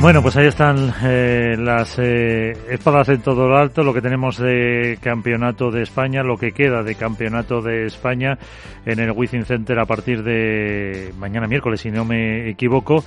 Bueno, 0.00 0.22
pues 0.22 0.34
ahí 0.38 0.46
están 0.46 0.94
eh, 1.04 1.56
las 1.58 1.98
eh, 1.98 2.52
espadas 2.70 3.10
en 3.10 3.20
todo 3.20 3.46
lo 3.46 3.58
alto, 3.58 3.82
lo 3.82 3.92
que 3.92 4.00
tenemos 4.00 4.38
de 4.38 4.98
campeonato 5.02 5.70
de 5.70 5.82
España, 5.82 6.22
lo 6.22 6.38
que 6.38 6.52
queda 6.52 6.82
de 6.82 6.94
campeonato 6.94 7.60
de 7.60 7.84
España 7.84 8.38
en 8.86 8.98
el 8.98 9.12
Wizzing 9.12 9.44
Center 9.44 9.78
a 9.78 9.84
partir 9.84 10.22
de 10.22 11.12
mañana 11.18 11.46
miércoles, 11.46 11.82
si 11.82 11.90
no 11.90 12.06
me 12.06 12.48
equivoco. 12.48 13.04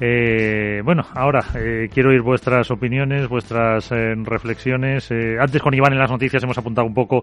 Eh, 0.00 0.80
bueno, 0.82 1.04
ahora 1.14 1.44
eh, 1.56 1.90
quiero 1.92 2.08
oír 2.08 2.22
vuestras 2.22 2.70
opiniones, 2.70 3.28
vuestras 3.28 3.92
eh, 3.92 4.14
reflexiones. 4.24 5.10
Eh, 5.10 5.36
antes 5.38 5.60
con 5.60 5.74
Iván 5.74 5.92
en 5.92 5.98
las 5.98 6.10
noticias 6.10 6.42
hemos 6.42 6.56
apuntado 6.56 6.86
un 6.86 6.94
poco 6.94 7.22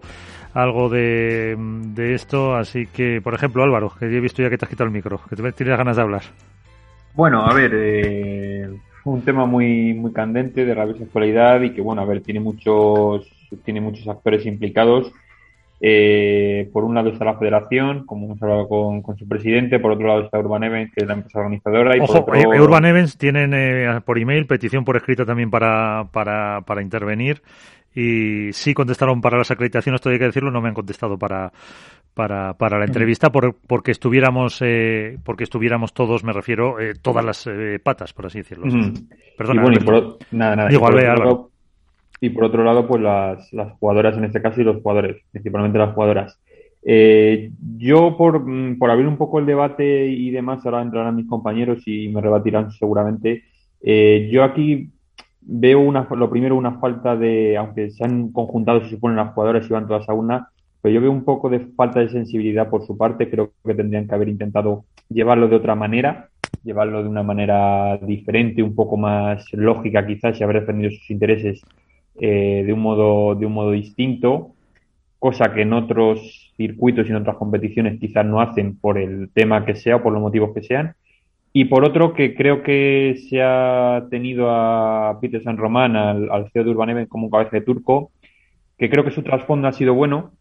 algo 0.54 0.88
de, 0.88 1.56
de 1.58 2.14
esto, 2.14 2.54
así 2.54 2.86
que, 2.86 3.20
por 3.20 3.34
ejemplo, 3.34 3.64
Álvaro, 3.64 3.90
que 3.98 4.06
he 4.06 4.20
visto 4.20 4.42
ya 4.42 4.48
que 4.48 4.56
te 4.56 4.64
has 4.64 4.70
quitado 4.70 4.86
el 4.86 4.94
micro, 4.94 5.20
que 5.28 5.34
te 5.34 5.52
tienes 5.52 5.76
ganas 5.76 5.96
de 5.96 6.02
hablar. 6.02 6.22
Bueno, 7.14 7.44
a 7.44 7.52
ver, 7.52 7.72
eh, 7.74 8.68
un 9.04 9.22
tema 9.22 9.46
muy 9.46 9.94
muy 9.94 10.12
candente 10.12 10.64
de 10.64 10.74
rabiosa 10.74 11.04
actualidad 11.04 11.60
y 11.62 11.70
que 11.70 11.80
bueno 11.80 12.02
a 12.02 12.04
ver 12.04 12.20
tiene 12.22 12.40
muchos 12.40 13.30
tiene 13.64 13.80
muchos 13.80 14.06
actores 14.08 14.44
implicados. 14.46 15.12
Eh, 15.80 16.68
por 16.72 16.82
un 16.82 16.96
lado 16.96 17.10
está 17.10 17.24
la 17.24 17.38
federación 17.38 18.04
como 18.04 18.26
hemos 18.26 18.42
hablado 18.42 18.66
con, 18.66 19.00
con, 19.00 19.16
su 19.16 19.28
presidente 19.28 19.78
por 19.78 19.92
otro 19.92 20.08
lado 20.08 20.22
está 20.22 20.40
Urban 20.40 20.64
Events 20.64 20.92
que 20.92 21.02
es 21.04 21.06
la 21.06 21.14
empresa 21.14 21.38
organizadora 21.38 21.96
y 21.96 22.00
Ojo, 22.00 22.26
por 22.26 22.36
otro... 22.36 22.52
eh, 22.52 22.60
Urban 22.60 22.84
Events 22.84 23.16
tienen 23.16 23.54
eh, 23.54 24.00
por 24.04 24.18
email 24.18 24.44
petición 24.46 24.84
por 24.84 24.96
escrito 24.96 25.24
también 25.24 25.50
para 25.50 26.08
para, 26.10 26.62
para 26.62 26.82
intervenir 26.82 27.42
y 27.94 28.52
sí 28.52 28.74
contestaron 28.74 29.20
para 29.20 29.38
las 29.38 29.50
acreditaciones, 29.50 29.98
esto 29.98 30.10
hay 30.10 30.18
que 30.18 30.26
decirlo, 30.26 30.50
no 30.50 30.60
me 30.60 30.68
han 30.68 30.74
contestado 30.74 31.18
para 31.18 31.52
para, 32.18 32.54
para 32.54 32.80
la 32.80 32.84
entrevista 32.84 33.30
por, 33.30 33.54
porque 33.68 33.92
estuviéramos 33.92 34.58
eh, 34.60 35.18
porque 35.22 35.44
estuviéramos 35.44 35.94
todos, 35.94 36.24
me 36.24 36.32
refiero, 36.32 36.80
eh, 36.80 36.94
todas 37.00 37.24
las 37.24 37.46
eh, 37.46 37.78
patas, 37.80 38.12
por 38.12 38.26
así 38.26 38.38
decirlo. 38.38 38.66
Mm. 38.66 38.92
Perdona, 39.36 39.60
y 39.60 39.62
bueno, 39.62 39.76
y 39.78 39.82
Alberto. 39.86 40.18
por, 40.18 40.26
nada, 40.32 40.56
nada. 40.56 40.68
Digo, 40.68 40.80
y, 40.80 40.90
por 40.90 40.98
Albert, 40.98 41.12
otro 41.12 41.24
lado, 41.24 41.50
y 42.20 42.30
por 42.30 42.44
otro 42.44 42.64
lado, 42.64 42.88
pues 42.88 43.02
las, 43.02 43.52
las 43.52 43.72
jugadoras 43.74 44.18
en 44.18 44.24
este 44.24 44.42
caso 44.42 44.60
y 44.60 44.64
los 44.64 44.82
jugadores, 44.82 45.22
principalmente 45.30 45.78
las 45.78 45.94
jugadoras. 45.94 46.40
Eh, 46.82 47.52
yo, 47.76 48.16
por, 48.16 48.44
mm, 48.44 48.78
por 48.78 48.90
abrir 48.90 49.06
un 49.06 49.16
poco 49.16 49.38
el 49.38 49.46
debate 49.46 50.06
y 50.08 50.32
demás, 50.32 50.66
ahora 50.66 50.82
entrarán 50.82 51.14
mis 51.14 51.28
compañeros 51.28 51.86
y 51.86 52.08
me 52.08 52.20
rebatirán 52.20 52.72
seguramente. 52.72 53.44
Eh, 53.80 54.28
yo 54.32 54.42
aquí 54.42 54.90
veo 55.40 55.78
una, 55.78 56.08
lo 56.10 56.28
primero 56.28 56.56
una 56.56 56.80
falta 56.80 57.14
de, 57.14 57.56
aunque 57.56 57.90
se 57.90 58.04
han 58.04 58.32
conjuntado, 58.32 58.80
se 58.80 58.90
suponen 58.90 59.18
las 59.18 59.34
jugadoras 59.34 59.70
y 59.70 59.72
van 59.72 59.86
todas 59.86 60.08
a 60.08 60.14
una, 60.14 60.48
yo 60.88 61.00
veo 61.00 61.10
un 61.10 61.24
poco 61.24 61.48
de 61.48 61.60
falta 61.76 62.00
de 62.00 62.08
sensibilidad 62.08 62.68
por 62.70 62.86
su 62.86 62.96
parte. 62.96 63.30
Creo 63.30 63.52
que 63.64 63.74
tendrían 63.74 64.06
que 64.06 64.14
haber 64.14 64.28
intentado 64.28 64.84
llevarlo 65.08 65.48
de 65.48 65.56
otra 65.56 65.74
manera, 65.74 66.28
llevarlo 66.64 67.02
de 67.02 67.08
una 67.08 67.22
manera 67.22 67.96
diferente, 67.98 68.62
un 68.62 68.74
poco 68.74 68.96
más 68.96 69.46
lógica 69.52 70.06
quizás 70.06 70.40
y 70.40 70.44
haber 70.44 70.60
defendido 70.60 70.90
sus 70.90 71.10
intereses 71.10 71.62
eh, 72.20 72.64
de 72.66 72.72
un 72.72 72.80
modo, 72.80 73.34
de 73.34 73.46
un 73.46 73.52
modo 73.52 73.72
distinto, 73.72 74.54
cosa 75.18 75.52
que 75.54 75.62
en 75.62 75.72
otros 75.72 76.52
circuitos 76.56 77.06
y 77.06 77.10
en 77.10 77.16
otras 77.16 77.36
competiciones 77.36 78.00
quizás 78.00 78.26
no 78.26 78.40
hacen 78.40 78.78
por 78.78 78.98
el 78.98 79.30
tema 79.32 79.64
que 79.64 79.76
sea 79.76 79.96
o 79.96 80.02
por 80.02 80.12
los 80.12 80.22
motivos 80.22 80.52
que 80.54 80.62
sean. 80.62 80.94
Y 81.52 81.64
por 81.64 81.84
otro, 81.84 82.12
que 82.12 82.34
creo 82.34 82.62
que 82.62 83.16
se 83.28 83.42
ha 83.42 84.06
tenido 84.10 84.50
a 84.50 85.18
Peter 85.20 85.42
San 85.42 85.56
Román, 85.56 85.96
al, 85.96 86.30
al 86.30 86.50
CEO 86.50 86.64
de 86.64 86.70
Urban 86.70 86.90
Events, 86.90 87.10
como 87.10 87.24
un 87.24 87.30
cabeza 87.30 87.56
de 87.56 87.62
turco, 87.62 88.10
que 88.76 88.90
creo 88.90 89.04
que 89.04 89.10
su 89.10 89.22
trasfondo 89.22 89.68
ha 89.68 89.72
sido 89.72 89.94
bueno. 89.94 90.32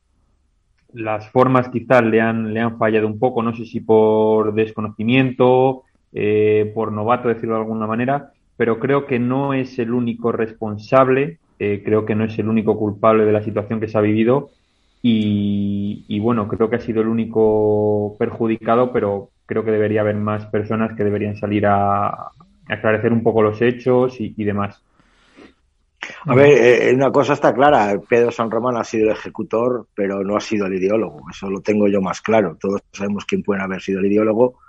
Las 0.94 1.30
formas 1.32 1.70
quizás 1.70 2.04
le 2.04 2.22
han, 2.22 2.54
le 2.54 2.62
han 2.62 2.78
fallado 2.78 3.08
un 3.08 3.20
poco, 3.20 3.44
no 3.44 3.56
sé 3.56 3.66
si 3.66 3.82
por 3.82 4.54
desconocimiento, 4.54 5.84
eh, 6.14 6.72
por 6.74 6.92
novato, 6.92 7.28
decirlo 7.28 7.56
de 7.56 7.62
alguna 7.62 7.88
manera, 7.88 8.32
pero 8.56 8.80
creo 8.80 9.06
que 9.06 9.20
no 9.20 9.54
es 9.54 9.78
el 9.80 9.94
único 9.94 10.32
responsable, 10.32 11.40
eh, 11.60 11.82
creo 11.84 12.06
que 12.06 12.16
no 12.16 12.24
es 12.24 12.38
el 12.40 12.48
único 12.48 12.78
culpable 12.78 13.26
de 13.26 13.32
la 13.32 13.44
situación 13.44 13.80
que 13.80 13.88
se 13.88 13.98
ha 13.98 14.02
vivido 14.02 14.50
y, 15.02 16.20
bueno, 16.20 16.48
creo 16.48 16.70
que 16.70 16.76
ha 16.76 16.80
sido 16.82 17.02
el 17.02 17.08
único 17.08 18.16
perjudicado, 18.20 18.92
pero 18.92 19.30
creo 19.46 19.64
que 19.64 19.72
debería 19.72 20.02
haber 20.02 20.16
más 20.16 20.46
personas 20.48 20.98
que 20.98 21.04
deberían 21.06 21.38
salir 21.38 21.66
a, 21.66 22.08
a 22.08 22.32
aclarecer 22.68 23.14
un 23.14 23.24
poco 23.24 23.42
los 23.42 23.62
hechos 23.62 24.20
y 24.20 24.44
demás. 24.44 24.84
A 26.26 26.36
ver, 26.36 26.50
eh, 26.50 26.94
una 26.94 27.12
cosa 27.12 27.34
está 27.34 27.54
clara, 27.54 28.00
Pedro 28.08 28.32
San 28.32 28.52
Román 28.52 28.78
ha 28.78 28.84
sido 28.84 29.06
el 29.06 29.12
ejecutor, 29.14 29.88
pero 29.96 30.24
no 30.24 30.36
ha 30.36 30.40
sido 30.40 30.68
el 30.68 30.74
ideólogo, 30.74 31.22
eso 31.30 31.50
lo 31.50 31.62
tengo 31.62 31.88
yo 31.88 32.02
más 32.02 32.22
claro. 32.22 32.58
Todos 32.60 32.82
sabemos 32.92 33.26
quién 33.26 33.44
puede 33.44 33.62
haber 33.62 33.82
sido 33.82 34.00
el 34.00 34.12
ideólogo 34.12 34.60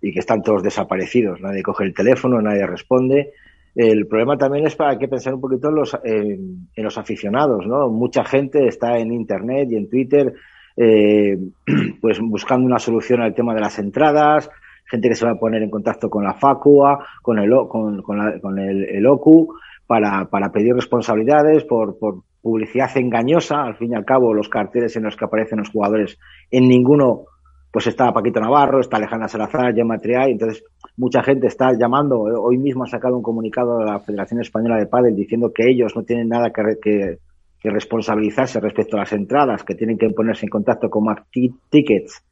y 0.00 0.12
que 0.12 0.20
están 0.20 0.42
todos 0.42 0.62
desaparecidos, 0.62 1.40
nadie 1.40 1.62
coge 1.62 1.84
el 1.84 1.94
teléfono, 1.94 2.40
nadie 2.40 2.66
responde. 2.66 3.32
El 3.74 4.06
problema 4.06 4.36
también 4.36 4.66
es 4.66 4.74
para 4.74 4.98
que 4.98 5.08
pensar 5.08 5.34
un 5.34 5.40
poquito 5.40 5.68
en 5.68 5.74
los, 5.74 5.96
en, 6.02 6.66
los 6.76 6.98
aficionados, 6.98 7.66
¿no? 7.66 7.88
Mucha 7.88 8.24
gente 8.24 8.66
está 8.66 8.98
en 8.98 9.12
Internet 9.12 9.68
y 9.70 9.76
en 9.76 9.88
Twitter 9.88 10.34
eh, 10.76 11.38
pues 12.00 12.18
buscando 12.20 12.66
una 12.66 12.78
solución 12.78 13.20
al 13.20 13.34
tema 13.34 13.54
de 13.54 13.60
las 13.60 13.78
entradas, 13.78 14.50
gente 14.84 15.08
que 15.08 15.14
se 15.14 15.26
va 15.26 15.32
a 15.32 15.38
poner 15.38 15.62
en 15.62 15.70
contacto 15.70 16.08
con 16.10 16.24
la 16.24 16.34
FACUA, 16.34 17.06
con 17.22 17.38
el, 17.38 17.50
con, 17.68 18.02
con, 18.02 18.18
la, 18.18 18.40
con 18.40 18.58
el 18.58 19.06
OCU, 19.06 19.54
para, 19.88 20.26
para 20.26 20.52
pedir 20.52 20.74
responsabilidades 20.74 21.64
por, 21.64 21.98
por 21.98 22.22
publicidad 22.42 22.96
engañosa. 22.96 23.62
Al 23.62 23.76
fin 23.76 23.92
y 23.92 23.96
al 23.96 24.04
cabo, 24.04 24.32
los 24.32 24.48
carteles 24.48 24.94
en 24.96 25.02
los 25.02 25.16
que 25.16 25.24
aparecen 25.24 25.58
los 25.58 25.70
jugadores, 25.70 26.18
en 26.52 26.68
ninguno 26.68 27.24
pues 27.70 27.86
está 27.86 28.12
Paquito 28.12 28.40
Navarro, 28.40 28.80
está 28.80 28.96
Alejandra 28.96 29.28
Salazar, 29.28 29.74
Gemma 29.74 29.98
Triay, 29.98 30.32
entonces 30.32 30.64
mucha 30.96 31.22
gente 31.22 31.48
está 31.48 31.72
llamando, 31.78 32.18
hoy 32.18 32.56
mismo 32.56 32.84
ha 32.84 32.86
sacado 32.86 33.16
un 33.16 33.22
comunicado 33.22 33.78
de 33.78 33.84
la 33.84 34.00
Federación 34.00 34.40
Española 34.40 34.76
de 34.76 34.86
Padel 34.86 35.14
diciendo 35.14 35.52
que 35.54 35.68
ellos 35.68 35.94
no 35.94 36.02
tienen 36.02 36.28
nada 36.28 36.50
que, 36.50 36.62
que, 36.80 37.18
que 37.60 37.70
responsabilizarse 37.70 38.58
respecto 38.60 38.96
a 38.96 39.00
las 39.00 39.12
entradas, 39.12 39.64
que 39.64 39.74
tienen 39.74 39.98
que 39.98 40.08
ponerse 40.10 40.46
en 40.46 40.50
contacto 40.50 40.88
con 40.88 41.04
Mac 41.04 41.26
Tickets, 41.30 42.24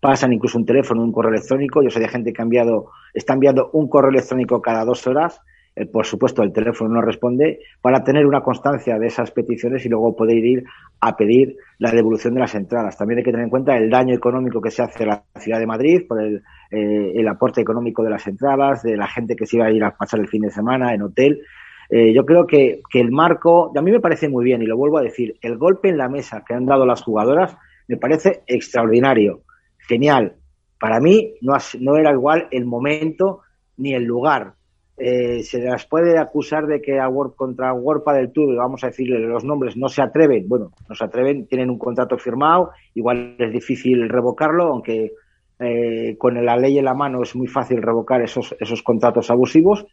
pasan 0.00 0.32
incluso 0.32 0.58
un 0.58 0.66
teléfono, 0.66 1.04
un 1.04 1.12
correo 1.12 1.32
electrónico, 1.32 1.82
yo 1.82 1.90
sé 1.90 2.00
de 2.00 2.08
gente 2.08 2.32
que 2.32 2.42
ha 2.42 2.44
enviado, 2.44 2.90
está 3.14 3.34
enviando 3.34 3.70
un 3.72 3.88
correo 3.88 4.10
electrónico 4.10 4.60
cada 4.60 4.84
dos 4.84 5.06
horas, 5.06 5.40
eh, 5.76 5.86
por 5.86 6.04
supuesto 6.04 6.42
el 6.42 6.52
teléfono 6.52 6.94
no 6.94 7.00
responde, 7.00 7.60
para 7.80 8.02
tener 8.02 8.26
una 8.26 8.42
constancia 8.42 8.98
de 8.98 9.06
esas 9.06 9.30
peticiones 9.30 9.84
y 9.86 9.88
luego 9.88 10.16
poder 10.16 10.38
ir 10.38 10.64
a 11.00 11.16
pedir 11.16 11.56
la 11.78 11.92
devolución 11.92 12.34
de 12.34 12.40
las 12.40 12.54
entradas. 12.54 12.96
También 12.96 13.18
hay 13.18 13.24
que 13.24 13.30
tener 13.30 13.44
en 13.44 13.50
cuenta 13.50 13.76
el 13.76 13.88
daño 13.88 14.14
económico 14.14 14.60
que 14.60 14.70
se 14.70 14.82
hace 14.82 15.04
a 15.04 15.06
la 15.06 15.24
ciudad 15.40 15.58
de 15.58 15.66
Madrid 15.66 16.02
por 16.08 16.20
el, 16.20 16.42
eh, 16.70 17.12
el 17.14 17.28
aporte 17.28 17.60
económico 17.60 18.02
de 18.02 18.10
las 18.10 18.26
entradas, 18.26 18.82
de 18.82 18.96
la 18.96 19.06
gente 19.06 19.36
que 19.36 19.46
se 19.46 19.56
iba 19.56 19.66
a 19.66 19.70
ir 19.70 19.82
a 19.84 19.96
pasar 19.96 20.20
el 20.20 20.28
fin 20.28 20.42
de 20.42 20.50
semana 20.50 20.92
en 20.92 21.02
hotel. 21.02 21.42
Eh, 21.88 22.12
yo 22.12 22.24
creo 22.24 22.46
que, 22.46 22.82
el 22.94 23.10
marco, 23.10 23.72
a 23.76 23.82
mí 23.82 23.90
me 23.90 24.00
parece 24.00 24.28
muy 24.28 24.44
bien 24.44 24.62
y 24.62 24.66
lo 24.66 24.76
vuelvo 24.76 24.98
a 24.98 25.02
decir, 25.02 25.36
el 25.42 25.56
golpe 25.56 25.88
en 25.88 25.98
la 25.98 26.08
mesa 26.08 26.44
que 26.46 26.54
han 26.54 26.66
dado 26.66 26.86
las 26.86 27.02
jugadoras 27.02 27.56
me 27.88 27.96
parece 27.96 28.42
extraordinario, 28.46 29.42
genial. 29.88 30.36
Para 30.78 31.00
mí 31.00 31.34
no 31.40 31.96
era 31.96 32.12
igual 32.12 32.46
el 32.52 32.64
momento 32.64 33.40
ni 33.76 33.94
el 33.94 34.04
lugar 34.04 34.54
eh, 35.02 35.42
se 35.42 35.60
las 35.60 35.86
puede 35.86 36.18
acusar 36.18 36.66
de 36.66 36.82
que 36.82 36.98
contra 37.34 37.72
World 37.72 38.04
del 38.14 38.32
Tour, 38.32 38.54
vamos 38.54 38.84
a 38.84 38.88
decirle 38.88 39.18
los 39.18 39.44
nombres, 39.44 39.76
no 39.76 39.88
se 39.88 40.02
atreven. 40.02 40.46
Bueno, 40.46 40.72
no 40.88 40.94
se 40.94 41.04
atreven, 41.04 41.46
tienen 41.46 41.70
un 41.70 41.78
contrato 41.78 42.18
firmado, 42.18 42.72
igual 42.94 43.34
es 43.38 43.50
difícil 43.50 44.08
revocarlo, 44.10 44.64
aunque 44.64 45.12
eh, 45.58 46.16
con 46.18 46.44
la 46.44 46.56
ley 46.56 46.78
en 46.78 46.84
la 46.84 46.94
mano 46.94 47.22
es 47.22 47.34
muy 47.34 47.46
fácil 47.46 47.80
revocar 47.80 48.20
esos, 48.20 48.54
esos 48.60 48.82
contratos 48.82 49.30
abusivos. 49.30 49.86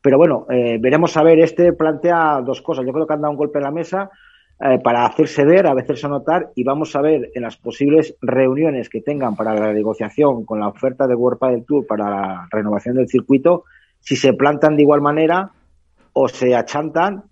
Pero 0.00 0.16
bueno, 0.16 0.46
eh, 0.50 0.78
veremos 0.80 1.14
a 1.18 1.22
ver, 1.22 1.40
este 1.40 1.74
plantea 1.74 2.40
dos 2.40 2.62
cosas. 2.62 2.86
Yo 2.86 2.92
creo 2.92 3.06
que 3.06 3.12
han 3.12 3.20
dado 3.20 3.32
un 3.32 3.38
golpe 3.38 3.58
en 3.58 3.64
la 3.64 3.70
mesa 3.70 4.10
eh, 4.60 4.78
para 4.82 5.04
hacerse 5.04 5.44
ver, 5.44 5.66
a 5.66 5.72
hacerse 5.72 6.08
notar, 6.08 6.52
y 6.54 6.64
vamos 6.64 6.96
a 6.96 7.02
ver 7.02 7.30
en 7.34 7.42
las 7.42 7.56
posibles 7.56 8.16
reuniones 8.22 8.88
que 8.88 9.02
tengan 9.02 9.36
para 9.36 9.54
la 9.54 9.72
negociación 9.72 10.44
con 10.44 10.60
la 10.60 10.68
oferta 10.68 11.06
de 11.06 11.14
World 11.14 11.40
del 11.50 11.64
Tour 11.64 11.86
para 11.86 12.08
la 12.08 12.48
renovación 12.50 12.96
del 12.96 13.08
circuito, 13.08 13.64
si 14.04 14.16
se 14.16 14.34
plantan 14.34 14.76
de 14.76 14.82
igual 14.82 15.00
manera 15.00 15.50
o 16.12 16.28
se 16.28 16.54
achantan 16.54 17.24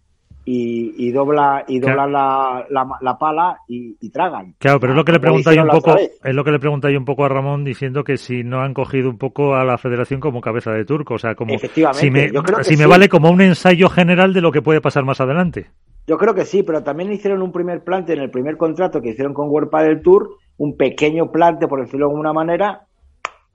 y, 0.45 0.95
y 0.97 1.13
dobla 1.13 1.65
y 1.69 1.79
doblan 1.79 2.11
claro. 2.11 2.67
la, 2.71 2.85
la, 2.85 2.99
la, 3.01 3.19
pala 3.19 3.59
y, 3.69 3.97
y, 4.01 4.11
tragan. 4.11 4.55
Claro, 4.59 4.81
pero 4.81 4.93
es 4.93 4.97
lo 4.97 5.05
que 5.05 5.13
le 5.13 5.21
pregunta 5.21 5.55
yo 5.55 5.63
un 5.63 5.69
poco, 5.69 5.97
es 5.97 6.35
lo 6.35 6.43
que 6.43 6.51
le 6.51 6.59
pregunta 6.59 6.91
yo 6.91 6.99
un 6.99 7.05
poco 7.05 7.25
a 7.25 7.29
Ramón 7.29 7.63
diciendo 7.63 8.03
que 8.03 8.17
si 8.17 8.43
no 8.43 8.61
han 8.61 8.75
cogido 8.75 9.09
un 9.09 9.19
poco 9.19 9.55
a 9.55 9.65
la 9.65 9.79
Federación 9.79 10.19
como 10.19 10.41
cabeza 10.41 10.73
de 10.73 10.85
turco, 10.85 11.15
o 11.15 11.19
sea, 11.19 11.37
como 11.37 11.57
si 11.93 12.11
me, 12.11 12.31
si 12.63 12.77
me 12.77 12.87
vale 12.87 13.09
como 13.09 13.31
un 13.31 13.41
ensayo 13.41 13.89
general 13.89 14.33
de 14.33 14.41
lo 14.41 14.51
que 14.51 14.63
puede 14.63 14.81
pasar 14.81 15.05
más 15.05 15.21
adelante. 15.21 15.71
Yo 16.09 16.19
creo 16.19 16.35
que 16.35 16.45
sí, 16.45 16.65
pero 16.65 16.83
también 16.83 17.13
hicieron 17.13 17.43
un 17.43 17.53
primer 17.53 17.85
plante 17.85 18.13
en 18.13 18.19
el 18.19 18.31
primer 18.31 18.57
contrato 18.57 19.01
que 19.01 19.11
hicieron 19.11 19.35
con 19.35 19.49
World 19.49 19.71
del 19.71 20.03
Tour 20.03 20.31
un 20.57 20.77
pequeño 20.77 21.31
plante, 21.31 21.69
por 21.69 21.81
decirlo 21.81 22.07
de 22.07 22.13
alguna 22.13 22.33
manera, 22.33 22.87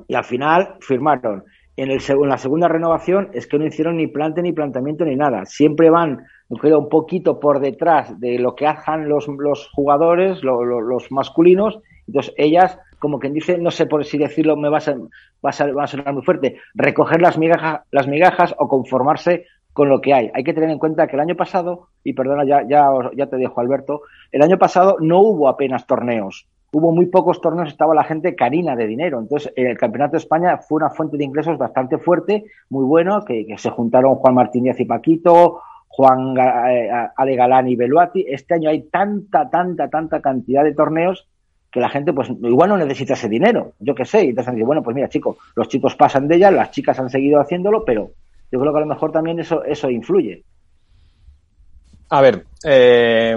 y 0.08 0.16
al 0.16 0.24
final 0.24 0.76
firmaron. 0.80 1.44
En, 1.78 1.92
el, 1.92 2.02
en 2.08 2.30
la 2.30 2.40
segunda 2.40 2.68
renovación 2.68 3.30
es 3.34 3.46
que 3.46 3.60
no 3.60 3.66
hicieron 3.66 3.98
ni 3.98 4.08
plante, 4.08 4.42
ni 4.42 4.52
planteamiento, 4.52 5.06
ni 5.06 5.16
nada. 5.16 5.46
Siempre 5.46 5.92
van, 5.92 6.26
creo, 6.60 6.80
un 6.80 6.90
poquito 6.90 7.40
por 7.40 7.60
detrás 7.60 8.20
de 8.20 8.40
lo 8.40 8.56
que 8.56 8.66
hagan 8.66 9.08
los, 9.08 9.28
los 9.28 9.70
jugadores, 9.74 10.42
los 10.44 11.12
masculinos. 11.12 11.80
Entonces, 12.08 12.34
ellas, 12.36 12.80
como 12.98 13.20
quien 13.20 13.34
dice, 13.34 13.60
no 13.60 13.70
sé 13.70 13.86
por 13.86 14.04
si 14.06 14.18
decirlo, 14.18 14.58
me 14.58 14.70
va 14.70 14.80
a, 14.80 15.88
sonar 15.88 16.14
muy 16.14 16.24
fuerte, 16.24 16.58
recoger 16.74 17.22
las 17.22 17.38
migajas, 17.38 17.82
las 17.92 18.08
migajas 18.08 18.56
o 18.58 18.68
conformarse 18.68 19.46
con 19.72 19.88
lo 19.88 20.02
que 20.02 20.16
hay. 20.16 20.32
Hay 20.34 20.44
que 20.44 20.56
tener 20.56 20.72
en 20.72 20.80
cuenta 20.80 21.06
que 21.06 21.16
el 21.16 21.20
año 21.20 21.36
pasado, 21.36 21.90
y 22.04 22.14
perdona, 22.14 22.44
ya, 22.44 22.68
ya, 22.68 22.88
ya 23.16 23.28
te 23.28 23.38
dejo 23.38 23.62
Alberto, 23.62 24.02
el 24.32 24.42
año 24.42 24.58
pasado 24.58 24.98
no 25.00 25.20
hubo 25.22 25.48
apenas 25.48 25.86
torneos. 25.86 26.48
Hubo 26.72 26.92
muy 26.92 27.06
pocos 27.06 27.40
torneos, 27.40 27.70
estaba 27.70 27.96
la 27.96 28.04
gente 28.04 28.36
carina 28.36 28.76
de 28.76 28.88
dinero. 28.88 29.20
Entonces, 29.20 29.54
el 29.56 29.78
Campeonato 29.78 30.14
de 30.14 30.18
España 30.18 30.58
fue 30.58 30.78
una 30.78 30.90
fuente 30.90 31.18
de 31.18 31.24
ingresos 31.24 31.58
bastante 31.58 31.98
fuerte, 31.98 32.46
muy 32.70 32.86
bueno, 32.86 33.24
que, 33.24 33.46
se 33.58 33.70
juntaron 33.70 34.16
Juan 34.16 34.36
Martínez 34.36 34.80
y 34.80 34.86
Paquito, 34.86 35.62
Juan 35.88 36.36
eh, 36.38 36.90
Ale 37.16 37.36
Galán 37.36 37.68
y 37.70 37.76
Beluati. 37.76 38.26
Este 38.28 38.56
año 38.56 38.70
hay 38.70 38.84
tanta, 38.84 39.50
tanta, 39.50 39.90
tanta 39.90 40.22
cantidad 40.22 40.64
de 40.64 40.74
torneos 40.74 41.28
que 41.72 41.80
la 41.80 41.90
gente, 41.90 42.14
pues, 42.14 42.30
igual 42.30 42.70
no 42.70 42.78
necesita 42.78 43.14
ese 43.14 43.30
dinero, 43.30 43.74
yo 43.80 43.96
qué 43.96 44.06
sé. 44.06 44.22
Entonces, 44.22 44.54
bueno, 44.66 44.84
pues 44.84 44.96
mira, 44.96 45.10
chicos, 45.10 45.38
los 45.56 45.68
chicos 45.68 45.96
pasan 45.96 46.28
de 46.28 46.36
ella, 46.36 46.52
las 46.52 46.72
chicas 46.72 47.00
han 47.00 47.10
seguido 47.10 47.40
haciéndolo, 47.40 47.86
pero 47.86 48.12
yo 48.52 48.60
creo 48.60 48.72
que 48.72 48.78
a 48.78 48.82
lo 48.82 48.88
mejor 48.88 49.12
también 49.12 49.40
eso, 49.40 49.64
eso 49.64 49.90
influye. 49.90 50.44
A 52.10 52.22
ver, 52.22 52.46
eh, 52.64 53.36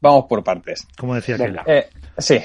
vamos 0.00 0.24
por 0.26 0.42
partes. 0.42 0.86
Como 0.98 1.14
decía 1.14 1.36
eh, 1.66 1.86
sí, 2.18 2.38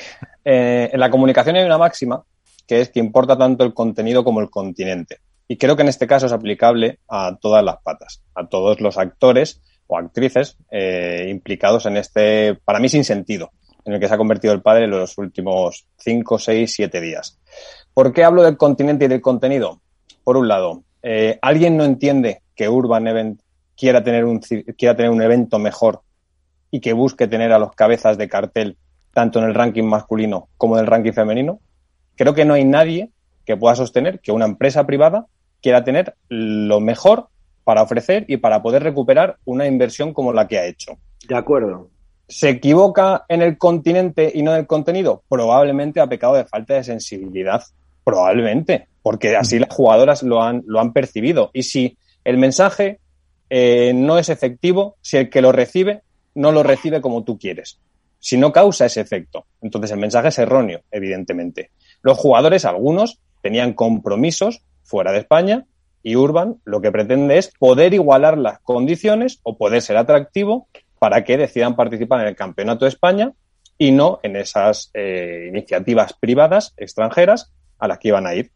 eh, 0.45 0.89
en 0.91 0.99
la 0.99 1.09
comunicación 1.09 1.55
hay 1.55 1.65
una 1.65 1.77
máxima 1.77 2.23
que 2.67 2.81
es 2.81 2.89
que 2.89 2.99
importa 2.99 3.37
tanto 3.37 3.63
el 3.63 3.73
contenido 3.73 4.23
como 4.23 4.39
el 4.39 4.49
continente. 4.49 5.17
Y 5.47 5.57
creo 5.57 5.75
que 5.75 5.81
en 5.81 5.89
este 5.89 6.07
caso 6.07 6.27
es 6.27 6.31
aplicable 6.31 6.99
a 7.09 7.37
todas 7.39 7.63
las 7.63 7.77
patas, 7.83 8.23
a 8.33 8.47
todos 8.47 8.79
los 8.79 8.97
actores 8.97 9.61
o 9.87 9.97
actrices 9.97 10.55
implicados 11.27 11.85
en 11.85 11.97
este, 11.97 12.55
para 12.63 12.79
mí 12.79 12.87
sin 12.87 13.03
sentido, 13.03 13.51
en 13.85 13.93
el 13.93 13.99
que 13.99 14.07
se 14.07 14.13
ha 14.13 14.17
convertido 14.17 14.53
el 14.53 14.61
padre 14.61 14.85
en 14.85 14.91
los 14.91 15.17
últimos 15.17 15.85
5, 15.97 16.39
6, 16.39 16.73
7 16.73 17.01
días. 17.01 17.39
¿Por 17.93 18.13
qué 18.13 18.23
hablo 18.23 18.43
del 18.43 18.57
continente 18.57 19.05
y 19.05 19.07
del 19.07 19.21
contenido? 19.21 19.81
Por 20.23 20.37
un 20.37 20.47
lado, 20.47 20.83
eh, 21.01 21.37
¿alguien 21.41 21.77
no 21.77 21.83
entiende 21.83 22.41
que 22.55 22.69
Urban 22.69 23.07
Event 23.07 23.41
quiera 23.75 24.03
tener, 24.03 24.25
un, 24.25 24.39
quiera 24.39 24.95
tener 24.95 25.11
un 25.11 25.21
evento 25.21 25.59
mejor 25.59 26.01
y 26.71 26.79
que 26.79 26.93
busque 26.93 27.27
tener 27.27 27.51
a 27.51 27.59
los 27.59 27.73
cabezas 27.73 28.17
de 28.17 28.29
cartel 28.29 28.77
tanto 29.13 29.39
en 29.39 29.45
el 29.45 29.53
ranking 29.53 29.83
masculino 29.83 30.49
como 30.57 30.75
en 30.75 30.81
el 30.81 30.87
ranking 30.87 31.13
femenino? 31.13 31.59
Creo 32.15 32.33
que 32.33 32.45
no 32.45 32.53
hay 32.53 32.65
nadie 32.65 33.09
que 33.45 33.57
pueda 33.57 33.75
sostener 33.75 34.19
que 34.19 34.31
una 34.31 34.45
empresa 34.45 34.85
privada 34.85 35.27
quiera 35.61 35.83
tener 35.83 36.15
lo 36.29 36.79
mejor 36.79 37.27
para 37.63 37.81
ofrecer 37.81 38.25
y 38.27 38.37
para 38.37 38.61
poder 38.61 38.83
recuperar 38.83 39.37
una 39.45 39.65
inversión 39.67 40.13
como 40.13 40.33
la 40.33 40.47
que 40.47 40.59
ha 40.59 40.65
hecho. 40.65 40.97
De 41.27 41.35
acuerdo. 41.35 41.89
¿Se 42.27 42.49
equivoca 42.49 43.25
en 43.27 43.41
el 43.41 43.57
continente 43.57 44.31
y 44.33 44.41
no 44.41 44.51
en 44.51 44.59
el 44.59 44.67
contenido? 44.67 45.23
Probablemente 45.29 46.01
ha 46.01 46.07
pecado 46.07 46.35
de 46.35 46.45
falta 46.45 46.73
de 46.73 46.83
sensibilidad. 46.83 47.63
Probablemente 48.03 48.87
porque 49.03 49.35
así 49.35 49.59
las 49.59 49.73
jugadoras 49.73 50.23
lo 50.23 50.41
han, 50.41 50.63
lo 50.65 50.79
han 50.79 50.93
percibido. 50.93 51.51
Y 51.53 51.63
si 51.63 51.97
el 52.23 52.37
mensaje 52.37 52.99
eh, 53.49 53.91
no 53.93 54.17
es 54.17 54.29
efectivo, 54.29 54.95
si 55.01 55.17
el 55.17 55.29
que 55.29 55.41
lo 55.41 55.51
recibe 55.51 56.01
no 56.35 56.51
lo 56.51 56.63
recibe 56.63 56.99
como 56.99 57.23
tú 57.23 57.37
quieres, 57.37 57.79
si 58.23 58.37
no 58.37 58.53
causa 58.53 58.85
ese 58.85 59.01
efecto, 59.01 59.47
entonces 59.61 59.91
el 59.91 59.99
mensaje 59.99 60.29
es 60.29 60.39
erróneo, 60.39 60.83
evidentemente. 60.91 61.71
Los 62.01 62.17
jugadores, 62.17 62.63
algunos, 62.63 63.19
tenían 63.41 63.73
compromisos 63.73 64.61
fuera 64.83 65.11
de 65.11 65.19
España 65.19 65.65
y 66.01 66.15
Urban 66.15 66.55
lo 66.63 66.79
que 66.79 66.89
pretende 66.89 67.37
es 67.37 67.51
poder 67.59 67.93
igualar 67.93 68.37
las 68.37 68.59
condiciones 68.59 69.41
o 69.43 69.57
poder 69.57 69.81
ser 69.81 69.97
atractivo 69.97 70.69
para 70.99 71.25
que 71.25 71.35
decidan 71.35 71.75
participar 71.75 72.21
en 72.21 72.27
el 72.27 72.35
Campeonato 72.37 72.85
de 72.85 72.89
España 72.89 73.33
y 73.77 73.91
no 73.91 74.21
en 74.23 74.37
esas 74.37 74.89
eh, 74.93 75.47
iniciativas 75.49 76.13
privadas 76.13 76.73
extranjeras 76.77 77.51
a 77.77 77.89
las 77.89 77.99
que 77.99 78.07
iban 78.07 78.25
a 78.25 78.35
ir 78.35 78.51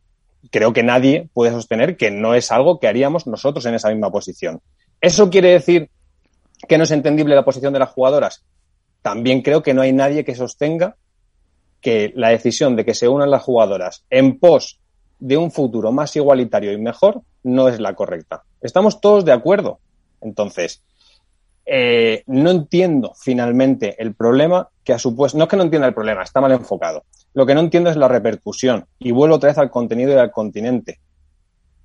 creo 0.50 0.72
que 0.72 0.81
nadie 0.81 1.30
puede 1.34 1.52
sostener 1.52 1.98
que 1.98 2.10
no 2.10 2.36
es 2.36 2.54
algo 2.54 2.80
que 2.80 2.88
haríamos 2.88 3.28
nosotros 3.28 3.66
en 3.66 3.74
esa 3.74 3.90
misma 3.90 4.12
posición. 4.12 4.62
¿Eso 5.02 5.30
quiere 5.30 5.50
decir 5.50 5.90
que 6.69 6.78
no 6.78 6.86
es 6.86 6.92
entendible 6.92 7.36
la 7.36 7.44
posición 7.44 7.74
de 7.74 7.80
las 7.80 7.90
jugadoras? 7.90 8.46
También 9.01 9.41
creo 9.41 9.63
que 9.63 9.73
no 9.73 9.81
hay 9.81 9.94
nadie 9.94 10.25
que 10.25 10.35
sostenga 10.35 10.95
que 11.81 12.11
la 12.15 12.29
decisión 12.29 12.75
de 12.75 12.85
que 12.85 12.94
se 12.94 13.07
unan 13.07 13.31
las 13.31 13.44
jugadoras 13.44 14.03
en 14.09 14.39
pos 14.39 14.79
de 15.19 15.38
un 15.38 15.51
futuro 15.51 15.91
más 15.91 16.15
igualitario 16.15 16.71
y 16.71 16.77
mejor 16.77 17.21
no 17.44 17.69
es 17.69 17.79
la 17.79 17.94
correcta. 17.95 18.44
Estamos 18.61 19.01
todos 19.01 19.25
de 19.25 19.31
acuerdo. 19.31 19.79
Entonces, 20.21 20.83
eh, 21.65 22.23
no 22.27 22.49
entiendo 22.49 23.13
finalmente 23.19 24.01
el 24.01 24.15
problema 24.15 24.69
que 24.83 24.94
ha 24.94 24.99
supuesto. 24.99 25.38
No 25.38 25.45
es 25.45 25.49
que 25.49 25.57
no 25.57 25.63
entienda 25.63 25.88
el 25.88 25.94
problema, 25.94 26.23
está 26.23 26.41
mal 26.41 26.51
enfocado. 26.51 27.03
Lo 27.33 27.45
que 27.45 27.53
no 27.53 27.59
entiendo 27.59 27.89
es 27.89 27.97
la 27.97 28.07
repercusión. 28.07 28.85
Y 28.99 29.11
vuelvo 29.11 29.35
otra 29.35 29.49
vez 29.49 29.57
al 29.57 29.69
contenido 29.69 30.13
y 30.13 30.17
al 30.17 30.31
continente. 30.31 30.99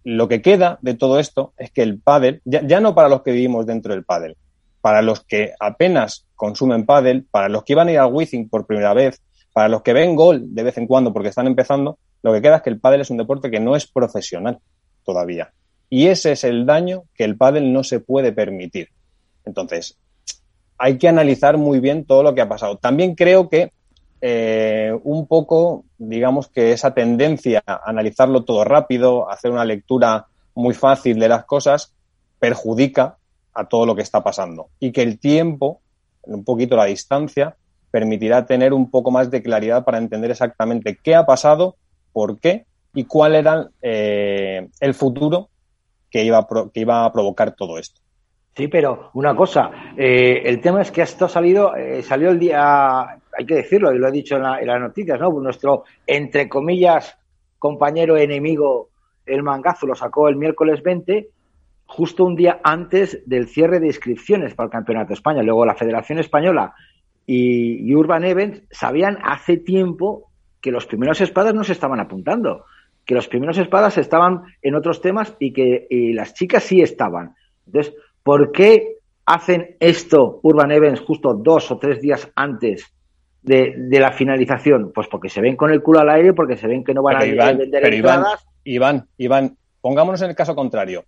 Lo 0.04 0.28
que 0.28 0.40
queda 0.40 0.78
de 0.82 0.94
todo 0.94 1.18
esto 1.18 1.52
es 1.56 1.70
que 1.70 1.82
el 1.82 1.98
pádel, 1.98 2.40
ya, 2.44 2.80
no 2.80 2.94
para 2.94 3.08
los 3.08 3.22
que 3.22 3.32
vivimos 3.32 3.66
dentro 3.66 3.92
del 3.92 4.04
pádel, 4.04 4.36
para 4.82 5.00
los 5.00 5.24
que 5.24 5.54
apenas 5.58 6.26
consumen 6.34 6.84
pádel, 6.84 7.24
para 7.30 7.48
los 7.48 7.64
que 7.64 7.72
iban 7.72 7.88
a 7.88 7.92
ir 7.92 7.98
al 7.98 8.12
Wizzing 8.12 8.50
por 8.50 8.66
primera 8.66 8.92
vez, 8.92 9.22
para 9.54 9.68
los 9.68 9.82
que 9.82 9.94
ven 9.94 10.16
gol 10.16 10.54
de 10.54 10.62
vez 10.64 10.76
en 10.76 10.86
cuando 10.86 11.12
porque 11.12 11.28
están 11.28 11.46
empezando, 11.46 11.98
lo 12.22 12.32
que 12.32 12.42
queda 12.42 12.56
es 12.56 12.62
que 12.62 12.70
el 12.70 12.80
pádel 12.80 13.00
es 13.00 13.10
un 13.10 13.16
deporte 13.16 13.50
que 13.50 13.60
no 13.60 13.76
es 13.76 13.86
profesional 13.86 14.58
todavía. 15.04 15.52
Y 15.88 16.08
ese 16.08 16.32
es 16.32 16.44
el 16.44 16.66
daño 16.66 17.04
que 17.14 17.24
el 17.24 17.36
pádel 17.36 17.72
no 17.72 17.84
se 17.84 18.00
puede 18.00 18.32
permitir. 18.32 18.88
Entonces, 19.44 19.98
hay 20.78 20.98
que 20.98 21.08
analizar 21.08 21.58
muy 21.58 21.80
bien 21.80 22.04
todo 22.04 22.22
lo 22.22 22.34
que 22.34 22.40
ha 22.40 22.48
pasado. 22.48 22.76
También 22.76 23.14
creo 23.14 23.48
que 23.48 23.72
eh, 24.20 24.92
un 25.04 25.26
poco, 25.26 25.84
digamos 25.98 26.48
que 26.48 26.72
esa 26.72 26.94
tendencia 26.94 27.62
a 27.66 27.82
analizarlo 27.84 28.44
todo 28.44 28.64
rápido, 28.64 29.28
a 29.28 29.34
hacer 29.34 29.50
una 29.50 29.64
lectura 29.64 30.26
muy 30.54 30.74
fácil 30.74 31.18
de 31.18 31.28
las 31.28 31.44
cosas, 31.44 31.94
perjudica 32.38 33.18
a 33.54 33.66
todo 33.66 33.86
lo 33.86 33.94
que 33.94 34.02
está 34.02 34.22
pasando. 34.22 34.68
Y 34.80 34.92
que 34.92 35.02
el 35.02 35.18
tiempo, 35.18 35.80
un 36.22 36.44
poquito 36.44 36.76
la 36.76 36.86
distancia, 36.86 37.56
permitirá 37.90 38.46
tener 38.46 38.72
un 38.72 38.90
poco 38.90 39.10
más 39.10 39.30
de 39.30 39.42
claridad 39.42 39.84
para 39.84 39.98
entender 39.98 40.30
exactamente 40.30 40.98
qué 41.02 41.14
ha 41.14 41.26
pasado, 41.26 41.76
por 42.12 42.38
qué 42.38 42.64
y 42.94 43.04
cuál 43.04 43.34
era 43.34 43.68
eh, 43.80 44.68
el 44.80 44.94
futuro 44.94 45.48
que 46.10 46.24
iba, 46.24 46.46
que 46.72 46.80
iba 46.80 47.04
a 47.04 47.12
provocar 47.12 47.54
todo 47.54 47.78
esto. 47.78 48.00
Sí, 48.54 48.68
pero 48.68 49.10
una 49.14 49.34
cosa, 49.34 49.70
eh, 49.96 50.42
el 50.44 50.60
tema 50.60 50.82
es 50.82 50.90
que 50.90 51.02
esto 51.02 51.24
ha 51.24 51.28
salido, 51.28 51.72
salió 52.02 52.30
el 52.30 52.38
día 52.38 53.18
hay 53.36 53.46
que 53.46 53.54
decirlo, 53.54 53.92
y 53.92 53.98
lo 53.98 54.08
he 54.08 54.12
dicho 54.12 54.36
en, 54.36 54.42
las 54.42 54.80
noticias, 54.80 55.18
¿no? 55.18 55.30
Nuestro, 55.30 55.84
entre 56.06 56.48
comillas, 56.48 57.16
compañero 57.58 58.16
enemigo, 58.16 58.90
el 59.24 59.42
Mangazo, 59.42 59.86
lo 59.86 59.94
sacó 59.94 60.28
el 60.28 60.36
miércoles 60.36 60.82
20, 60.82 61.28
justo 61.86 62.24
un 62.24 62.36
día 62.36 62.60
antes 62.64 63.22
del 63.26 63.48
cierre 63.48 63.80
de 63.80 63.86
inscripciones 63.86 64.54
para 64.54 64.66
el 64.66 64.72
Campeonato 64.72 65.08
de 65.08 65.14
España. 65.14 65.42
Luego 65.42 65.66
la 65.66 65.74
Federación 65.74 66.18
Española 66.18 66.74
y, 67.26 67.94
Urban 67.94 68.24
Events 68.24 68.62
sabían 68.70 69.18
hace 69.22 69.56
tiempo 69.56 70.30
que 70.60 70.70
los 70.70 70.86
primeros 70.86 71.20
espadas 71.20 71.54
no 71.54 71.64
se 71.64 71.72
estaban 71.72 72.00
apuntando, 72.00 72.64
que 73.04 73.14
los 73.14 73.28
primeros 73.28 73.58
espadas 73.58 73.98
estaban 73.98 74.42
en 74.62 74.74
otros 74.74 75.00
temas 75.00 75.36
y 75.38 75.52
que 75.52 75.86
y 75.90 76.12
las 76.12 76.34
chicas 76.34 76.62
sí 76.62 76.80
estaban. 76.80 77.34
Entonces, 77.66 77.94
¿por 78.22 78.52
qué 78.52 78.96
hacen 79.26 79.76
esto 79.80 80.40
Urban 80.42 80.72
Events 80.72 81.00
justo 81.00 81.34
dos 81.34 81.70
o 81.70 81.78
tres 81.78 82.00
días 82.00 82.30
antes 82.34 82.92
de, 83.42 83.74
la 83.90 84.12
finalización? 84.12 84.92
Pues 84.94 85.08
porque 85.08 85.28
se 85.28 85.40
ven 85.40 85.56
con 85.56 85.70
el 85.70 85.82
culo 85.82 86.00
al 86.00 86.10
aire, 86.10 86.32
porque 86.32 86.56
se 86.56 86.68
ven 86.68 86.84
que 86.84 86.94
no 86.94 87.02
van 87.02 87.16
a 87.16 87.20
vender 87.20 87.68
pero 87.70 87.96
entradas. 87.96 88.46
Iván, 88.64 89.06
Iván, 89.16 89.56
pongámonos 89.80 90.22
en 90.22 90.30
el 90.30 90.36
caso 90.36 90.54
contrario. 90.54 91.04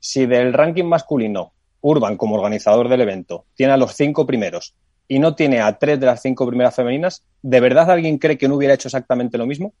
Si 0.00 0.26
del 0.26 0.52
ranking 0.52 0.84
masculino, 0.84 1.52
Urban, 1.80 2.16
como 2.16 2.36
organizador 2.36 2.88
del 2.88 3.02
evento, 3.02 3.44
tiene 3.54 3.72
a 3.72 3.76
los 3.76 3.92
cinco 3.92 4.26
primeros 4.26 4.74
y 5.08 5.18
no 5.18 5.34
tiene 5.34 5.60
a 5.60 5.78
tres 5.78 6.00
de 6.00 6.06
las 6.06 6.22
cinco 6.22 6.46
primeras 6.46 6.74
femeninas, 6.74 7.24
¿de 7.42 7.60
verdad 7.60 7.90
alguien 7.90 8.18
cree 8.18 8.38
que 8.38 8.48
no 8.48 8.56
hubiera 8.56 8.74
hecho 8.74 8.88
exactamente 8.88 9.38
lo 9.38 9.46
mismo? 9.46 9.72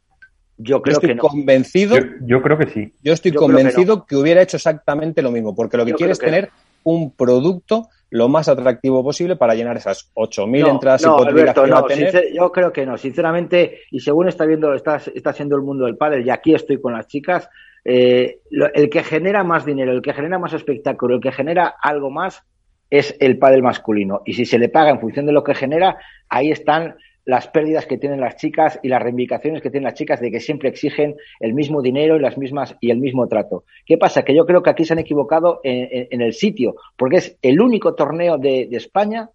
Yo 0.58 0.80
creo 0.80 0.94
estoy 0.94 1.10
que 1.10 1.14
no. 1.16 1.22
convencido. 1.22 1.96
Yo, 2.22 2.40
creo 2.40 2.56
que 2.56 2.66
sí. 2.68 2.92
Yo 3.02 3.12
estoy 3.12 3.32
convencido 3.32 4.06
que, 4.06 4.16
hubiera 4.16 4.40
hecho 4.40 4.56
exactamente 4.56 5.20
lo 5.20 5.30
mismo, 5.30 5.54
porque 5.54 5.76
lo 5.76 5.84
que 5.84 5.92
quiere 5.94 6.12
es 6.12 6.18
tener 6.18 6.50
un 6.84 7.10
producto 7.10 7.88
lo 8.10 8.28
más 8.28 8.48
atractivo 8.48 9.02
posible 9.02 9.36
para 9.36 9.54
llenar 9.54 9.76
esas 9.76 10.10
8.000 10.14 10.70
entradas 10.70 11.02
no, 11.02 11.18
Alberto, 11.18 11.66
no, 11.66 11.86
yo 12.32 12.52
creo 12.52 12.72
que 12.72 12.86
no, 12.86 12.96
sinceramente, 12.96 13.80
y 13.90 13.98
según 13.98 14.28
está 14.28 14.46
viendo, 14.46 14.72
está, 14.72 15.00
está 15.12 15.32
siendo 15.32 15.56
el 15.56 15.62
mundo 15.62 15.86
del 15.86 15.96
pádel, 15.96 16.24
y 16.24 16.30
aquí 16.30 16.54
estoy 16.54 16.80
con 16.80 16.92
las 16.92 17.08
chicas, 17.08 17.48
eh, 17.88 18.40
el 18.50 18.90
que 18.90 19.04
genera 19.04 19.44
más 19.44 19.64
dinero, 19.64 19.92
el 19.92 20.02
que 20.02 20.12
genera 20.12 20.40
más 20.40 20.52
espectáculo, 20.52 21.14
el 21.14 21.20
que 21.20 21.30
genera 21.30 21.76
algo 21.80 22.10
más 22.10 22.42
es 22.90 23.16
el 23.20 23.38
pádel 23.38 23.62
masculino. 23.62 24.22
Y 24.24 24.34
si 24.34 24.44
se 24.44 24.58
le 24.58 24.68
paga 24.68 24.90
en 24.90 25.00
función 25.00 25.24
de 25.24 25.32
lo 25.32 25.44
que 25.44 25.54
genera, 25.54 25.96
ahí 26.28 26.50
están 26.50 26.96
las 27.24 27.48
pérdidas 27.48 27.86
que 27.86 27.98
tienen 27.98 28.20
las 28.20 28.36
chicas 28.36 28.80
y 28.82 28.88
las 28.88 29.02
reivindicaciones 29.02 29.62
que 29.62 29.70
tienen 29.70 29.84
las 29.84 29.94
chicas 29.94 30.20
de 30.20 30.30
que 30.30 30.40
siempre 30.40 30.68
exigen 30.68 31.16
el 31.40 31.54
mismo 31.54 31.82
dinero 31.82 32.16
y 32.16 32.20
las 32.20 32.38
mismas 32.38 32.76
y 32.80 32.90
el 32.90 32.98
mismo 32.98 33.28
trato. 33.28 33.64
¿Qué 33.84 33.98
pasa? 33.98 34.24
Que 34.24 34.34
yo 34.34 34.46
creo 34.46 34.62
que 34.62 34.70
aquí 34.70 34.84
se 34.84 34.92
han 34.92 35.00
equivocado 35.00 35.60
en, 35.62 36.20
el 36.20 36.32
sitio, 36.32 36.76
porque 36.96 37.16
es 37.16 37.36
el 37.42 37.60
único 37.60 37.94
torneo 37.94 38.38
de, 38.38 38.68
España 38.72 39.30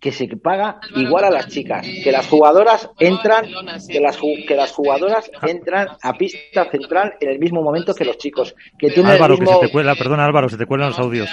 que 0.00 0.12
se 0.12 0.28
paga 0.36 0.78
igual 0.94 1.24
a 1.24 1.30
las 1.30 1.48
chicas, 1.48 1.86
que 2.04 2.12
las 2.12 2.28
jugadoras 2.28 2.90
entran, 2.98 3.46
que 3.88 4.00
las, 4.00 4.18
que 4.18 4.54
las 4.54 4.72
jugadoras 4.72 5.30
entran 5.42 5.88
a 6.02 6.12
pista 6.12 6.70
central 6.70 7.14
en 7.20 7.30
el 7.30 7.38
mismo 7.38 7.62
momento 7.62 7.94
que 7.94 8.04
los 8.04 8.18
chicos, 8.18 8.54
que 8.78 8.88
Álvaro, 8.88 9.38
que 9.38 9.46
se 9.46 9.58
te 9.58 9.70
cuela, 9.70 9.94
perdona 9.94 10.24
Álvaro, 10.24 10.48
se 10.48 10.58
te 10.58 10.66
cuelan 10.66 10.90
los 10.90 10.98
audios. 10.98 11.30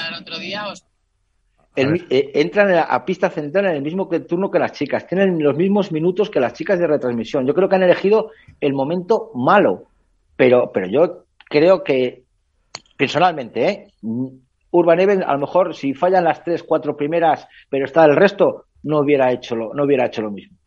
Eh, 1.76 2.32
entran 2.36 2.86
a, 2.88 3.04
pista 3.04 3.32
central 3.32 3.66
en 3.66 3.76
el 3.76 3.82
mismo 3.82 4.08
turno 4.08 4.52
que 4.52 4.60
las 4.60 4.74
chicas, 4.74 5.08
tienen 5.08 5.42
los 5.42 5.56
mismos 5.58 5.92
minutos 5.92 6.30
que 6.30 6.40
las 6.40 6.54
chicas 6.54 6.80
de 6.80 6.88
retransmisión. 6.88 7.48
Yo 7.48 7.54
creo 7.54 7.68
que 7.68 7.76
han 7.76 7.84
elegido 7.84 8.32
el 8.62 8.74
momento 8.74 9.32
malo, 9.34 9.88
pero, 10.36 10.72
pero 10.72 10.88
yo 10.88 11.26
creo 11.50 11.84
que, 11.84 12.24
personalmente, 12.96 13.68
¿eh? 13.68 13.88
Urban 14.74 15.00
Event, 15.00 15.24
a 15.24 15.34
lo 15.34 15.40
mejor 15.40 15.76
si 15.76 15.94
fallan 15.94 16.24
las 16.24 16.44
tres, 16.44 16.64
cuatro 16.64 16.98
primeras, 16.98 17.48
pero 17.70 17.86
está 17.86 18.06
el 18.06 18.16
resto, 18.16 18.66
no 18.84 19.00
hubiera 19.00 19.32
hecho 19.32 19.56
lo, 19.56 19.74
no 19.74 19.84
hubiera 19.84 20.08
hecho 20.08 20.22
lo 20.22 20.32
mismo. 20.32 20.58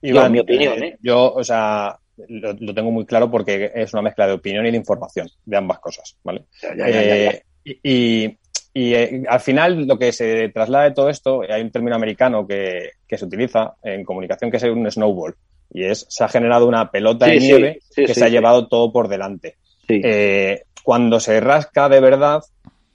yo, 0.00 0.24
en 0.24 0.32
mi 0.32 0.40
opinión, 0.40 0.82
¿eh? 0.82 0.96
Yo, 1.02 1.34
o 1.34 1.44
sea, 1.44 1.96
lo, 2.28 2.74
tengo 2.74 2.90
muy 2.90 3.04
claro 3.04 3.30
porque 3.30 3.70
es 3.74 3.92
una 3.92 4.02
mezcla 4.02 4.26
de 4.26 4.32
opinión 4.32 4.66
y 4.66 4.70
de 4.70 4.76
información, 4.78 5.28
de 5.44 5.56
ambas 5.56 5.80
cosas, 5.80 6.16
¿vale? 6.24 6.44
Eh, 6.62 7.42
y, 7.64 8.38
y 8.72 8.94
eh, 8.94 9.22
al 9.28 9.40
final 9.40 9.86
lo 9.86 9.98
que 9.98 10.12
se 10.12 10.48
traslada 10.48 10.84
de 10.84 10.92
todo 10.92 11.10
esto, 11.10 11.42
hay 11.46 11.60
un 11.60 11.70
término 11.70 11.94
americano 11.94 12.46
que, 12.46 12.92
que, 13.06 13.18
se 13.18 13.26
utiliza 13.26 13.74
en 13.82 14.02
comunicación 14.02 14.50
que 14.50 14.56
es 14.56 14.62
un 14.64 14.90
snowball. 14.90 15.36
Y 15.74 15.84
es, 15.84 16.06
se 16.08 16.24
ha 16.24 16.28
generado 16.28 16.66
una 16.66 16.90
pelota 16.90 17.26
de 17.26 17.38
nieve 17.38 17.80
que 17.94 18.14
se 18.14 18.24
ha 18.24 18.28
llevado 18.28 18.68
todo 18.68 18.92
por 18.92 19.08
delante. 19.08 19.56
Eh, 19.88 20.62
cuando 20.82 21.20
se 21.20 21.40
rasca 21.40 21.88
de 21.88 22.00
verdad, 22.00 22.42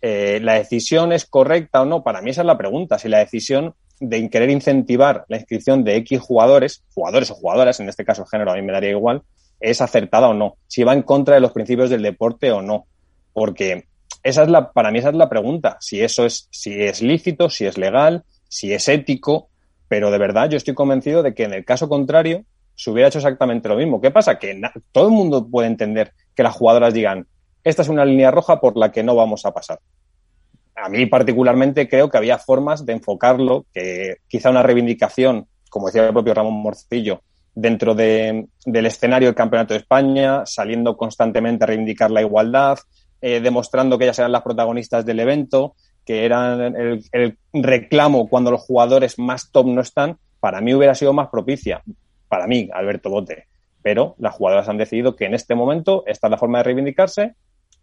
eh, 0.02 0.40
¿la 0.42 0.54
decisión 0.54 1.12
es 1.12 1.26
correcta 1.26 1.82
o 1.82 1.86
no? 1.86 2.04
Para 2.04 2.22
mí 2.22 2.32
esa 2.32 2.42
es 2.42 2.48
la 2.48 2.58
pregunta. 2.58 3.00
Si 3.00 3.10
la 3.10 3.20
decisión 3.20 3.74
de 4.00 4.30
querer 4.30 4.50
incentivar 4.50 5.26
la 5.28 5.38
inscripción 5.38 5.84
de 5.84 5.96
X 5.98 6.20
jugadores, 6.20 6.84
jugadores 6.94 7.32
o 7.32 7.36
jugadoras, 7.36 7.80
en 7.80 7.90
este 7.90 8.06
caso 8.06 8.24
el 8.24 8.30
género 8.30 8.52
a 8.52 8.56
mí 8.56 8.62
me 8.62 8.74
daría 8.74 8.92
igual, 8.92 9.24
es 9.60 9.82
acertada 9.82 10.30
o 10.30 10.34
no. 10.34 10.56
Si 10.68 10.84
va 10.84 10.94
en 10.94 11.02
contra 11.02 11.36
de 11.36 11.42
los 11.42 11.52
principios 11.52 11.90
del 11.90 12.04
deporte 12.04 12.52
o 12.52 12.62
no. 12.62 12.86
Porque 13.34 13.86
esa 14.24 14.44
es 14.44 14.50
la, 14.50 14.72
para 14.72 14.92
mí 14.92 15.00
esa 15.00 15.10
es 15.10 15.16
la 15.16 15.30
pregunta, 15.30 15.78
si 15.80 16.02
eso 16.02 16.26
es, 16.26 16.48
si 16.52 16.82
es 16.82 17.02
lícito, 17.02 17.50
si 17.50 17.66
es 17.66 17.78
legal, 17.78 18.24
si 18.48 18.74
es 18.74 18.88
ético, 18.88 19.50
pero 19.88 20.12
de 20.12 20.18
verdad 20.18 20.50
yo 20.50 20.58
estoy 20.58 20.74
convencido 20.74 21.24
de 21.24 21.34
que 21.34 21.44
en 21.44 21.54
el 21.54 21.66
caso 21.66 21.88
contrario 21.88 22.44
se 22.76 22.92
hubiera 22.92 23.08
hecho 23.08 23.20
exactamente 23.20 23.70
lo 23.70 23.76
mismo. 23.76 24.02
¿Qué 24.02 24.12
pasa? 24.12 24.38
Que 24.38 24.60
todo 24.92 25.08
el 25.08 25.14
mundo 25.14 25.48
puede 25.50 25.68
entender 25.68 26.14
que 26.36 26.44
las 26.44 26.56
jugadoras 26.56 26.94
digan, 26.94 27.26
esta 27.68 27.82
es 27.82 27.90
una 27.90 28.06
línea 28.06 28.32
roja 28.32 28.62
por 28.62 28.78
la 28.78 28.92
que 28.92 29.04
no 29.04 29.16
vamos 29.16 29.46
a 29.46 29.52
pasar. 29.52 29.80
A 30.76 30.90
mí 30.90 31.06
particularmente 31.08 31.90
creo 31.90 32.10
que 32.10 32.18
había 32.18 32.38
formas 32.38 32.86
de 32.86 32.94
enfocarlo, 32.94 33.66
que 33.74 34.18
quizá 34.28 34.50
una 34.50 34.64
reivindicación, 34.64 35.48
como 35.70 35.88
decía 35.88 36.08
el 36.08 36.14
propio 36.14 36.34
Ramón 36.34 36.54
Morcillo, 36.54 37.22
dentro 37.54 37.94
del 37.94 38.48
escenario 38.86 39.28
del 39.28 39.36
Campeonato 39.36 39.74
de 39.74 39.80
España, 39.80 40.46
saliendo 40.46 40.96
constantemente 40.96 41.64
a 41.64 41.68
reivindicar 41.68 42.12
la 42.12 42.22
igualdad, 42.22 42.78
eh, 43.20 43.42
demostrando 43.42 43.98
que 43.98 44.06
ellas 44.06 44.20
eran 44.20 44.32
las 44.32 44.44
protagonistas 44.44 45.06
del 45.06 45.20
evento, 45.20 45.76
que 46.06 46.24
eran 46.24 46.62
el, 47.12 47.38
reclamo 47.52 48.30
cuando 48.30 48.52
los 48.52 48.62
jugadores 48.62 49.20
más 49.20 49.52
top 49.52 49.68
no 49.68 49.82
están, 49.82 50.18
para 50.40 50.62
mí 50.62 50.74
hubiera 50.74 50.96
sido 50.96 51.12
más 51.12 51.28
propicia. 51.28 51.82
Para 52.30 52.48
mí, 52.48 52.70
Alberto 52.72 53.10
Bote. 53.10 53.48
Pero 53.82 54.16
las 54.20 54.36
jugadoras 54.36 54.70
han 54.70 54.78
decidido 54.78 55.16
que 55.16 55.26
en 55.26 55.34
este 55.34 55.56
momento 55.56 56.04
esta 56.06 56.28
es 56.28 56.32
la 56.32 56.38
forma 56.38 56.60
de 56.60 56.66
reivindicarse 56.66 57.36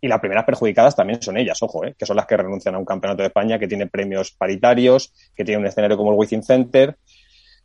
y 0.04 0.08
las 0.08 0.20
primeras 0.20 0.44
perjudicadas 0.44 0.94
también 0.94 1.22
son 1.22 1.38
ellas, 1.38 1.62
ojo, 1.62 1.82
eh, 1.82 1.94
que 1.98 2.04
son 2.04 2.16
las 2.16 2.26
que 2.26 2.36
renuncian 2.36 2.74
a 2.74 2.78
un 2.78 2.84
campeonato 2.84 3.22
de 3.22 3.28
España 3.28 3.58
que 3.58 3.66
tiene 3.66 3.86
premios 3.86 4.32
paritarios, 4.32 5.14
que 5.34 5.46
tiene 5.46 5.62
un 5.62 5.66
escenario 5.66 5.96
como 5.96 6.12
el 6.12 6.18
Wizzing 6.18 6.42
Center. 6.42 6.98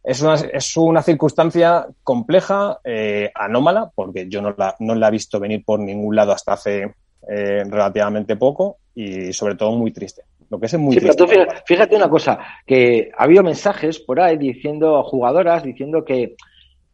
Es 0.01 0.21
una, 0.21 0.35
es 0.35 0.77
una 0.77 1.01
circunstancia 1.01 1.85
compleja, 2.01 2.79
eh, 2.85 3.29
anómala, 3.35 3.91
porque 3.93 4.29
yo 4.29 4.41
no 4.41 4.55
la, 4.57 4.73
no 4.79 4.95
la 4.95 5.09
he 5.09 5.11
visto 5.11 5.37
venir 5.37 5.65
por 5.65 5.81
ningún 5.81 6.15
lado 6.15 6.31
hasta 6.31 6.53
hace 6.53 6.83
eh, 6.83 7.63
relativamente 7.65 8.37
poco 8.37 8.77
y 8.95 9.33
sobre 9.33 9.55
todo 9.55 9.73
muy 9.73 9.91
triste. 9.91 10.21
Lo 10.49 10.61
que 10.61 10.67
es 10.67 10.77
muy 10.77 10.95
triste. 10.95 11.25
fíjate, 11.65 11.97
una 11.97 12.09
cosa, 12.09 12.39
que 12.65 13.11
ha 13.17 13.25
habido 13.25 13.43
mensajes 13.43 13.99
por 13.99 14.21
ahí 14.21 14.37
diciendo, 14.37 15.03
jugadoras, 15.03 15.61
diciendo 15.61 16.05
que, 16.05 16.37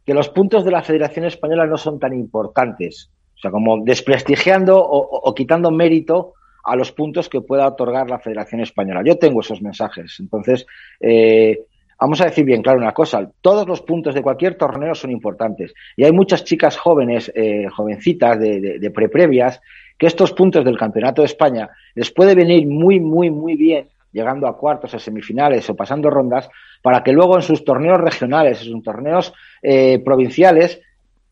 que 0.04 0.16
los 0.16 0.30
puntos 0.30 0.66
de 0.66 0.72
la 0.72 0.82
Federación 0.82 1.26
Española 1.26 1.68
no 1.68 1.78
son 1.78 2.00
tan 2.00 2.14
importantes. 2.14 3.12
Sea, 3.46 3.52
como 3.52 3.84
desprestigiando 3.84 4.76
o, 4.84 5.36
quitando 5.36 5.70
mérito 5.70 6.34
a 6.64 6.76
los 6.76 6.92
puntos 6.92 7.30
que 7.30 7.42
pueda 7.42 7.68
otorgar 7.68 8.10
la 8.10 8.18
Federación 8.18 8.62
Española. 8.62 9.04
Yo 9.06 9.20
tengo 9.20 9.42
esos 9.42 9.62
mensajes. 9.62 10.18
Entonces, 10.20 10.66
eh, 11.00 11.60
vamos 12.00 12.22
a 12.22 12.26
decir 12.26 12.44
bien 12.44 12.64
claro 12.64 12.80
una 12.80 12.92
cosa, 12.92 13.30
todos 13.42 13.68
los 13.68 13.82
puntos 13.82 14.16
de 14.16 14.24
cualquier 14.24 14.56
torneo 14.56 14.96
son 14.96 15.12
importantes 15.12 15.76
y 15.96 16.06
hay 16.06 16.12
muchas 16.12 16.44
chicas 16.44 16.76
jóvenes, 16.76 17.32
eh, 17.36 17.68
jovencitas 17.70 18.40
de, 18.40 18.60
de, 18.60 18.80
de 18.80 18.90
pre-previas 18.90 19.62
que 19.98 20.08
estos 20.08 20.34
puntos 20.34 20.66
del 20.66 20.78
Campeonato 20.78 21.22
de 21.22 21.28
España 21.28 21.70
les 21.94 22.10
puede 22.12 22.34
venir 22.34 22.68
muy, 22.68 23.00
muy, 23.00 23.30
muy 23.30 23.56
bien, 23.56 23.90
llegando 24.12 24.48
a 24.48 24.58
cuartos, 24.58 24.96
a 24.96 25.00
semifinales 25.00 25.70
o 25.70 25.76
pasando 25.76 26.10
rondas, 26.10 26.50
para 26.82 27.04
que 27.04 27.12
luego 27.14 27.36
en 27.36 27.44
sus 27.44 27.64
torneos 27.64 28.02
regionales, 28.02 28.62
en 28.62 28.72
sus 28.72 28.84
torneos 28.84 29.34
eh, 29.62 30.00
provinciales, 30.04 30.82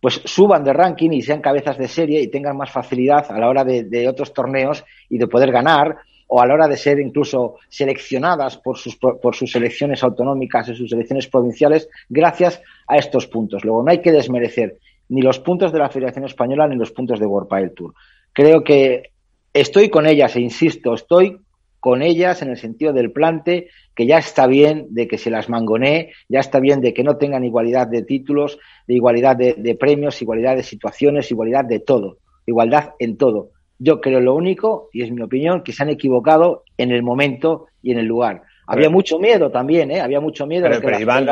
pues 0.04 0.22
suban 0.26 0.64
de 0.64 0.74
ranking 0.74 1.12
y 1.14 1.24
sean 1.24 1.42
cabezas 1.42 1.80
de 1.80 1.88
serie 1.88 2.22
y 2.22 2.28
tengan 2.28 2.58
más 2.58 2.70
facilidad 2.70 3.26
a 3.32 3.40
la 3.40 3.48
hora 3.48 3.64
de, 3.64 4.08
otros 4.08 4.34
torneos 4.34 4.84
y 5.10 5.18
de 5.18 5.28
poder 5.28 5.52
ganar 5.52 5.96
o 6.28 6.42
a 6.42 6.46
la 6.46 6.54
hora 6.54 6.68
de 6.68 6.78
ser 6.78 7.00
incluso 7.00 7.56
seleccionadas 7.70 8.58
por 8.58 8.78
sus, 8.78 8.98
por 8.98 9.34
sus 9.34 9.52
selecciones 9.52 10.04
autonómicas 10.04 10.70
y 10.70 10.76
sus 10.76 10.90
selecciones 10.90 11.28
provinciales 11.28 11.90
gracias 12.10 12.62
a 12.86 12.98
estos 12.98 13.28
puntos. 13.28 13.64
Luego, 13.64 13.82
no 13.82 13.92
hay 13.92 14.02
que 14.02 14.12
desmerecer 14.12 14.78
ni 15.10 15.22
los 15.22 15.40
puntos 15.40 15.72
de 15.72 15.80
la 15.80 15.90
Federación 15.90 16.26
Española 16.26 16.68
ni 16.68 16.76
los 16.76 16.92
puntos 16.92 17.20
de 17.20 17.26
World 17.26 17.48
Padel 17.48 17.74
Tour 17.74 17.94
creo 18.34 18.64
que 18.64 19.12
estoy 19.54 19.90
con 19.90 20.08
ellas, 20.08 20.36
e 20.36 20.42
insisto, 20.42 20.94
estoy 20.94 21.38
con 21.84 22.02
ellas 22.02 22.42
en 22.42 22.50
el 22.50 22.56
sentido 22.56 22.94
del 22.94 23.12
plante, 23.12 23.68
que 23.94 24.06
ya 24.06 24.18
está 24.18 24.48
bien 24.48 24.88
de 24.92 25.06
que 25.06 25.18
se 25.18 25.30
las 25.30 25.50
mangonee, 25.50 26.14
ya 26.30 26.40
está 26.40 26.62
bien 26.62 26.80
de 26.80 26.94
que 26.94 27.04
no 27.04 27.18
tengan 27.18 27.44
igualdad 27.44 27.88
de 27.88 28.04
títulos, 28.04 28.58
de 28.88 28.94
igualdad 28.94 29.36
de, 29.36 29.76
premios, 29.78 30.22
igualdad 30.22 30.56
de 30.56 30.64
situaciones, 30.64 31.30
igualdad 31.30 31.66
de 31.66 31.82
todo, 31.82 32.20
igualdad 32.46 32.92
en 33.00 33.18
todo. 33.18 33.50
Yo 33.80 34.00
creo 34.00 34.22
lo 34.22 34.34
único, 34.34 34.88
y 34.94 35.02
es 35.02 35.12
mi 35.12 35.22
opinión, 35.24 35.62
que 35.62 35.74
se 35.74 35.84
han 35.84 35.90
equivocado 35.90 36.64
en 36.78 36.94
el 36.94 37.04
momento 37.04 37.68
y 37.82 37.92
en 37.92 38.00
el 38.00 38.06
lugar. 38.06 38.44
Había 38.68 38.90
mucho 38.90 39.20
miedo 39.20 39.52
también, 39.52 39.92
¿eh? 39.92 40.02
Había 40.02 40.20
mucho 40.20 40.46
miedo 40.46 40.70
de 40.70 40.80
que 40.80 40.92
la 40.92 41.00
Iván, 41.00 41.28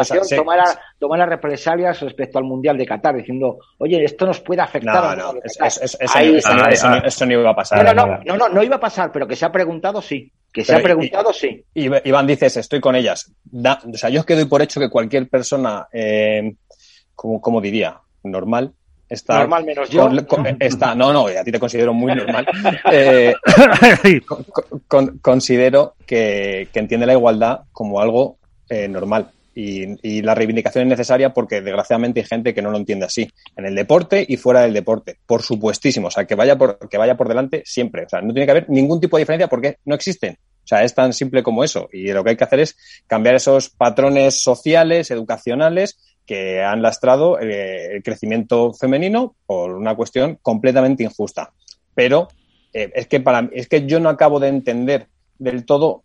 tomara, 1.00 1.26
represalias 1.26 2.02
respecto 2.02 2.38
al 2.38 2.44
Mundial 2.44 2.78
de 2.78 2.86
Qatar, 2.86 3.16
diciendo, 3.16 3.60
oye, 3.78 4.04
esto 4.04 4.26
nos 4.26 4.42
puede 4.42 4.62
afectar. 4.62 5.18
No, 5.18 5.34
no, 5.34 5.40
eso, 5.44 7.26
no, 7.26 7.32
iba 7.32 7.50
a 7.50 7.56
pasar. 7.56 7.96
No, 7.96 8.06
no, 8.26 8.38
no, 8.38 8.50
no, 8.50 8.64
iba 8.64 8.76
a 8.76 8.80
pasar, 8.80 9.12
pero 9.12 9.28
que 9.28 9.36
se 9.36 9.46
ha 9.46 9.52
preguntado, 9.52 10.02
sí. 10.02 10.32
Que 10.52 10.64
se 10.64 10.76
ha 10.76 10.82
preguntado, 10.82 11.32
sí. 11.32 11.64
Iván 11.74 12.28
dices, 12.28 12.58
estoy 12.58 12.82
con 12.82 12.96
ellas. 12.96 13.32
o 13.54 13.98
sea, 13.98 14.10
yo 14.10 14.26
quedo 14.26 14.48
por 14.50 14.62
hecho 14.62 14.80
que 14.80 14.90
cualquier 14.90 15.30
persona, 15.30 15.88
eh, 15.94 16.56
como, 17.16 17.40
como 17.40 17.62
diría, 17.62 18.00
normal, 18.24 18.74
Está, 19.12 19.40
normal 19.40 19.66
menos 19.66 19.90
yo. 19.90 20.10
está, 20.58 20.96
no, 20.96 21.12
no, 21.12 21.28
a 21.28 21.44
ti 21.44 21.52
te 21.52 21.60
considero 21.60 21.94
muy 21.94 22.16
normal. 22.16 22.48
Eh, 22.94 23.34
considero 25.22 25.96
que, 26.06 26.70
entiende 26.74 27.06
la 27.06 27.14
igualdad 27.14 27.62
como 27.72 28.00
algo 28.00 28.38
eh, 28.70 28.88
normal. 28.88 29.30
Y, 29.54 30.22
la 30.22 30.34
reivindicación 30.34 30.84
es 30.84 30.90
necesaria 30.90 31.34
porque 31.34 31.62
desgraciadamente 31.62 32.22
hay 32.22 32.26
gente 32.26 32.54
que 32.54 32.62
no 32.62 32.72
lo 32.72 32.78
entiende 32.78 33.06
así, 33.06 33.30
en 33.58 33.66
el 33.66 33.76
deporte 33.76 34.26
y 34.28 34.38
fuera 34.38 34.62
del 34.62 34.74
deporte, 34.74 35.18
por 35.26 35.42
supuestísimo, 35.42 36.08
o 36.08 36.12
sea, 36.12 36.26
que 36.26 36.36
vaya 36.36 36.58
por, 36.58 36.88
que 36.90 36.98
vaya 36.98 37.18
por 37.18 37.28
delante 37.28 37.64
siempre, 37.66 38.06
o 38.06 38.10
sea, 38.10 38.22
no 38.22 38.34
tiene 38.34 38.46
que 38.46 38.52
haber 38.52 38.70
ningún 38.70 39.02
tipo 39.02 39.18
de 39.18 39.22
diferencia 39.22 39.50
porque 39.50 39.78
no 39.86 39.96
existen, 39.96 40.38
o 40.64 40.68
sea, 40.68 40.84
es 40.84 40.96
tan 40.96 41.12
simple 41.12 41.44
como 41.44 41.66
eso, 41.66 41.90
y 41.92 42.12
lo 42.14 42.24
que 42.24 42.32
hay 42.32 42.38
que 42.38 42.46
hacer 42.46 42.62
es 42.62 42.78
cambiar 43.08 43.36
esos 43.36 43.70
patrones 43.70 44.42
sociales, 44.42 45.12
educacionales, 45.12 45.98
que 46.26 46.64
han 46.64 46.82
lastrado 46.82 47.40
eh, 47.40 47.96
el 47.96 48.04
crecimiento 48.04 48.74
femenino 48.74 49.36
por 49.46 49.72
una 49.72 49.96
cuestión 49.96 50.38
completamente 50.42 51.04
injusta. 51.04 51.52
Pero 51.94 52.30
eh, 52.74 52.92
es, 52.96 53.08
que 53.08 53.20
para, 53.20 53.50
es 53.54 53.68
que 53.68 53.86
yo 53.86 54.00
no 54.00 54.10
acabo 54.10 54.40
de 54.40 54.48
entender 54.48 55.08
del 55.40 55.66
todo 55.66 56.04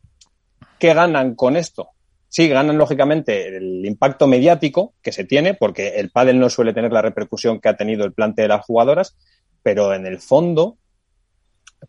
qué 0.79 0.95
ganan 0.95 1.35
con 1.35 1.57
esto. 1.57 1.91
Sí, 2.29 2.49
ganan 2.49 2.77
lógicamente 2.77 3.57
el 3.57 3.87
impacto 3.87 4.27
mediático 4.27 4.95
que 5.01 5.13
se 5.13 5.25
tiene, 5.25 5.55
porque 5.55 6.01
el 6.01 6.11
pádel 6.11 6.41
no 6.41 6.51
suele 6.51 6.75
tener 6.75 6.93
la 6.93 7.03
repercusión 7.03 7.61
que 7.61 7.69
ha 7.69 7.77
tenido 7.77 8.05
el 8.05 8.13
plante 8.13 8.43
de 8.43 8.49
las 8.49 8.65
jugadoras, 8.65 9.17
pero 9.63 9.95
en 9.95 10.07
el 10.07 10.19
fondo, 10.19 10.77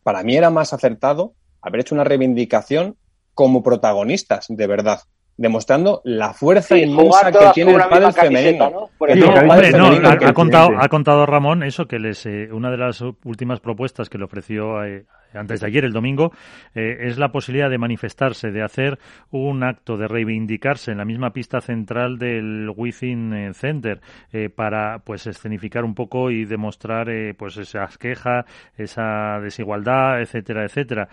para 0.03 0.24
mí 0.24 0.36
era 0.36 0.50
más 0.50 0.74
acertado 0.74 1.34
haber 1.62 1.81
hecho 1.81 1.96
una 1.96 2.03
reivindicación 2.03 2.98
como 3.34 3.63
protagonistas, 3.63 4.46
de 4.50 4.67
verdad 4.67 5.00
demostrando 5.38 6.01
la 6.03 6.34
fuerza 6.34 6.77
inmensa 6.77 7.32
que 7.32 7.51
tiene 7.53 7.74
el 7.74 7.82
pádel 7.88 8.12
femenino. 8.12 8.89
ha, 9.00 10.34
contado, 10.34 10.70
ha 10.77 10.89
contado 10.89 11.25
Ramón 11.25 11.63
eso 11.63 11.88
que 11.88 12.00
les 12.00 12.25
eh, 12.25 12.50
una 12.51 12.72
de 12.72 12.77
las 12.77 13.01
últimas 13.24 13.60
propuestas 13.60 14.10
que 14.10 14.17
le 14.17 14.25
ofreció 14.25 14.84
eh, 14.84 15.06
antes 15.34 15.62
de 15.62 15.67
ayer, 15.67 15.86
el 15.86 15.93
domingo, 15.93 16.31
eh, 16.75 16.98
es 17.01 17.17
la 17.17 17.29
posibilidad 17.29 17.69
de 17.69 17.77
manifestarse, 17.77 18.51
de 18.51 18.63
hacer 18.63 19.00
un 19.31 19.63
acto, 19.63 19.98
de 19.98 20.07
reivindicarse 20.07 20.91
en 20.91 20.98
la 20.98 21.05
misma 21.05 21.31
pista 21.31 21.62
central 21.62 22.17
del 22.17 22.72
Within 22.75 23.53
Center 23.53 24.00
para 24.55 25.00
pues 25.00 25.27
escenificar 25.27 25.84
un 25.84 25.96
poco 25.96 26.31
y 26.31 26.46
demostrar 26.46 27.07
pues 27.38 27.57
esas 27.57 27.98
quejas, 27.98 28.46
esa 28.77 29.39
desigualdad, 29.41 30.22
etcétera, 30.22 30.63
etcétera, 30.63 31.07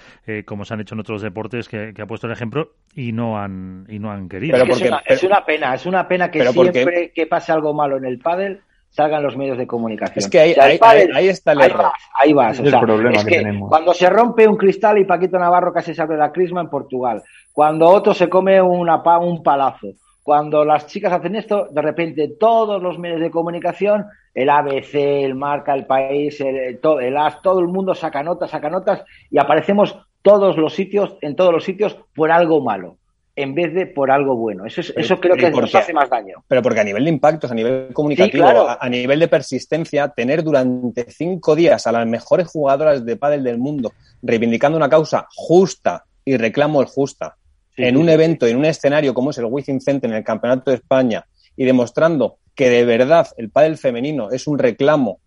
como 0.45 0.65
se 0.65 0.75
han 0.75 0.81
hecho 0.81 0.95
en 0.95 1.01
otros 1.01 1.23
deportes 1.23 1.69
que, 1.69 1.93
que, 1.95 2.03
ha 2.03 2.07
puesto 2.07 2.27
el 2.27 2.33
ejemplo 2.33 2.73
y 2.95 3.13
no 3.13 3.39
han 3.39 3.87
y 3.89 3.99
no 3.99 4.11
han 4.11 4.29
querido. 4.29 4.57
Pero 4.59 4.75
es, 4.75 5.23
una, 5.23 5.45
pena, 5.45 5.75
es 5.75 5.87
una 5.87 6.09
pena 6.09 6.31
que 6.31 6.45
siempre 6.45 7.13
que 7.15 7.27
pase 7.27 7.53
algo 7.53 7.75
malo 7.75 7.97
en 7.97 8.05
el 8.05 8.19
pádel 8.19 8.61
salgan 8.95 9.25
los 9.25 9.37
medios 9.37 9.59
de 9.59 9.67
comunicación. 9.67 10.19
Es 10.19 10.31
que 10.31 10.39
ahí, 10.39 10.55
ahí, 10.57 11.29
está 11.29 11.53
el 11.53 11.61
error. 11.63 11.91
Ahí 12.15 12.33
vas, 12.33 12.61
el 12.61 12.71
problema 12.71 13.25
que, 13.25 13.39
tenemos. 13.39 13.69
Cuando 13.69 13.93
se 13.93 14.09
rompe 14.09 14.47
un 14.47 14.57
cristal 14.57 14.99
y 14.99 15.05
Paquito 15.05 15.37
Navarro 15.37 15.73
casi 15.73 15.95
se 15.95 16.01
abre 16.01 16.17
la 16.17 16.31
crisma 16.31 16.61
en 16.61 16.71
Portugal, 16.71 17.23
cuando 17.53 17.89
otro 17.89 18.15
se 18.15 18.29
come 18.29 18.63
una, 18.63 19.03
un 19.19 19.43
palazo, 19.43 19.89
cuando 20.23 20.65
las 20.65 20.87
chicas 20.87 21.13
hacen 21.13 21.35
esto, 21.35 21.67
de 21.73 21.83
repente 21.83 22.37
todos 22.39 22.81
los 22.81 22.97
medios 22.97 23.21
de 23.21 23.33
comunicación, 23.33 24.07
el 24.33 24.49
ABC, 24.49 24.95
el 24.95 25.35
Marca, 25.35 25.75
el 25.75 25.87
País, 25.87 26.41
el, 26.41 26.79
todo, 26.79 27.01
el 27.01 27.17
AS, 27.17 27.43
todo 27.43 27.59
el 27.59 27.67
mundo 27.67 27.97
saca 27.97 28.23
notas, 28.23 28.51
saca 28.51 28.71
notas 28.71 29.05
y 29.29 29.39
aparecemos 29.39 29.99
todos 30.23 30.57
los 30.57 30.73
sitios, 30.73 31.17
en 31.21 31.35
todos 31.35 31.53
los 31.53 31.65
sitios 31.65 31.99
por 32.15 32.31
algo 32.31 32.63
malo 32.63 32.97
en 33.37 33.55
vez 33.55 33.75
de 33.75 33.87
por 33.87 34.11
algo 34.11 34.37
bueno. 34.37 34.65
Eso, 34.65 34.81
eso 34.81 35.21
creo 35.21 35.37
que 35.37 35.51
nos 35.51 35.75
hace 35.75 35.93
más 35.93 36.09
daño. 36.09 36.45
Pero 36.47 36.63
porque 36.63 36.81
a 36.81 36.85
nivel 36.85 37.05
de 37.05 37.11
impactos, 37.11 37.51
a 37.51 37.55
nivel 37.55 37.93
comunicativo, 37.93 38.47
a, 38.47 38.89
nivel 38.89 39.21
de 39.21 39.29
persistencia, 39.29 40.09
tener 40.09 40.43
durante 40.43 41.11
cinco 41.11 41.57
días 41.57 41.87
a 41.87 41.93
las 41.93 42.07
mejores 42.07 42.47
jugadoras 42.47 43.05
de 43.05 43.17
pádel 43.17 43.43
del 43.43 43.59
mundo 43.59 43.93
reivindicando 44.23 44.77
una 44.77 44.89
causa 44.89 45.27
justa 45.35 46.05
y 46.25 46.37
reclamo 46.37 46.81
el 46.81 46.87
justa 46.87 47.37
en 47.77 47.97
un 47.97 48.09
evento, 48.09 48.47
en 48.47 48.57
un 48.57 48.65
escenario 48.65 49.15
como 49.15 49.31
es 49.31 49.39
el 49.39 49.47
Wizzing 49.47 49.81
Center 49.81 50.09
en 50.09 50.17
el 50.17 50.25
Campeonato 50.25 50.71
de 50.71 50.77
España 50.77 51.27
y 51.57 51.65
demostrando 51.65 52.39
que 52.55 52.71
de 52.71 52.85
verdad 52.85 53.27
el 53.37 53.51
pádel 53.51 53.77
femenino 53.77 54.31
es 54.31 54.47
un 54.47 54.59
reclamo 54.59 55.19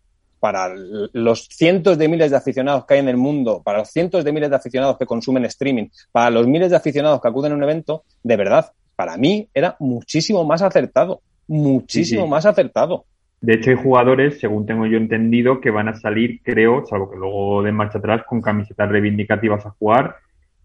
para 0.47 0.73
los 1.11 1.49
cientos 1.51 1.97
de 1.97 2.07
miles 2.07 2.31
de 2.31 2.37
aficionados 2.37 2.85
que 2.85 2.93
hay 2.93 3.01
en 3.01 3.09
el 3.09 3.17
mundo, 3.17 3.61
para 3.65 3.79
los 3.79 3.89
cientos 3.89 4.23
de 4.23 4.31
miles 4.31 4.49
de 4.49 4.55
aficionados 4.55 4.97
que 4.97 5.05
consumen 5.05 5.43
streaming, 5.43 5.87
para 6.09 6.29
los 6.29 6.47
miles 6.47 6.69
de 6.69 6.77
aficionados 6.77 7.19
que 7.21 7.27
acuden 7.27 7.51
a 7.51 7.55
un 7.55 7.63
evento, 7.63 8.03
de 8.23 8.37
verdad, 8.37 8.71
para 8.95 9.17
mí 9.17 9.49
era 9.53 9.75
muchísimo 9.81 10.45
más 10.45 10.61
acertado, 10.61 11.19
muchísimo 11.49 12.27
más 12.27 12.45
acertado. 12.45 13.03
De 13.41 13.55
hecho, 13.55 13.71
hay 13.71 13.75
jugadores, 13.75 14.39
según 14.39 14.65
tengo 14.65 14.85
yo 14.85 14.95
entendido, 14.95 15.59
que 15.59 15.69
van 15.69 15.89
a 15.89 15.95
salir, 15.95 16.39
creo, 16.41 16.85
salvo 16.85 17.11
que 17.11 17.17
luego 17.17 17.61
den 17.61 17.75
marcha 17.75 17.97
atrás, 17.97 18.21
con 18.25 18.41
camisetas 18.41 18.89
reivindicativas 18.89 19.65
a 19.65 19.71
jugar 19.71 20.15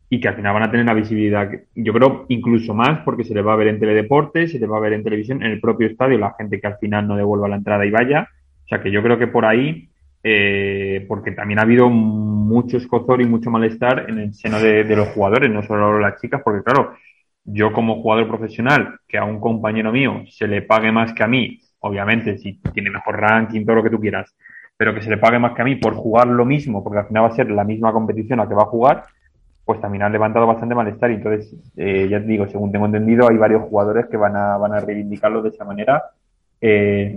y 0.08 0.20
que 0.20 0.28
al 0.28 0.36
final 0.36 0.54
van 0.54 0.62
a 0.62 0.70
tener 0.70 0.86
la 0.86 0.94
visibilidad, 0.94 1.50
yo 1.74 1.92
creo, 1.92 2.26
incluso 2.28 2.72
más, 2.72 3.00
porque 3.04 3.24
se 3.24 3.34
les 3.34 3.44
va 3.44 3.54
a 3.54 3.56
ver 3.56 3.66
en 3.66 3.80
teledeporte, 3.80 4.46
se 4.46 4.60
les 4.60 4.70
va 4.70 4.76
a 4.76 4.80
ver 4.80 4.92
en 4.92 5.02
televisión, 5.02 5.42
en 5.42 5.50
el 5.50 5.60
propio 5.60 5.88
estadio, 5.88 6.18
la 6.18 6.36
gente 6.38 6.60
que 6.60 6.68
al 6.68 6.78
final 6.78 7.08
no 7.08 7.16
devuelva 7.16 7.48
la 7.48 7.56
entrada 7.56 7.84
y 7.84 7.90
vaya 7.90 8.28
o 8.64 8.68
sea 8.68 8.82
que 8.82 8.90
yo 8.90 9.02
creo 9.02 9.18
que 9.18 9.26
por 9.26 9.44
ahí, 9.44 9.88
eh, 10.22 11.04
porque 11.08 11.32
también 11.32 11.58
ha 11.58 11.62
habido 11.62 11.88
mucho 11.90 12.76
escozor 12.76 13.20
y 13.20 13.26
mucho 13.26 13.50
malestar 13.50 14.06
en 14.08 14.18
el 14.18 14.34
seno 14.34 14.60
de, 14.60 14.84
los 14.96 15.08
jugadores, 15.08 15.50
no 15.50 15.62
solo 15.62 15.98
las 15.98 16.20
chicas, 16.20 16.40
porque 16.44 16.62
claro, 16.62 16.94
yo 17.44 17.72
como 17.72 18.00
jugador 18.00 18.28
profesional, 18.28 19.00
que 19.08 19.18
a 19.18 19.24
un 19.24 19.40
compañero 19.40 19.92
mío 19.92 20.22
se 20.28 20.46
le 20.46 20.62
pague 20.62 20.92
más 20.92 21.12
que 21.12 21.24
a 21.24 21.28
mí, 21.28 21.60
obviamente, 21.80 22.38
si 22.38 22.60
tiene 22.72 22.90
mejor 22.90 23.20
ranking, 23.20 23.64
todo 23.64 23.76
lo 23.76 23.82
que 23.82 23.90
tú 23.90 23.98
quieras, 23.98 24.34
pero 24.76 24.94
que 24.94 25.02
se 25.02 25.10
le 25.10 25.18
pague 25.18 25.38
más 25.38 25.54
que 25.54 25.62
a 25.62 25.64
mí 25.64 25.76
por 25.76 25.94
jugar 25.94 26.28
lo 26.28 26.44
mismo, 26.44 26.82
porque 26.84 27.00
al 27.00 27.06
final 27.08 27.24
va 27.24 27.28
a 27.28 27.36
ser 27.36 27.50
la 27.50 27.64
misma 27.64 27.92
competición 27.92 28.40
a 28.40 28.48
que 28.48 28.54
va 28.54 28.62
a 28.62 28.66
jugar, 28.66 29.04
pues 29.64 29.80
también 29.80 30.02
ha 30.02 30.08
levantado 30.08 30.46
bastante 30.46 30.74
malestar. 30.74 31.10
Y 31.10 31.14
entonces, 31.14 31.54
eh, 31.76 32.08
ya 32.08 32.20
te 32.20 32.26
digo, 32.26 32.48
según 32.48 32.72
tengo 32.72 32.86
entendido, 32.86 33.28
hay 33.28 33.36
varios 33.36 33.62
jugadores 33.62 34.06
que 34.06 34.16
van 34.16 34.36
a, 34.36 34.56
van 34.56 34.72
a 34.72 34.80
reivindicarlo 34.80 35.42
de 35.42 35.50
esa 35.50 35.64
manera. 35.64 36.02
Eh, 36.60 37.16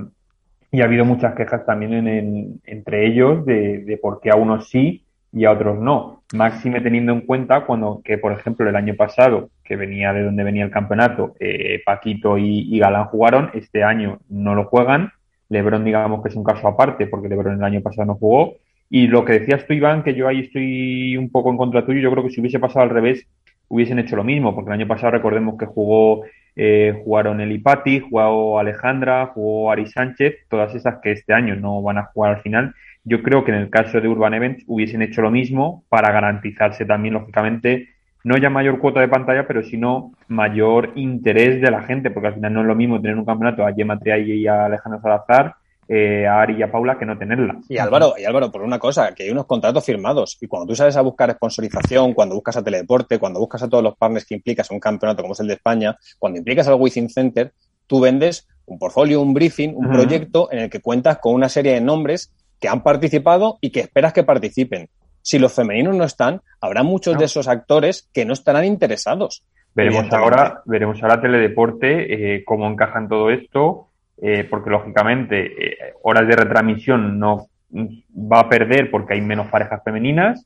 y 0.75 0.81
ha 0.81 0.85
habido 0.85 1.05
muchas 1.05 1.35
quejas 1.35 1.65
también 1.65 2.05
en, 2.05 2.59
entre 2.65 3.07
ellos 3.07 3.45
de, 3.45 3.97
por 4.01 4.19
qué 4.19 4.29
a 4.29 4.35
unos 4.35 4.69
sí 4.69 5.05
y 5.31 5.45
a 5.45 5.51
otros 5.51 5.79
no. 5.79 6.23
Máxime 6.33 6.81
teniendo 6.81 7.13
en 7.13 7.21
cuenta 7.21 7.65
cuando 7.65 8.01
que, 8.03 8.17
por 8.17 8.33
ejemplo, 8.33 8.69
el 8.69 8.75
año 8.75 8.95
pasado, 8.95 9.51
que 9.63 9.77
venía 9.77 10.11
de 10.11 10.23
donde 10.23 10.43
venía 10.43 10.65
el 10.65 10.71
campeonato, 10.71 11.33
eh, 11.39 11.81
Paquito 11.85 12.38
y, 12.38 12.77
Galán 12.77 13.05
jugaron, 13.05 13.51
este 13.53 13.83
año 13.83 14.19
no 14.29 14.53
lo 14.53 14.65
juegan. 14.65 15.11
Lebron, 15.47 15.85
digamos 15.85 16.21
que 16.21 16.29
es 16.29 16.35
un 16.35 16.43
caso 16.43 16.67
aparte, 16.67 17.07
porque 17.07 17.29
Lebron 17.29 17.55
el 17.55 17.63
año 17.63 17.81
pasado 17.81 18.07
no 18.07 18.15
jugó. 18.15 18.55
Y 18.89 19.07
lo 19.07 19.23
que 19.23 19.39
decías 19.39 19.65
tú, 19.65 19.73
Iván, 19.73 20.03
que 20.03 20.13
yo 20.13 20.27
ahí 20.27 20.41
estoy 20.41 21.15
un 21.15 21.31
poco 21.31 21.51
en 21.51 21.57
contra 21.57 21.85
tuyo, 21.85 22.01
yo 22.01 22.11
creo 22.11 22.23
que 22.23 22.31
si 22.31 22.41
hubiese 22.41 22.59
pasado 22.59 22.83
al 22.83 22.89
revés, 22.89 23.25
hubiesen 23.69 23.99
hecho 23.99 24.17
lo 24.17 24.25
mismo, 24.25 24.53
porque 24.53 24.71
el 24.71 24.79
año 24.79 24.88
pasado 24.88 25.11
recordemos 25.11 25.57
que 25.57 25.65
jugó 25.65 26.23
eh, 26.55 27.01
jugaron 27.03 27.41
el 27.41 27.51
Ipati, 27.51 27.99
jugó 27.99 28.59
Alejandra, 28.59 29.27
jugó 29.27 29.71
Ari 29.71 29.87
Sánchez, 29.87 30.47
todas 30.49 30.73
esas 30.73 30.99
que 31.01 31.11
este 31.11 31.33
año 31.33 31.55
no 31.55 31.81
van 31.81 31.97
a 31.97 32.05
jugar 32.05 32.35
al 32.35 32.41
final. 32.41 32.73
Yo 33.03 33.21
creo 33.21 33.43
que 33.43 33.51
en 33.51 33.57
el 33.57 33.69
caso 33.69 33.99
de 33.99 34.07
Urban 34.07 34.33
Events 34.33 34.63
hubiesen 34.67 35.01
hecho 35.01 35.21
lo 35.21 35.31
mismo 35.31 35.83
para 35.89 36.11
garantizarse 36.11 36.85
también, 36.85 37.13
lógicamente, 37.13 37.89
no 38.23 38.37
ya 38.37 38.49
mayor 38.49 38.79
cuota 38.79 39.01
de 39.01 39.07
pantalla, 39.07 39.45
pero 39.45 39.61
sino 39.63 40.13
mayor 40.27 40.93
interés 40.95 41.61
de 41.61 41.69
la 41.69 41.83
gente, 41.83 42.09
porque 42.09 42.29
al 42.29 42.35
final 42.35 42.53
no 42.53 42.61
es 42.61 42.67
lo 42.67 42.75
mismo 42.75 43.01
tener 43.01 43.17
un 43.17 43.25
campeonato 43.25 43.65
a 43.65 43.73
Gemma 43.73 43.99
Triay 43.99 44.31
y 44.31 44.47
a 44.47 44.65
Alejandra 44.65 45.01
Salazar 45.01 45.55
eh, 45.87 46.25
a 46.25 46.41
Ari 46.41 46.57
y 46.57 46.63
a 46.63 46.71
Paula 46.71 46.97
que 46.97 47.05
no 47.05 47.17
tenerla. 47.17 47.59
Y 47.69 47.77
Álvaro, 47.77 48.15
y 48.17 48.25
Álvaro, 48.25 48.51
por 48.51 48.63
una 48.63 48.79
cosa, 48.79 49.13
que 49.13 49.23
hay 49.23 49.29
unos 49.29 49.45
contratos 49.45 49.85
firmados 49.85 50.37
y 50.41 50.47
cuando 50.47 50.67
tú 50.67 50.75
sales 50.75 50.97
a 50.97 51.01
buscar 51.01 51.31
sponsorización, 51.33 52.13
cuando 52.13 52.35
buscas 52.35 52.57
a 52.57 52.63
Teledeporte, 52.63 53.19
cuando 53.19 53.39
buscas 53.39 53.63
a 53.63 53.69
todos 53.69 53.83
los 53.83 53.95
partners 53.95 54.25
que 54.25 54.35
implicas 54.35 54.69
en 54.71 54.75
un 54.75 54.79
campeonato 54.79 55.21
como 55.21 55.33
es 55.33 55.39
el 55.39 55.47
de 55.47 55.53
España, 55.53 55.95
cuando 56.17 56.39
implicas 56.39 56.67
al 56.67 56.75
Within 56.75 57.09
Center, 57.09 57.53
tú 57.87 57.99
vendes 57.99 58.47
un 58.65 58.79
portfolio, 58.79 59.21
un 59.21 59.33
briefing, 59.33 59.75
un 59.75 59.91
proyecto 59.91 60.51
en 60.51 60.59
el 60.59 60.69
que 60.69 60.81
cuentas 60.81 61.19
con 61.19 61.33
una 61.33 61.49
serie 61.49 61.73
de 61.73 61.81
nombres 61.81 62.33
que 62.59 62.67
han 62.67 62.81
participado 62.81 63.57
y 63.61 63.69
que 63.69 63.81
esperas 63.81 64.13
que 64.13 64.23
participen. 64.23 64.89
Si 65.21 65.39
los 65.39 65.53
femeninos 65.53 65.95
no 65.95 66.03
están, 66.03 66.41
habrá 66.61 66.83
muchos 66.83 67.17
de 67.17 67.25
esos 67.25 67.47
actores 67.47 68.09
que 68.13 68.25
no 68.25 68.33
estarán 68.33 68.65
interesados. 68.65 69.43
Veremos 69.75 70.11
ahora, 70.13 70.61
veremos 70.65 71.01
ahora 71.03 71.21
Teledeporte 71.21 72.37
eh, 72.37 72.45
cómo 72.45 72.67
encajan 72.67 73.07
todo 73.07 73.29
esto 73.29 73.89
eh, 74.21 74.45
porque 74.49 74.69
lógicamente 74.69 75.45
eh, 75.45 75.93
horas 76.04 76.28
de 76.28 76.36
retransmisión 76.36 77.19
no 77.19 77.47
va 77.73 78.41
a 78.41 78.49
perder 78.49 78.89
porque 78.89 79.15
hay 79.15 79.21
menos 79.21 79.47
parejas 79.47 79.82
femeninas 79.84 80.45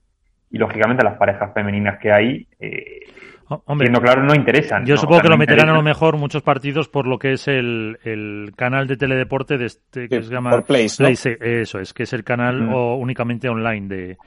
y 0.49 0.57
lógicamente 0.57 1.03
las 1.03 1.17
parejas 1.17 1.53
femeninas 1.53 1.99
que 1.99 2.11
hay, 2.11 2.47
eh, 2.59 3.01
oh, 3.47 3.77
claro, 4.01 4.23
no 4.23 4.33
interesan. 4.33 4.85
Yo 4.85 4.97
supongo 4.97 5.21
que 5.21 5.29
lo 5.29 5.37
meterán 5.37 5.69
a 5.69 5.73
lo 5.73 5.83
mejor 5.83 6.17
muchos 6.17 6.41
partidos 6.41 6.89
por 6.89 7.05
lo 7.05 7.19
que 7.19 7.33
es 7.33 7.47
el, 7.47 7.99
el 8.03 8.53
canal 8.55 8.87
de 8.87 8.97
teledeporte 8.97 9.57
de 9.57 9.65
este, 9.65 10.09
que 10.09 10.23
se 10.23 10.31
llama 10.31 10.61
Place, 10.61 11.37
eso 11.39 11.79
es, 11.79 11.93
que 11.93 12.03
es 12.03 12.13
el 12.13 12.23
canal 12.23 12.73
o 12.73 12.95
únicamente 12.95 13.47
online 13.47 13.87
de, 13.87 14.17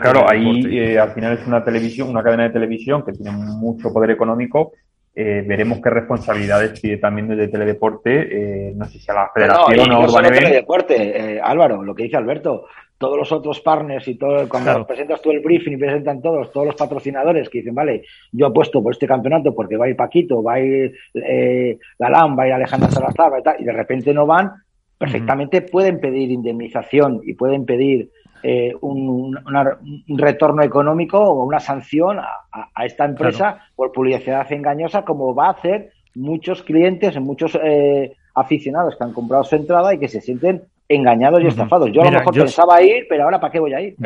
claro, 0.00 0.28
ahí 0.30 0.62
eh, 0.76 0.98
al 0.98 1.12
final 1.12 1.38
es 1.38 1.46
una 1.46 1.64
televisión, 1.64 2.08
una 2.08 2.22
cadena 2.22 2.44
de 2.44 2.50
televisión 2.50 3.04
que 3.04 3.12
tiene 3.12 3.32
mucho 3.32 3.92
poder 3.92 4.10
económico 4.10 4.72
eh, 5.16 5.44
veremos 5.46 5.80
qué 5.80 5.90
responsabilidades 5.90 6.80
pide 6.80 6.96
también 6.96 7.28
desde 7.28 7.48
Teledeporte, 7.48 8.68
eh, 8.68 8.72
no 8.74 8.84
sé 8.86 8.98
si 8.98 9.10
a 9.10 9.14
la 9.14 9.30
Federación 9.32 9.92
o 9.92 10.18
a 10.18 10.22
Teledeporte, 10.22 11.36
eh, 11.36 11.40
Álvaro, 11.42 11.82
lo 11.82 11.94
que 11.94 12.04
dice 12.04 12.16
Alberto, 12.16 12.66
todos 12.98 13.18
los 13.18 13.30
otros 13.32 13.60
partners 13.60 14.08
y 14.08 14.16
todo, 14.16 14.48
cuando 14.48 14.86
presentas 14.86 15.20
tú 15.20 15.30
el 15.30 15.40
briefing 15.40 15.74
y 15.74 15.76
presentan 15.76 16.22
todos, 16.22 16.50
todos 16.52 16.66
los 16.66 16.76
patrocinadores 16.76 17.48
que 17.48 17.58
dicen, 17.58 17.74
vale, 17.74 18.04
yo 18.32 18.46
apuesto 18.46 18.82
por 18.82 18.92
este 18.92 19.06
campeonato 19.06 19.54
porque 19.54 19.76
va 19.76 19.86
a 19.86 19.88
ir 19.88 19.96
Paquito, 19.96 20.42
va 20.42 20.54
a 20.54 20.60
ir 20.60 20.94
eh, 21.14 21.78
Galán, 21.98 22.36
va 22.38 22.44
a 22.44 22.46
ir 22.48 22.52
Alejandra 22.54 22.90
Salazar, 22.90 23.32
y, 23.38 23.42
tal, 23.42 23.56
y 23.60 23.64
de 23.64 23.72
repente 23.72 24.14
no 24.14 24.26
van, 24.26 24.52
perfectamente 24.98 25.62
pueden 25.62 26.00
pedir 26.00 26.30
indemnización 26.30 27.20
y 27.24 27.34
pueden 27.34 27.66
pedir 27.66 28.10
eh, 28.46 28.74
un, 28.82 29.34
retorno 30.06 30.62
económico 30.62 31.18
o 31.18 31.44
una 31.44 31.60
sanción 31.60 32.18
a, 32.18 32.84
esta 32.84 33.06
empresa 33.06 33.58
por 33.74 33.90
publicidad 33.90 34.52
engañosa, 34.52 35.02
como 35.02 35.34
va 35.34 35.46
a 35.46 35.52
hacer 35.52 35.92
muchos 36.14 36.62
clientes, 36.62 37.18
muchos 37.18 37.58
eh, 37.62 38.14
aficionados 38.34 38.96
que 38.98 39.04
han 39.04 39.14
comprado 39.14 39.44
su 39.44 39.56
entrada 39.56 39.94
y 39.94 39.98
que 39.98 40.08
se 40.08 40.20
sienten 40.20 40.64
engañados 40.90 41.42
y 41.42 41.46
estafados. 41.46 41.90
Yo 41.90 42.02
a 42.02 42.04
lo 42.04 42.18
mejor 42.18 42.34
pensaba 42.34 42.82
ir, 42.82 43.06
pero 43.08 43.24
ahora 43.24 43.40
¿para 43.40 43.50
qué 43.50 43.60
voy 43.60 43.72
a 43.72 43.80
ir? 43.80 43.96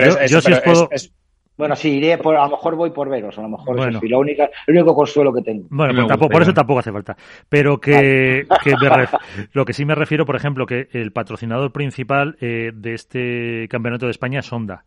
Bueno, 1.58 1.74
sí, 1.74 1.96
iré 1.96 2.16
por, 2.18 2.36
a 2.36 2.44
lo 2.44 2.50
mejor 2.50 2.76
voy 2.76 2.90
por 2.90 3.08
veros, 3.08 3.36
a 3.36 3.42
lo 3.42 3.48
mejor 3.48 3.80
es 3.80 4.00
la 4.00 4.18
única, 4.18 4.48
el 4.66 4.76
único 4.76 4.94
consuelo 4.94 5.34
que 5.34 5.42
tengo. 5.42 5.66
Bueno, 5.70 6.06
pues 6.06 6.30
por 6.30 6.42
eso 6.42 6.54
tampoco 6.54 6.78
hace 6.78 6.92
falta. 6.92 7.16
Pero 7.48 7.80
que, 7.80 8.46
lo 9.52 9.64
que 9.64 9.72
sí 9.72 9.84
me 9.84 9.96
refiero, 9.96 10.24
por 10.24 10.36
ejemplo, 10.36 10.66
que 10.66 10.88
el 10.92 11.10
patrocinador 11.10 11.72
principal 11.72 12.36
eh, 12.40 12.70
de 12.72 12.94
este 12.94 13.66
campeonato 13.68 14.06
de 14.06 14.12
España 14.12 14.38
es 14.38 14.52
Honda. 14.52 14.84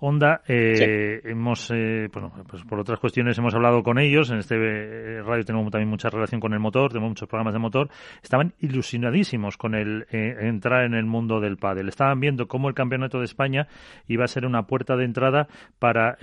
Honda, 0.00 0.42
eh, 0.48 1.20
hemos, 1.24 1.70
eh, 1.70 2.08
bueno, 2.12 2.32
pues 2.48 2.62
por 2.64 2.78
otras 2.80 2.98
cuestiones 2.98 3.38
hemos 3.38 3.54
hablado 3.54 3.82
con 3.82 3.98
ellos. 3.98 4.30
En 4.30 4.38
este 4.38 4.56
eh, 4.56 5.22
radio 5.22 5.44
tenemos 5.44 5.70
también 5.70 5.88
mucha 5.88 6.10
relación 6.10 6.40
con 6.40 6.52
el 6.52 6.60
motor, 6.60 6.90
tenemos 6.90 7.10
muchos 7.10 7.28
programas 7.28 7.54
de 7.54 7.60
motor. 7.60 7.88
Estaban 8.22 8.52
ilusionadísimos 8.60 9.56
con 9.56 9.74
el 9.74 10.06
entrar 10.10 10.84
en 10.84 10.94
el 10.94 11.04
mundo 11.04 11.40
del 11.40 11.56
pádel. 11.56 11.88
Estaban 11.88 12.20
viendo 12.20 12.48
cómo 12.48 12.68
el 12.68 12.74
campeonato 12.74 13.18
de 13.18 13.24
España 13.24 13.68
iba 14.08 14.24
a 14.24 14.28
ser 14.28 14.46
una 14.46 14.66
puerta 14.66 14.96
de 14.96 15.04
entrada 15.04 15.48
para 15.78 16.18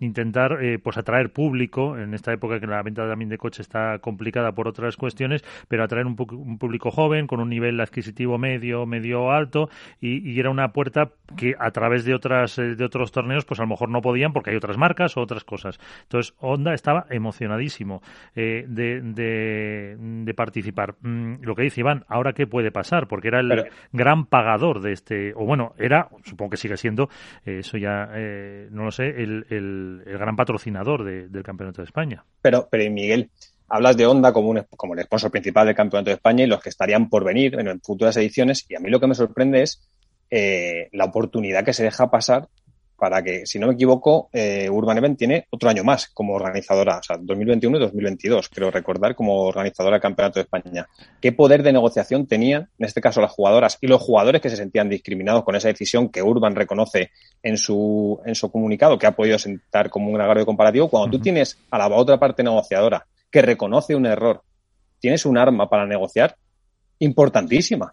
intentar, 0.00 0.58
pues 0.82 0.98
atraer 0.98 1.32
público 1.32 1.96
en 1.96 2.14
esta 2.14 2.32
época 2.32 2.60
que 2.60 2.66
la 2.66 2.82
venta 2.82 3.08
también 3.08 3.28
de 3.28 3.38
coche 3.38 3.62
está 3.62 3.98
complicada 4.00 4.52
por 4.52 4.68
otras 4.68 4.96
cuestiones, 4.96 5.44
pero 5.68 5.84
atraer 5.84 6.06
un, 6.06 6.16
un 6.32 6.58
público 6.58 6.90
joven 6.90 7.26
con 7.26 7.40
un 7.40 7.48
nivel 7.48 7.80
adquisitivo 7.80 8.38
medio, 8.38 8.86
medio 8.86 9.30
alto 9.30 9.68
y, 10.00 10.30
y 10.30 10.38
era 10.40 10.50
una 10.50 10.72
puerta 10.72 11.10
que 11.36 11.54
a 11.58 11.70
través 11.70 12.04
de 12.04 12.14
otras 12.14 12.56
de 12.56 12.84
otros 12.88 13.12
torneos, 13.12 13.44
pues 13.44 13.60
a 13.60 13.62
lo 13.62 13.68
mejor 13.68 13.88
no 13.88 14.02
podían 14.02 14.32
porque 14.32 14.50
hay 14.50 14.56
otras 14.56 14.76
marcas 14.76 15.16
o 15.16 15.20
otras 15.20 15.44
cosas. 15.44 15.78
Entonces, 16.02 16.34
Honda 16.40 16.74
estaba 16.74 17.06
emocionadísimo 17.10 18.02
eh, 18.34 18.64
de, 18.68 20.34
participar. 20.36 20.94
Mm, 21.00 21.42
lo 21.42 21.54
que 21.54 21.62
dice 21.62 21.80
Iván, 21.80 22.04
¿ahora 22.08 22.32
qué 22.32 22.46
puede 22.46 22.70
pasar? 22.70 23.08
Porque 23.08 23.28
era 23.28 23.40
el 23.40 23.70
gran 23.92 24.26
pagador 24.26 24.80
de 24.80 24.92
este, 24.92 25.32
o 25.34 25.44
bueno, 25.44 25.74
era, 25.78 26.08
supongo 26.24 26.50
que 26.50 26.56
sigue 26.56 26.76
siendo, 26.76 27.08
eh, 27.44 27.58
eso 27.60 27.76
ya 27.76 28.08
eh, 28.14 28.68
no 28.70 28.84
lo 28.84 28.90
sé, 28.90 29.08
el, 29.08 29.46
el, 29.50 30.02
gran 30.18 30.36
patrocinador 30.36 31.04
del 31.04 31.42
Campeonato 31.42 31.82
de 31.82 31.86
España. 31.86 32.24
Pero, 32.40 32.68
pero 32.70 32.90
Miguel, 32.90 33.30
hablas 33.68 33.96
de 33.96 34.06
Honda 34.06 34.32
como, 34.32 34.50
un, 34.50 34.64
como 34.76 34.94
el 34.94 35.02
sponsor 35.04 35.30
principal 35.30 35.66
del 35.66 35.74
Campeonato 35.74 36.10
de 36.10 36.14
España 36.14 36.44
y 36.44 36.46
los 36.46 36.60
que 36.60 36.68
estarían 36.68 37.08
por 37.08 37.24
venir 37.24 37.58
en 37.58 37.80
futuras 37.80 38.16
ediciones. 38.16 38.64
Y 38.68 38.76
a 38.76 38.80
mí 38.80 38.90
lo 38.90 39.00
que 39.00 39.06
me 39.06 39.14
sorprende 39.14 39.62
es 39.62 39.82
la 40.30 41.06
oportunidad 41.06 41.64
que 41.64 41.72
se 41.72 41.84
deja 41.84 42.10
pasar 42.10 42.48
para 42.98 43.22
que, 43.22 43.46
si 43.46 43.60
no 43.60 43.68
me 43.68 43.74
equivoco, 43.74 44.28
eh, 44.32 44.68
Urban 44.68 44.98
Event 44.98 45.16
tiene 45.16 45.46
otro 45.50 45.70
año 45.70 45.84
más 45.84 46.08
como 46.08 46.34
organizadora, 46.34 46.98
o 46.98 47.02
sea, 47.02 47.16
2021 47.16 47.76
y 47.76 47.80
2022, 47.80 48.48
creo 48.48 48.72
recordar, 48.72 49.14
como 49.14 49.42
organizadora 49.42 49.94
del 49.94 50.02
Campeonato 50.02 50.40
de 50.40 50.42
España. 50.42 50.88
¿Qué 51.20 51.30
poder 51.30 51.62
de 51.62 51.72
negociación 51.72 52.26
tenían, 52.26 52.68
en 52.76 52.86
este 52.86 53.00
caso, 53.00 53.20
las 53.20 53.30
jugadoras 53.30 53.78
y 53.80 53.86
los 53.86 54.02
jugadores 54.02 54.42
que 54.42 54.50
se 54.50 54.56
sentían 54.56 54.88
discriminados 54.88 55.44
con 55.44 55.54
esa 55.54 55.68
decisión 55.68 56.08
que 56.08 56.24
Urban 56.24 56.56
reconoce 56.56 57.12
en 57.40 57.56
su, 57.56 58.20
en 58.26 58.34
su 58.34 58.50
comunicado, 58.50 58.98
que 58.98 59.06
ha 59.06 59.12
podido 59.12 59.38
sentar 59.38 59.90
como 59.90 60.10
un 60.10 60.18
de 60.18 60.44
comparativo? 60.44 60.88
Cuando 60.88 61.16
tú 61.16 61.22
tienes 61.22 61.56
a 61.70 61.78
la 61.78 61.86
otra 61.88 62.18
parte 62.18 62.42
negociadora 62.42 63.06
que 63.30 63.42
reconoce 63.42 63.94
un 63.94 64.06
error, 64.06 64.42
tienes 64.98 65.24
un 65.24 65.38
arma 65.38 65.70
para 65.70 65.86
negociar 65.86 66.36
importantísima. 66.98 67.92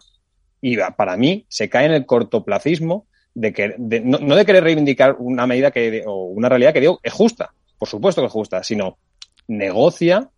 Y 0.60 0.76
para 0.96 1.16
mí 1.16 1.46
se 1.48 1.68
cae 1.68 1.86
en 1.86 1.92
el 1.92 2.06
cortoplacismo 2.06 3.06
de 3.36 3.52
que, 3.52 3.74
no, 3.78 4.34
de 4.34 4.46
querer 4.46 4.64
reivindicar 4.64 5.16
una 5.18 5.46
medida 5.46 5.70
que, 5.70 6.02
o 6.06 6.24
una 6.24 6.48
realidad 6.48 6.72
que 6.72 6.80
digo 6.80 7.00
es 7.02 7.12
justa, 7.12 7.52
por 7.78 7.86
supuesto 7.86 8.22
que 8.22 8.28
es 8.28 8.32
justa, 8.32 8.62
sino 8.62 8.96
negocia 9.46 10.30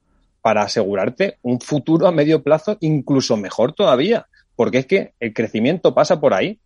para 0.43 0.63
asegurarte 0.63 1.39
un 1.43 1.61
futuro 1.61 2.09
a 2.09 2.13
medio 2.13 2.43
plazo 2.43 2.77
incluso 2.81 3.37
mejor 3.37 3.73
todavía, 3.73 4.27
porque 4.57 4.79
es 4.79 4.87
que 4.87 5.13
el 5.21 5.33
crecimiento 5.33 5.95
pasa 5.95 6.21
por 6.21 6.35
ahí, 6.35 6.59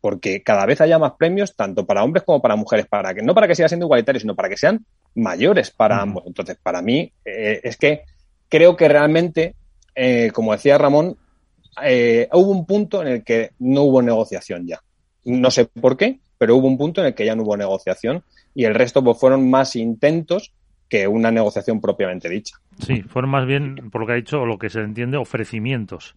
porque 0.00 0.42
cada 0.42 0.64
vez 0.64 0.80
haya 0.80 0.98
más 0.98 1.12
premios 1.18 1.54
tanto 1.54 1.84
para 1.84 2.02
hombres 2.02 2.24
como 2.24 2.40
para 2.40 2.56
mujeres, 2.56 2.86
para 2.86 3.12
que 3.12 3.20
no 3.20 3.34
para 3.34 3.46
que 3.46 3.54
siga 3.54 3.68
siendo 3.68 3.84
igualitario, 3.84 4.20
sino 4.20 4.34
para 4.34 4.48
que 4.48 4.56
sean 4.56 4.86
mayores 5.14 5.70
para 5.70 6.00
ambos. 6.00 6.24
Entonces, 6.26 6.56
para 6.62 6.80
mí 6.80 7.12
eh, 7.26 7.60
es 7.62 7.76
que 7.76 8.04
creo 8.48 8.74
que 8.74 8.88
realmente, 8.88 9.54
eh, 9.94 10.30
como 10.32 10.52
decía 10.52 10.78
Ramón, 10.78 11.18
eh, 11.82 12.26
hubo 12.32 12.50
un 12.50 12.64
punto 12.64 13.02
en 13.02 13.08
el 13.08 13.22
que 13.22 13.50
no 13.58 13.82
hubo 13.82 14.00
negociación 14.00 14.66
ya. 14.66 14.80
No 15.24 15.50
sé 15.50 15.66
por 15.66 15.96
qué, 15.96 16.18
pero 16.38 16.56
hubo 16.56 16.66
un 16.66 16.78
punto 16.78 17.00
en 17.00 17.08
el 17.08 17.14
que 17.14 17.24
ya 17.24 17.34
no 17.34 17.42
hubo 17.42 17.56
negociación 17.56 18.22
y 18.54 18.64
el 18.64 18.74
resto 18.74 19.02
pues, 19.02 19.18
fueron 19.18 19.50
más 19.50 19.76
intentos 19.76 20.52
que 20.88 21.08
una 21.08 21.30
negociación 21.30 21.80
propiamente 21.80 22.28
dicha. 22.28 22.56
Sí, 22.78 23.02
fueron 23.02 23.30
más 23.30 23.46
bien, 23.46 23.90
por 23.90 24.00
lo 24.00 24.06
que 24.06 24.12
ha 24.12 24.16
dicho, 24.16 24.42
o 24.42 24.46
lo 24.46 24.58
que 24.58 24.70
se 24.70 24.80
entiende, 24.80 25.16
ofrecimientos. 25.16 26.14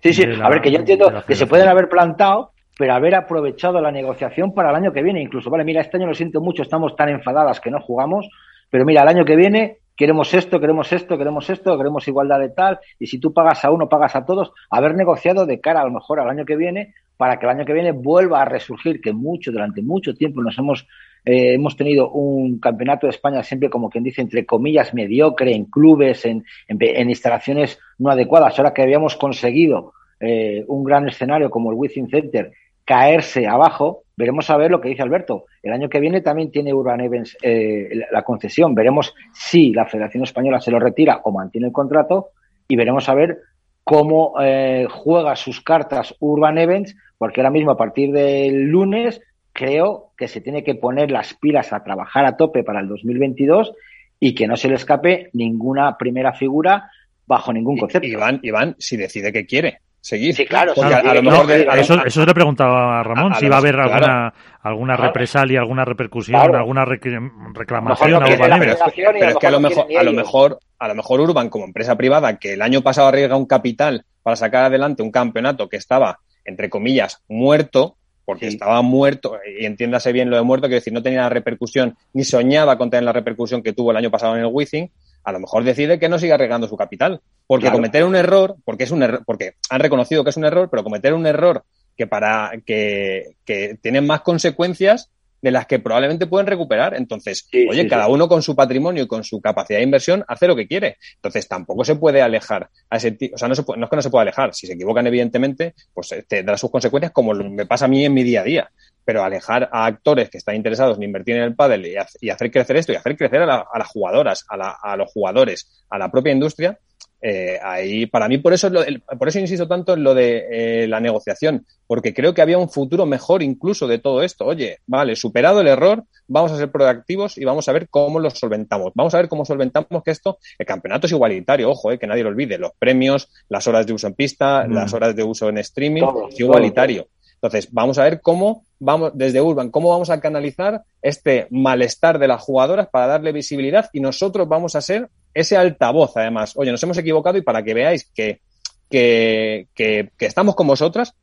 Sí, 0.00 0.12
sí, 0.12 0.24
a 0.42 0.48
ver, 0.48 0.60
que 0.60 0.70
yo 0.70 0.78
entiendo 0.78 1.24
que 1.26 1.34
se 1.34 1.46
pueden 1.46 1.68
haber 1.68 1.88
plantado, 1.88 2.52
pero 2.78 2.94
haber 2.94 3.14
aprovechado 3.14 3.80
la 3.80 3.90
negociación 3.90 4.52
para 4.52 4.70
el 4.70 4.76
año 4.76 4.92
que 4.92 5.02
viene. 5.02 5.22
Incluso, 5.22 5.50
vale, 5.50 5.64
mira, 5.64 5.80
este 5.80 5.96
año 5.96 6.06
lo 6.06 6.14
siento 6.14 6.40
mucho, 6.40 6.62
estamos 6.62 6.94
tan 6.96 7.08
enfadadas 7.08 7.60
que 7.60 7.70
no 7.70 7.80
jugamos, 7.80 8.28
pero 8.70 8.84
mira, 8.84 9.02
el 9.02 9.08
año 9.08 9.24
que 9.24 9.36
viene 9.36 9.78
queremos 9.96 10.34
esto, 10.34 10.60
queremos 10.60 10.92
esto, 10.92 11.16
queremos 11.16 11.48
esto, 11.48 11.76
queremos 11.76 12.06
igualdad 12.06 12.38
de 12.38 12.50
tal, 12.50 12.78
y 12.98 13.06
si 13.06 13.18
tú 13.18 13.32
pagas 13.32 13.64
a 13.64 13.70
uno, 13.70 13.88
pagas 13.88 14.14
a 14.14 14.24
todos, 14.24 14.52
haber 14.70 14.94
negociado 14.94 15.46
de 15.46 15.60
cara 15.60 15.80
a 15.80 15.84
lo 15.84 15.90
mejor 15.90 16.20
al 16.20 16.28
año 16.28 16.44
que 16.44 16.56
viene 16.56 16.94
para 17.16 17.38
que 17.38 17.46
el 17.46 17.52
año 17.52 17.64
que 17.64 17.72
viene 17.72 17.92
vuelva 17.92 18.42
a 18.42 18.44
resurgir, 18.44 19.00
que 19.00 19.12
mucho, 19.12 19.50
durante 19.50 19.80
mucho 19.80 20.14
tiempo 20.14 20.42
nos 20.42 20.58
hemos, 20.58 20.86
eh, 21.24 21.54
hemos 21.54 21.76
tenido 21.76 22.10
un 22.10 22.58
campeonato 22.60 23.06
de 23.06 23.12
España 23.12 23.42
siempre 23.42 23.70
como 23.70 23.88
quien 23.88 24.04
dice, 24.04 24.20
entre 24.20 24.44
comillas, 24.44 24.92
mediocre, 24.92 25.54
en 25.54 25.64
clubes, 25.64 26.26
en, 26.26 26.44
en, 26.68 27.08
instalaciones 27.08 27.78
no 27.98 28.10
adecuadas. 28.10 28.58
Ahora 28.58 28.74
que 28.74 28.82
habíamos 28.82 29.16
conseguido 29.16 29.94
eh, 30.20 30.64
un 30.68 30.84
gran 30.84 31.08
escenario 31.08 31.48
como 31.48 31.70
el 31.70 31.78
Within 31.78 32.08
Center 32.08 32.52
caerse 32.84 33.46
abajo, 33.46 34.02
veremos 34.16 34.48
a 34.50 34.56
ver 34.56 34.70
lo 34.70 34.80
que 34.80 34.88
dice 34.88 35.02
Alberto. 35.02 35.44
El 35.62 35.72
año 35.72 35.88
que 35.88 36.00
viene 36.00 36.22
también 36.22 36.50
tiene 36.50 36.72
Urban 36.72 37.00
Events 37.00 37.36
eh, 37.42 37.88
la 38.10 38.22
concesión. 38.22 38.74
Veremos 38.74 39.14
si 39.32 39.72
la 39.72 39.86
Federación 39.86 40.24
Española 40.24 40.60
se 40.60 40.70
lo 40.70 40.80
retira 40.80 41.20
o 41.24 41.32
mantiene 41.32 41.66
el 41.66 41.72
contrato 41.72 42.30
y 42.66 42.76
veremos 42.76 43.08
a 43.08 43.14
ver 43.14 43.38
cómo 43.84 44.34
eh, 44.40 44.86
juega 44.90 45.36
sus 45.36 45.60
cartas 45.60 46.14
Urban 46.18 46.58
Events, 46.58 46.96
porque 47.18 47.40
ahora 47.40 47.50
mismo 47.50 47.70
a 47.70 47.76
partir 47.76 48.10
del 48.12 48.64
lunes 48.64 49.20
creo 49.52 50.12
que 50.16 50.28
se 50.28 50.40
tiene 50.40 50.64
que 50.64 50.74
poner 50.74 51.10
las 51.10 51.34
pilas 51.34 51.72
a 51.72 51.84
trabajar 51.84 52.24
a 52.24 52.36
tope 52.36 52.64
para 52.64 52.80
el 52.80 52.88
2022 52.88 53.72
y 54.18 54.34
que 54.34 54.46
no 54.46 54.56
se 54.56 54.68
le 54.68 54.74
escape 54.74 55.30
ninguna 55.34 55.96
primera 55.98 56.32
figura 56.32 56.90
bajo 57.26 57.52
ningún 57.52 57.76
concepto. 57.76 58.08
Iván, 58.08 58.40
Iván, 58.42 58.76
si 58.78 58.96
decide 58.96 59.32
que 59.32 59.46
quiere 59.46 59.80
seguir. 60.06 60.34
Sí, 60.34 60.46
claro. 60.46 60.72
a, 60.80 61.14
lo 61.14 61.22
mejor 61.22 61.50
eso, 61.50 62.04
eso 62.04 62.24
le 62.24 62.32
preguntaba 62.32 63.00
a 63.00 63.02
Ramón, 63.02 63.34
si 63.34 63.48
va 63.48 63.56
a 63.56 63.58
haber 63.58 63.74
alguna, 63.74 64.32
alguna 64.62 64.96
represalia, 64.96 65.58
alguna 65.58 65.84
repercusión, 65.84 66.36
alguna 66.54 66.84
reclamación. 66.84 68.22
pero, 68.24 69.28
es 69.28 69.36
que 69.36 69.46
a 69.46 69.50
lo 69.50 69.60
mejor, 69.60 69.86
a 69.98 70.02
lo 70.04 70.12
mejor, 70.12 70.60
a 70.78 70.88
lo 70.88 70.94
mejor 70.94 71.20
Urban, 71.20 71.48
como 71.48 71.64
empresa 71.64 71.96
privada, 71.96 72.38
que 72.38 72.52
el 72.52 72.62
año 72.62 72.82
pasado 72.82 73.08
arriesga 73.08 73.36
un 73.36 73.46
capital 73.46 74.04
para 74.22 74.36
sacar 74.36 74.64
adelante 74.64 75.02
un 75.02 75.10
campeonato 75.10 75.68
que 75.68 75.76
estaba, 75.76 76.20
entre 76.44 76.70
comillas, 76.70 77.22
muerto, 77.28 77.96
porque 78.24 78.46
estaba 78.46 78.82
muerto, 78.82 79.38
y 79.58 79.66
entiéndase 79.66 80.12
bien 80.12 80.30
lo 80.30 80.36
de 80.36 80.42
muerto, 80.42 80.68
que 80.68 80.74
decir, 80.76 80.92
no 80.92 81.02
tenía 81.02 81.22
la 81.22 81.28
repercusión, 81.30 81.96
ni 82.12 82.22
soñaba 82.22 82.78
con 82.78 82.90
tener 82.90 83.04
la 83.04 83.12
repercusión 83.12 83.62
que 83.62 83.72
tuvo 83.72 83.90
el 83.90 83.96
año 83.96 84.10
pasado 84.10 84.36
en 84.36 84.42
el 84.42 84.50
Wizzing, 84.52 84.90
a 85.26 85.32
lo 85.32 85.40
mejor 85.40 85.64
decide 85.64 85.98
que 85.98 86.08
no 86.08 86.20
siga 86.20 86.36
arriesgando 86.36 86.68
su 86.68 86.76
capital. 86.76 87.20
Porque 87.48 87.70
cometer 87.70 88.04
un 88.04 88.14
error, 88.14 88.56
porque 88.64 88.84
es 88.84 88.92
un 88.92 89.02
error, 89.02 89.22
porque 89.26 89.54
han 89.68 89.80
reconocido 89.80 90.22
que 90.22 90.30
es 90.30 90.36
un 90.36 90.44
error, 90.44 90.68
pero 90.70 90.84
cometer 90.84 91.14
un 91.14 91.26
error 91.26 91.64
que 91.96 92.06
para 92.06 92.52
que, 92.64 93.34
que 93.44 93.76
tiene 93.82 94.00
más 94.00 94.20
consecuencias 94.20 95.10
de 95.42 95.50
las 95.50 95.66
que 95.66 95.80
probablemente 95.80 96.28
pueden 96.28 96.46
recuperar. 96.46 96.94
Entonces, 96.94 97.48
oye, 97.68 97.88
cada 97.88 98.06
uno 98.06 98.28
con 98.28 98.40
su 98.40 98.54
patrimonio 98.54 99.02
y 99.02 99.06
con 99.08 99.24
su 99.24 99.40
capacidad 99.40 99.80
de 99.80 99.84
inversión 99.84 100.24
hace 100.28 100.46
lo 100.46 100.54
que 100.54 100.68
quiere. 100.68 100.96
Entonces, 101.16 101.48
tampoco 101.48 101.84
se 101.84 101.96
puede 101.96 102.22
alejar 102.22 102.70
a 102.88 102.96
ese 102.96 103.16
O 103.34 103.38
sea, 103.38 103.48
no, 103.48 103.54
no 103.76 103.84
es 103.84 103.90
que 103.90 103.96
no 103.96 104.02
se 104.02 104.10
pueda 104.10 104.22
alejar. 104.22 104.54
Si 104.54 104.68
se 104.68 104.74
equivocan, 104.74 105.08
evidentemente, 105.08 105.74
pues 105.92 106.12
eh, 106.12 106.24
tendrá 106.26 106.56
sus 106.56 106.70
consecuencias, 106.70 107.12
como 107.12 107.34
me 107.34 107.66
pasa 107.66 107.86
a 107.86 107.88
mí 107.88 108.04
en 108.04 108.14
mi 108.14 108.22
día 108.22 108.42
a 108.42 108.44
día 108.44 108.70
pero 109.06 109.22
alejar 109.22 109.70
a 109.72 109.86
actores 109.86 110.28
que 110.28 110.38
están 110.38 110.56
interesados 110.56 110.96
en 110.96 111.04
invertir 111.04 111.36
en 111.36 111.44
el 111.44 111.54
pádel 111.54 111.86
y, 111.86 112.28
hacer 112.28 112.50
crecer 112.50 112.76
esto 112.76 112.92
y 112.92 112.96
hacer 112.96 113.16
crecer 113.16 113.40
a, 113.42 113.46
las 113.46 113.88
jugadoras, 113.88 114.44
a, 114.48 114.96
los 114.96 115.12
jugadores, 115.12 115.84
a 115.88 115.96
la 115.96 116.10
propia 116.10 116.32
industria, 116.32 116.76
eh, 117.22 117.56
ahí 117.62 118.06
para 118.06 118.28
mí 118.28 118.38
por 118.38 118.52
eso 118.52 118.70
por 119.18 119.28
eso 119.28 119.38
insisto 119.38 119.66
tanto 119.66 119.94
en 119.94 120.02
lo 120.02 120.12
de 120.12 120.46
eh, 120.50 120.88
la 120.88 120.98
negociación, 120.98 121.64
porque 121.86 122.12
creo 122.12 122.34
que 122.34 122.42
había 122.42 122.58
un 122.58 122.68
futuro 122.68 123.06
mejor 123.06 123.44
incluso 123.44 123.86
de 123.86 123.98
todo 123.98 124.24
esto. 124.24 124.44
Oye, 124.44 124.80
vale, 124.88 125.14
superado 125.14 125.60
el 125.60 125.68
error, 125.68 126.02
vamos 126.26 126.50
a 126.50 126.56
ser 126.56 126.72
proactivos 126.72 127.38
y 127.38 127.44
vamos 127.44 127.68
a 127.68 127.72
ver 127.72 127.88
cómo 127.88 128.18
lo 128.18 128.30
solventamos. 128.30 128.90
Vamos 128.96 129.14
a 129.14 129.18
ver 129.18 129.28
cómo 129.28 129.44
solventamos 129.44 130.02
que 130.02 130.10
esto, 130.10 130.38
el 130.58 130.66
campeonato 130.66 131.06
es 131.06 131.12
igualitario, 131.12 131.70
ojo, 131.70 131.92
eh, 131.92 131.98
que 131.98 132.08
nadie 132.08 132.24
lo 132.24 132.30
olvide, 132.30 132.58
los 132.58 132.72
premios, 132.76 133.28
las 133.48 133.68
horas 133.68 133.86
de 133.86 133.92
uso 133.92 134.08
en 134.08 134.14
pista, 134.14 134.66
mm. 134.66 134.72
las 134.72 134.92
horas 134.92 135.14
de 135.14 135.22
uso 135.22 135.48
en 135.48 135.58
streaming, 135.58 136.02
es 136.28 136.40
igualitario. 136.40 137.06
Entonces, 137.36 137.68
vamos 137.72 137.98
a 137.98 138.04
ver 138.04 138.20
cómo 138.20 138.64
vamos, 138.78 139.12
desde 139.14 139.40
Urban, 139.40 139.70
cómo 139.70 139.90
vamos 139.90 140.10
a 140.10 140.20
canalizar 140.20 140.82
este 141.02 141.46
malestar 141.50 142.18
de 142.18 142.28
las 142.28 142.42
jugadoras 142.42 142.88
para 142.88 143.06
darle 143.06 143.32
visibilidad 143.32 143.88
y 143.92 144.00
nosotros 144.00 144.48
vamos 144.48 144.74
a 144.74 144.80
ser 144.80 145.10
ese 145.34 145.56
altavoz, 145.56 146.16
además. 146.16 146.54
Oye, 146.56 146.70
nos 146.70 146.82
hemos 146.82 146.98
equivocado 146.98 147.36
y 147.36 147.42
para 147.42 147.62
que 147.62 147.74
veáis 147.74 148.10
que, 148.14 148.40
que, 148.88 149.68
que, 149.74 150.10
estamos 150.18 150.54
con 150.54 150.66
vosotras, 150.66 151.14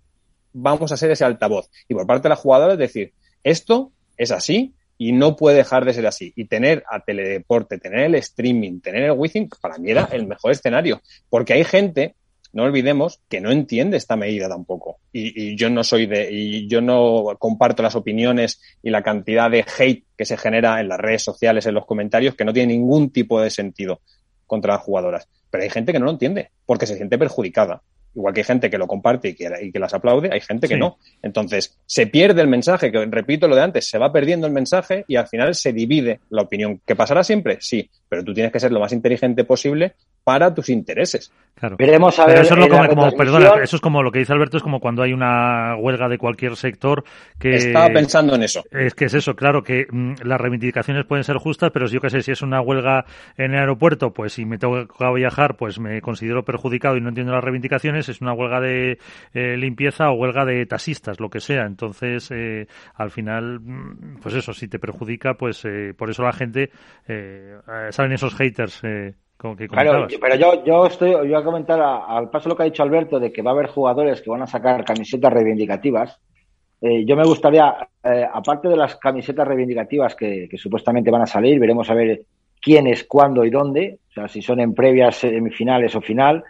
vamos 0.53 0.91
a 0.91 0.97
ser 0.97 1.11
ese 1.11 1.25
altavoz. 1.25 1.69
Y 1.87 1.95
por 1.95 2.05
parte 2.05 2.23
de 2.23 2.29
las 2.29 2.39
jugadoras 2.39 2.77
decir, 2.77 3.13
esto 3.43 3.91
es 4.15 4.31
así 4.31 4.75
y 4.99 5.11
no 5.13 5.35
puede 5.35 5.57
dejar 5.57 5.83
de 5.83 5.93
ser 5.93 6.05
así. 6.05 6.31
Y 6.35 6.45
tener 6.45 6.83
a 6.89 6.99
Teledeporte, 6.99 7.79
tener 7.79 8.01
el 8.01 8.15
streaming, 8.15 8.81
tener 8.81 9.03
el 9.03 9.11
Withing, 9.11 9.49
para 9.59 9.79
mí 9.79 9.89
era 9.89 10.07
el 10.11 10.27
mejor 10.27 10.51
escenario. 10.51 11.01
Porque 11.29 11.53
hay 11.53 11.63
gente 11.63 12.15
no 12.53 12.63
olvidemos 12.63 13.19
que 13.27 13.41
no 13.41 13.51
entiende 13.51 13.97
esta 13.97 14.15
medida 14.15 14.47
tampoco. 14.47 14.99
Y, 15.11 15.51
y, 15.51 15.55
yo 15.57 15.69
no 15.69 15.83
soy 15.83 16.05
de, 16.05 16.31
y 16.31 16.67
yo 16.67 16.81
no 16.81 17.35
comparto 17.39 17.83
las 17.83 17.95
opiniones 17.95 18.61
y 18.81 18.91
la 18.91 19.01
cantidad 19.01 19.49
de 19.49 19.65
hate 19.77 20.05
que 20.15 20.25
se 20.25 20.37
genera 20.37 20.79
en 20.79 20.87
las 20.87 20.99
redes 20.99 21.23
sociales, 21.23 21.65
en 21.65 21.73
los 21.73 21.85
comentarios, 21.85 22.35
que 22.35 22.45
no 22.45 22.53
tiene 22.53 22.73
ningún 22.73 23.11
tipo 23.11 23.41
de 23.41 23.49
sentido 23.49 24.01
contra 24.45 24.75
las 24.75 24.83
jugadoras. 24.83 25.27
Pero 25.49 25.63
hay 25.63 25.69
gente 25.69 25.91
que 25.91 25.99
no 25.99 26.05
lo 26.05 26.11
entiende 26.11 26.51
porque 26.65 26.85
se 26.85 26.95
siente 26.95 27.17
perjudicada. 27.17 27.81
Igual 28.15 28.35
que 28.35 28.41
hay 28.41 28.45
gente 28.45 28.69
que 28.69 28.77
lo 28.77 28.85
comparte 28.85 29.29
y 29.29 29.35
que, 29.35 29.49
y 29.59 29.71
que 29.71 29.79
las 29.79 29.95
aplaude, 29.95 30.29
hay 30.31 30.41
gente 30.41 30.67
que 30.67 30.75
Sí. 30.75 30.79
no. 30.79 30.97
Entonces, 31.23 31.79
se 31.87 32.05
pierde 32.05 32.41
el 32.41 32.47
mensaje, 32.47 32.91
que 32.91 33.03
repito 33.07 33.47
lo 33.47 33.55
de 33.55 33.63
antes, 33.63 33.89
se 33.89 33.97
va 33.97 34.13
perdiendo 34.13 34.45
el 34.45 34.53
mensaje 34.53 35.03
y 35.07 35.15
al 35.15 35.27
final 35.27 35.55
se 35.55 35.73
divide 35.73 36.19
la 36.29 36.43
opinión. 36.43 36.79
¿Que 36.85 36.95
pasará 36.95 37.23
siempre? 37.23 37.57
Sí, 37.59 37.89
pero 38.07 38.23
tú 38.23 38.31
tienes 38.31 38.51
que 38.51 38.59
ser 38.59 38.71
lo 38.71 38.79
más 38.79 38.93
inteligente 38.93 39.43
posible 39.43 39.95
para 40.23 40.53
tus 40.53 40.69
intereses. 40.69 41.31
Claro. 41.55 41.75
Veremos 41.77 42.17
a 42.17 42.25
Pero 42.25 42.37
ver 42.37 42.45
eso 42.45 42.53
es 42.55 42.59
lo 42.59 42.67
como, 42.67 42.87
como- 42.89 43.11
perdona, 43.15 43.63
eso 43.63 43.75
es 43.75 43.81
como 43.81 44.01
lo 44.01 44.11
que 44.11 44.19
dice 44.19 44.33
Alberto, 44.33 44.57
es 44.57 44.63
como 44.63 44.79
cuando 44.79 45.03
hay 45.03 45.13
una 45.13 45.75
huelga 45.77 46.09
de 46.09 46.17
cualquier 46.17 46.55
sector 46.55 47.03
que 47.39 47.55
Estaba 47.55 47.89
pensando 47.89 48.33
en 48.35 48.41
eso. 48.43 48.63
es 48.71 48.95
que 48.95 49.05
es 49.05 49.13
eso, 49.13 49.35
claro 49.35 49.61
que 49.61 49.85
mm, 49.89 50.13
las 50.23 50.41
reivindicaciones 50.41 51.05
pueden 51.05 51.23
ser 51.23 51.37
justas, 51.37 51.69
pero 51.71 51.87
si 51.87 51.93
yo 51.95 52.01
qué 52.01 52.09
sé, 52.09 52.21
si 52.21 52.31
es 52.31 52.41
una 52.41 52.59
huelga 52.59 53.05
en 53.37 53.53
el 53.53 53.59
aeropuerto, 53.59 54.11
pues 54.13 54.33
si 54.33 54.45
me 54.45 54.57
tengo 54.57 54.87
que 54.87 55.13
viajar, 55.13 55.55
pues 55.55 55.79
me 55.79 56.01
considero 56.01 56.43
perjudicado 56.43 56.97
y 56.97 57.01
no 57.01 57.09
entiendo 57.09 57.33
las 57.33 57.43
reivindicaciones, 57.43 58.09
es 58.09 58.19
una 58.19 58.33
huelga 58.33 58.59
de 58.59 58.97
eh, 59.33 59.55
limpieza 59.55 60.09
o 60.09 60.15
huelga 60.15 60.45
de 60.45 60.65
taxistas, 60.65 61.19
lo 61.19 61.29
que 61.29 61.39
sea. 61.39 61.65
Entonces, 61.67 62.29
eh, 62.31 62.65
al 62.95 63.11
final, 63.11 63.59
mm, 63.59 64.19
pues 64.21 64.33
eso, 64.35 64.53
si 64.53 64.67
te 64.67 64.79
perjudica, 64.79 65.35
pues 65.35 65.63
eh, 65.65 65.93
por 65.95 66.09
eso 66.09 66.23
la 66.23 66.33
gente, 66.33 66.71
eh, 67.07 67.57
eh, 67.67 67.87
salen 67.91 68.13
esos 68.13 68.33
haters 68.33 68.81
eh, 68.83 69.13
como 69.43 69.57
que 69.57 69.67
Claro, 69.67 70.07
comentabas. 70.07 70.21
pero 70.21 70.35
yo, 70.37 70.63
yo 70.63 70.85
estoy, 70.85 71.11
yo 71.11 71.19
voy 71.19 71.33
a 71.33 71.43
comentar 71.43 71.81
al 71.81 72.29
paso 72.29 72.47
lo 72.47 72.55
que 72.55 72.63
ha 72.63 72.65
dicho 72.65 72.81
Alberto 72.81 73.19
de 73.19 73.29
que 73.33 73.41
va 73.41 73.51
a 73.51 73.53
haber 73.53 73.67
jugadores 73.67 74.21
que 74.21 74.29
van 74.29 74.41
a 74.41 74.47
sacar 74.47 74.85
camisetas 74.85 75.33
reivindicativas. 75.33 76.17
Eh, 76.79 77.03
yo 77.05 77.17
me 77.17 77.25
gustaría, 77.25 77.75
eh, 78.03 78.25
aparte 78.33 78.69
de 78.69 78.77
las 78.77 78.95
camisetas 78.95 79.45
reivindicativas 79.45 80.15
que, 80.15 80.47
que 80.49 80.57
supuestamente 80.57 81.11
van 81.11 81.23
a 81.23 81.27
salir, 81.27 81.59
veremos 81.59 81.89
a 81.89 81.93
ver 81.93 82.21
quiénes, 82.61 83.03
cuándo 83.03 83.43
y 83.43 83.49
dónde, 83.49 83.99
o 84.11 84.13
sea, 84.13 84.27
si 84.29 84.41
son 84.41 84.61
en 84.61 84.73
previas 84.73 85.17
semifinales 85.17 85.93
o 85.95 86.01
final. 86.01 86.41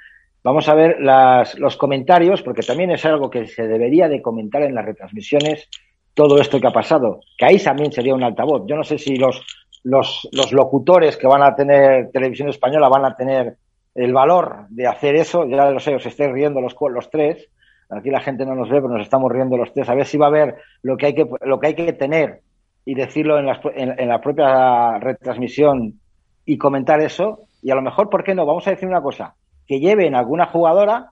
Vamos 0.43 0.69
a 0.69 0.75
ver 0.75 0.99
las, 0.99 1.57
los 1.57 1.77
comentarios, 1.77 2.43
porque 2.43 2.61
también 2.61 2.91
es 2.91 3.03
algo 3.05 3.31
que 3.31 3.47
se 3.47 3.67
debería 3.67 4.07
de 4.07 4.21
comentar 4.21 4.61
en 4.61 4.75
las 4.75 4.85
retransmisiones, 4.85 5.67
todo 6.13 6.39
esto 6.39 6.59
que 6.61 6.67
ha 6.67 6.71
pasado, 6.71 7.21
que 7.39 7.45
ahí 7.45 7.57
también 7.57 7.91
sería 7.91 8.13
un 8.13 8.23
altavoz. 8.23 8.67
Yo 8.67 8.75
no 8.75 8.83
sé 8.83 8.99
si 8.99 9.15
los, 9.15 9.43
los, 9.83 10.27
los 10.31 10.51
locutores 10.51 11.17
que 11.17 11.27
van 11.27 11.43
a 11.43 11.55
tener 11.55 12.11
televisión 12.11 12.49
española 12.49 12.89
van 12.89 13.05
a 13.05 13.15
tener 13.15 13.57
el 13.95 14.13
valor 14.13 14.67
de 14.69 14.87
hacer 14.87 15.15
eso, 15.15 15.45
ya 15.45 15.69
lo 15.69 15.79
sé, 15.79 15.95
os 15.95 16.05
estáis 16.05 16.31
riendo 16.31 16.61
los, 16.61 16.75
tres, 17.11 17.49
aquí 17.89 18.09
la 18.09 18.21
gente 18.21 18.45
no 18.45 18.55
nos 18.55 18.69
ve, 18.69 18.81
pero 18.81 18.93
nos 18.93 19.03
estamos 19.03 19.31
riendo 19.31 19.57
los 19.57 19.71
tres, 19.73 19.87
a 19.89 19.95
ver 19.95 20.05
si 20.05 20.17
va 20.17 20.27
a 20.27 20.31
ver 20.31 20.55
lo 20.81 20.97
que 20.97 21.07
hay 21.07 21.13
que, 21.13 21.27
lo 21.41 21.59
que, 21.59 21.67
hay 21.67 21.75
que 21.75 21.93
tener 21.93 22.41
y 22.85 22.95
decirlo 22.95 23.37
en, 23.37 23.47
en, 23.75 23.99
en 23.99 24.09
la 24.09 24.19
propia 24.19 24.97
retransmisión 24.99 25.99
y 26.45 26.57
comentar 26.57 27.01
eso, 27.01 27.39
y 27.61 27.71
a 27.71 27.75
lo 27.75 27.81
mejor, 27.81 28.09
¿por 28.09 28.23
qué 28.23 28.35
no? 28.35 28.45
Vamos 28.45 28.67
a 28.67 28.71
decir 28.71 28.89
una 28.89 29.01
cosa, 29.01 29.35
que 29.67 29.79
lleven 29.79 30.15
alguna 30.15 30.47
jugadora, 30.47 31.11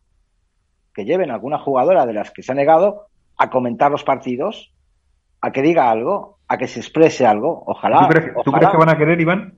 que 0.93 1.05
lleven 1.05 1.31
alguna 1.31 1.60
jugadora 1.60 2.05
de 2.05 2.13
las 2.13 2.31
que 2.31 2.43
se 2.43 2.51
ha 2.51 2.55
negado 2.55 3.05
a 3.38 3.49
comentar 3.49 3.91
los 3.91 4.03
partidos, 4.03 4.73
a 5.39 5.51
que 5.51 5.62
diga 5.62 5.89
algo, 5.89 6.39
a 6.53 6.57
que 6.57 6.67
se 6.67 6.79
exprese 6.79 7.25
algo, 7.25 7.63
ojalá. 7.65 8.01
¿Tú 8.01 8.07
crees, 8.09 8.33
tú 8.33 8.39
ojalá. 8.41 8.57
crees 8.57 8.71
que 8.71 8.77
van 8.77 8.89
a 8.89 8.97
querer, 8.97 9.21
Iván? 9.21 9.53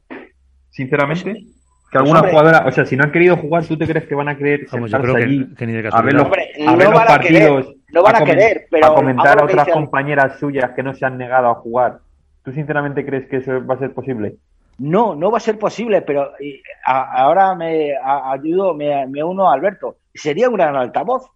Sinceramente. 0.69 1.33
Que 1.33 1.99
Pues, 1.99 2.01
alguna 2.01 2.19
hombre. 2.21 2.31
jugadora, 2.31 2.65
o 2.67 2.71
sea, 2.71 2.85
si 2.85 2.95
no 2.97 3.03
han 3.03 3.11
querido 3.11 3.37
jugar, 3.37 3.65
¿tú 3.65 3.77
te 3.77 3.85
crees 3.87 4.07
que 4.07 4.15
van 4.15 4.27
a 4.29 4.35
querer 4.37 4.65
Vamos, 4.71 4.89
yo 4.89 4.97
sentarse 4.97 5.03
creo 5.03 5.15
que- 5.15 5.23
allí 5.23 5.55
que 5.55 5.67
ni 5.67 5.73
de 5.73 5.89
a 5.91 6.01
ver 6.01 6.13
los, 6.13 6.23
Hombre, 6.23 6.49
a 6.67 6.75
ver 6.75 6.85
no 6.87 6.91
los 6.91 6.93
van 7.05 7.11
a 7.11 7.19
querer, 7.19 7.49
partidos, 7.51 7.75
no 7.93 8.03
van 8.03 8.15
a 8.15 8.25
querer, 8.25 8.65
pero 8.71 8.85
a 8.87 8.95
comentar 8.95 9.33
a 9.33 9.35
que 9.37 9.43
otras 9.53 9.67
compañeras 9.69 10.39
suyas 10.39 10.71
que 10.75 10.81
no 10.81 10.93
se 10.95 11.05
han 11.05 11.17
negado 11.19 11.49
a 11.49 11.55
jugar? 11.55 11.99
¿Tú 12.43 12.51
sinceramente 12.51 13.05
crees 13.05 13.27
que 13.29 13.37
eso 13.37 13.63
va 13.65 13.75
a 13.75 13.79
ser 13.79 13.93
posible? 13.93 14.35
No, 14.79 15.13
no 15.13 15.29
va 15.29 15.37
a 15.37 15.41
ser 15.41 15.59
posible, 15.59 16.01
pero 16.01 16.31
y, 16.39 16.59
a- 16.85 17.21
ahora 17.21 17.53
me 17.53 17.95
a- 17.95 18.31
ayudo, 18.31 18.73
me, 18.73 19.05
me 19.07 19.23
uno 19.23 19.49
a 19.51 19.53
Alberto. 19.53 19.97
Sería 20.15 20.49
un 20.49 20.55
gran 20.55 20.75
altavoz. 20.75 21.29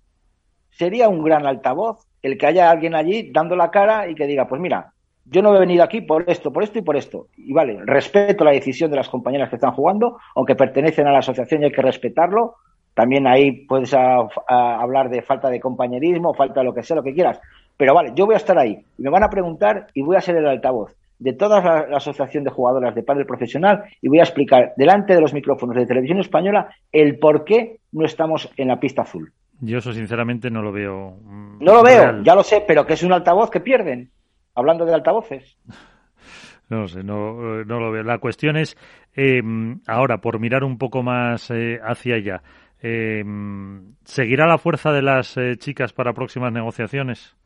Sería 0.72 1.08
un 1.08 1.24
gran 1.24 1.46
altavoz 1.46 2.00
el 2.24 2.36
que 2.38 2.48
haya 2.48 2.72
alguien 2.72 2.96
allí 2.96 3.32
dando 3.32 3.56
la 3.56 3.70
cara 3.70 4.08
y 4.10 4.16
que 4.16 4.26
diga, 4.26 4.48
pues 4.48 4.60
mira, 4.60 4.92
yo 5.30 5.42
no 5.42 5.56
he 5.56 5.60
venido 5.60 5.84
aquí 5.84 6.02
por 6.02 6.24
esto, 6.30 6.52
por 6.52 6.64
esto 6.64 6.80
y 6.80 6.82
por 6.82 6.96
esto. 6.96 7.28
Y 7.38 7.54
vale, 7.54 7.80
respeto 7.86 8.44
la 8.44 8.52
decisión 8.52 8.90
de 8.92 8.98
las 8.98 9.10
compañeras 9.10 9.50
que 9.50 9.56
están 9.56 9.72
jugando, 9.74 10.18
aunque 10.36 10.56
pertenecen 10.56 11.08
a 11.08 11.12
la 11.12 11.20
asociación 11.20 11.62
y 11.62 11.66
hay 11.66 11.72
que 11.72 11.82
respetarlo. 11.82 12.56
También 12.94 13.28
ahí 13.28 13.66
puedes 13.68 13.94
a- 13.94 14.28
a 14.48 14.82
hablar 14.82 15.10
de 15.10 15.22
falta 15.22 15.50
de 15.50 15.60
compañerismo, 15.60 16.34
falta 16.34 16.62
de 16.62 16.66
lo 16.66 16.74
que 16.74 16.84
sea, 16.84 16.96
lo 16.96 17.04
que 17.04 17.14
quieras. 17.14 17.40
Pero 17.78 17.94
vale, 17.94 18.12
yo 18.16 18.26
voy 18.26 18.34
a 18.34 18.38
estar 18.38 18.58
ahí 18.58 18.84
y 18.98 19.02
me 19.04 19.10
van 19.12 19.24
a 19.24 19.30
preguntar 19.30 19.88
y 19.94 20.02
voy 20.02 20.16
a 20.16 20.22
ser 20.22 20.36
el 20.38 20.48
altavoz 20.48 20.96
de 21.20 21.34
toda 21.34 21.62
la, 21.62 21.88
la 21.88 21.98
asociación 21.98 22.44
de 22.44 22.50
jugadoras 22.52 22.96
de 22.96 23.04
pádel 23.04 23.26
profesional 23.26 23.84
y 24.02 24.08
voy 24.08 24.20
a 24.20 24.24
explicar 24.24 24.74
delante 24.78 25.14
de 25.14 25.22
los 25.22 25.34
micrófonos 25.34 25.76
de 25.76 25.86
televisión 25.86 26.20
española 26.20 26.70
el 26.92 27.20
por 27.20 27.44
qué 27.44 27.78
no 27.92 28.06
estamos 28.06 28.50
en 28.58 28.68
la 28.70 28.80
pista 28.80 29.04
azul. 29.04 29.32
Yo 29.62 29.80
eso 29.80 29.92
sinceramente 29.94 30.50
no 30.52 30.62
lo 30.62 30.72
veo. 30.72 31.18
mm, 31.24 31.58
No 31.64 31.74
lo 31.74 31.84
veo, 31.84 32.02
ya 32.24 32.36
lo 32.36 32.44
sé, 32.44 32.64
pero 32.68 32.86
que 32.86 32.94
es 32.94 33.04
un 33.04 33.14
altavoz 33.14 33.50
que 33.52 33.60
pierden. 33.60 34.10
Hablando 34.58 34.86
de 34.86 34.94
altavoces. 34.94 35.58
No 36.70 36.82
lo 36.82 36.88
sé, 36.90 37.02
no, 37.02 37.62
eh, 37.62 37.64
no 37.66 37.80
lo 37.80 37.94
veo. 37.94 38.04
La 38.04 38.18
cuestión 38.18 38.58
es, 38.58 38.76
eh, 39.16 39.42
ahora, 39.88 40.18
por 40.18 40.38
mirar 40.38 40.66
un 40.66 40.78
poco 40.78 41.02
más 41.02 41.50
eh, 41.50 41.80
hacia 41.82 42.16
allá, 42.16 42.42
eh, 42.82 43.24
¿seguirá 44.04 44.48
la 44.48 44.58
fuerza 44.58 44.92
de 44.92 45.02
las 45.02 45.38
eh, 45.38 45.56
chicas 45.56 45.94
para 45.94 46.12
próximas 46.12 46.52
negociaciones? 46.52 47.38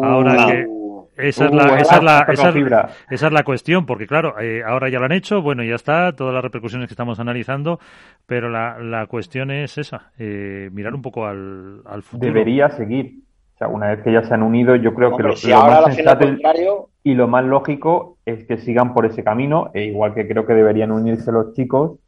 Ahora 0.00 0.46
Uh, 0.46 1.08
que 1.16 1.28
esa 1.28 1.46
es 1.46 1.50
Uh, 1.50 1.54
la, 1.56 1.76
esa 1.80 1.96
es 1.96 2.02
la, 2.04 2.26
esa 2.28 2.48
es- 2.50 2.54
fibra. 2.54 2.88
esa 3.10 3.26
es 3.26 3.32
la 3.32 3.42
cuestión, 3.42 3.84
porque 3.84 4.06
claro, 4.06 4.38
eh, 4.40 4.62
ahora 4.64 4.88
ya 4.88 5.00
lo 5.00 5.06
han 5.06 5.12
hecho, 5.12 5.42
bueno, 5.42 5.64
ya 5.64 5.74
está, 5.74 6.12
todas 6.14 6.32
las 6.32 6.44
repercusiones 6.44 6.86
que 6.86 6.92
estamos 6.94 7.18
analizando, 7.18 7.80
pero 8.26 8.48
la, 8.48 8.78
la 8.78 9.06
cuestión 9.06 9.50
es 9.50 9.76
esa, 9.76 10.12
mirar 10.18 10.94
un 10.94 11.02
poco 11.02 11.26
al, 11.26 11.82
al 11.84 12.04
futuro. 12.04 12.32
Debería 12.32 12.68
seguir. 12.68 13.14
Sea, 13.62 13.68
una 13.68 13.88
vez 13.90 14.02
que 14.02 14.12
ya 14.12 14.24
se 14.24 14.34
han 14.34 14.42
unido, 14.42 14.74
yo 14.76 14.92
creo 14.94 15.16
que 15.16 15.22
lo, 15.22 15.36
si 15.36 15.50
lo 15.50 15.56
ahora 15.56 15.68
más 15.74 15.80
lo 15.80 15.86
hacen 15.86 16.04
lo 16.04 16.10
sensato 16.10 16.24
y- 16.24 16.32
contrario, 16.32 16.88
y 17.04 17.14
lo 17.14 17.28
más 17.28 17.44
lógico 17.44 18.16
es 18.26 18.44
que 18.46 18.58
sigan 18.58 18.92
por 18.94 19.06
ese 19.06 19.22
camino, 19.22 19.70
e 19.74 19.84
igual 19.84 20.14
que 20.14 20.26
creo 20.26 20.46
que 20.46 20.54
deberían 20.54 20.90
unirse 20.90 21.30
los 21.30 21.52
chicos. 21.54 21.98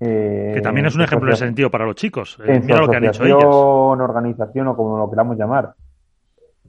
eh, 0.00 0.52
Que 0.54 0.60
también 0.60 0.86
es 0.86 0.94
un 0.94 1.02
ejemplo 1.02 1.30
de 1.30 1.36
sentido 1.36 1.70
para 1.70 1.86
los 1.86 1.94
chicos. 1.96 2.38
Eh, 2.46 2.60
mira 2.62 2.80
lo 2.80 2.88
que 2.90 2.96
han 2.96 3.04
hecho 3.04 3.24
ellas. 3.24 3.36
asociación, 3.38 4.00
organización 4.00 4.68
o 4.68 4.76
como 4.76 4.98
lo 4.98 5.10
queramos 5.10 5.36
llamar. 5.38 5.72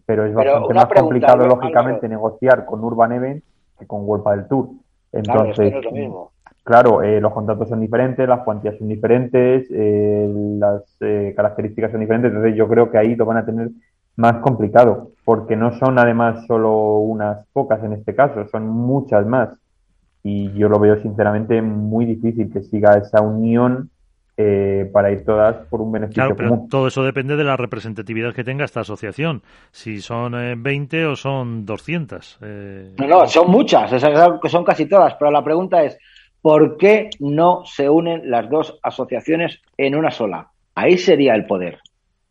Pero 0.06 0.25
es 0.25 0.34
Pero 0.36 0.52
bastante 0.52 0.73
más 0.73 0.86
pregunta, 0.86 1.02
complicado, 1.02 1.34
Álvaro, 1.43 1.56
lógicamente, 1.56 2.10
negociar 2.10 2.65
con 2.65 2.84
Urban 2.84 3.12
Events 3.12 3.45
que 3.78 3.86
con 3.86 4.02
World 4.06 4.25
del 4.30 4.47
Tour. 4.47 4.69
claro, 5.12 5.49
es 5.49 5.56
que 5.58 5.67
Entonces, 5.67 5.71
no 5.73 5.80
es 5.80 5.86
lo 5.86 5.91
mismo. 5.91 6.32
claro, 6.63 7.02
eh, 7.04 7.21
los 7.21 7.32
contratos 7.34 7.69
son 7.69 7.80
diferentes, 7.82 8.28
las 8.28 8.39
cuantías 8.41 8.78
son 8.78 8.88
diferentes, 8.88 9.67
eh, 9.71 10.30
las 10.58 10.84
eh, 11.02 11.34
características 11.36 11.91
son 11.91 11.99
diferentes, 12.02 12.32
entonces 12.32 12.56
yo 12.58 12.67
creo 12.67 12.89
que 12.91 12.97
ahí 12.97 13.15
lo 13.15 13.25
van 13.25 13.38
a 13.38 13.45
tener 13.45 13.69
más 14.19 14.38
complicado, 14.41 15.12
porque 15.23 15.55
no 15.55 15.71
son 15.79 15.97
además 15.97 16.45
solo 16.45 16.97
unas 16.99 17.45
pocas 17.53 17.82
en 17.84 17.93
este 17.93 18.13
caso, 18.13 18.45
son 18.51 18.67
muchas 18.67 19.25
más. 19.25 19.49
Y 20.23 20.51
yo 20.53 20.67
lo 20.67 20.77
veo 20.79 21.01
sinceramente 21.01 21.62
muy 21.62 22.05
difícil 22.05 22.51
que 22.51 22.62
siga 22.62 22.97
esa 22.97 23.21
unión 23.21 23.89
eh, 24.36 24.89
para 24.91 25.12
ir 25.12 25.23
todas 25.23 25.55
por 25.69 25.79
un 25.82 25.91
beneficio 25.93 26.23
Claro, 26.23 26.36
pero 26.36 26.49
común. 26.49 26.69
todo 26.69 26.88
eso 26.88 27.03
depende 27.03 27.38
de 27.38 27.43
la 27.45 27.55
representatividad 27.55 28.34
que 28.34 28.43
tenga 28.43 28.65
esta 28.65 28.82
asociación. 28.82 29.41
Si 29.71 30.01
son 30.01 30.36
eh, 30.36 30.55
20 30.58 31.05
o 31.05 31.15
son 31.15 31.65
200. 31.65 32.39
eh, 32.41 32.91
No, 32.97 33.08
no, 33.08 33.27
son 33.27 33.49
muchas, 33.49 33.93
es 33.93 34.03
algo 34.03 34.39
que 34.41 34.49
son 34.49 34.65
casi 34.65 34.86
todas, 34.86 35.15
pero 35.17 35.32
la 35.32 35.43
pregunta 35.43 35.82
es, 35.84 35.97
¿por 36.41 36.75
qué 36.77 37.10
no 37.19 37.62
se 37.65 37.89
unen 37.89 38.29
las 38.29 38.49
dos 38.49 38.77
asociaciones 38.84 39.60
en 39.77 39.95
una 39.95 40.12
sola? 40.12 40.49
Ahí 40.75 40.97
sería 40.97 41.36
el 41.36 41.45
poder. 41.45 41.79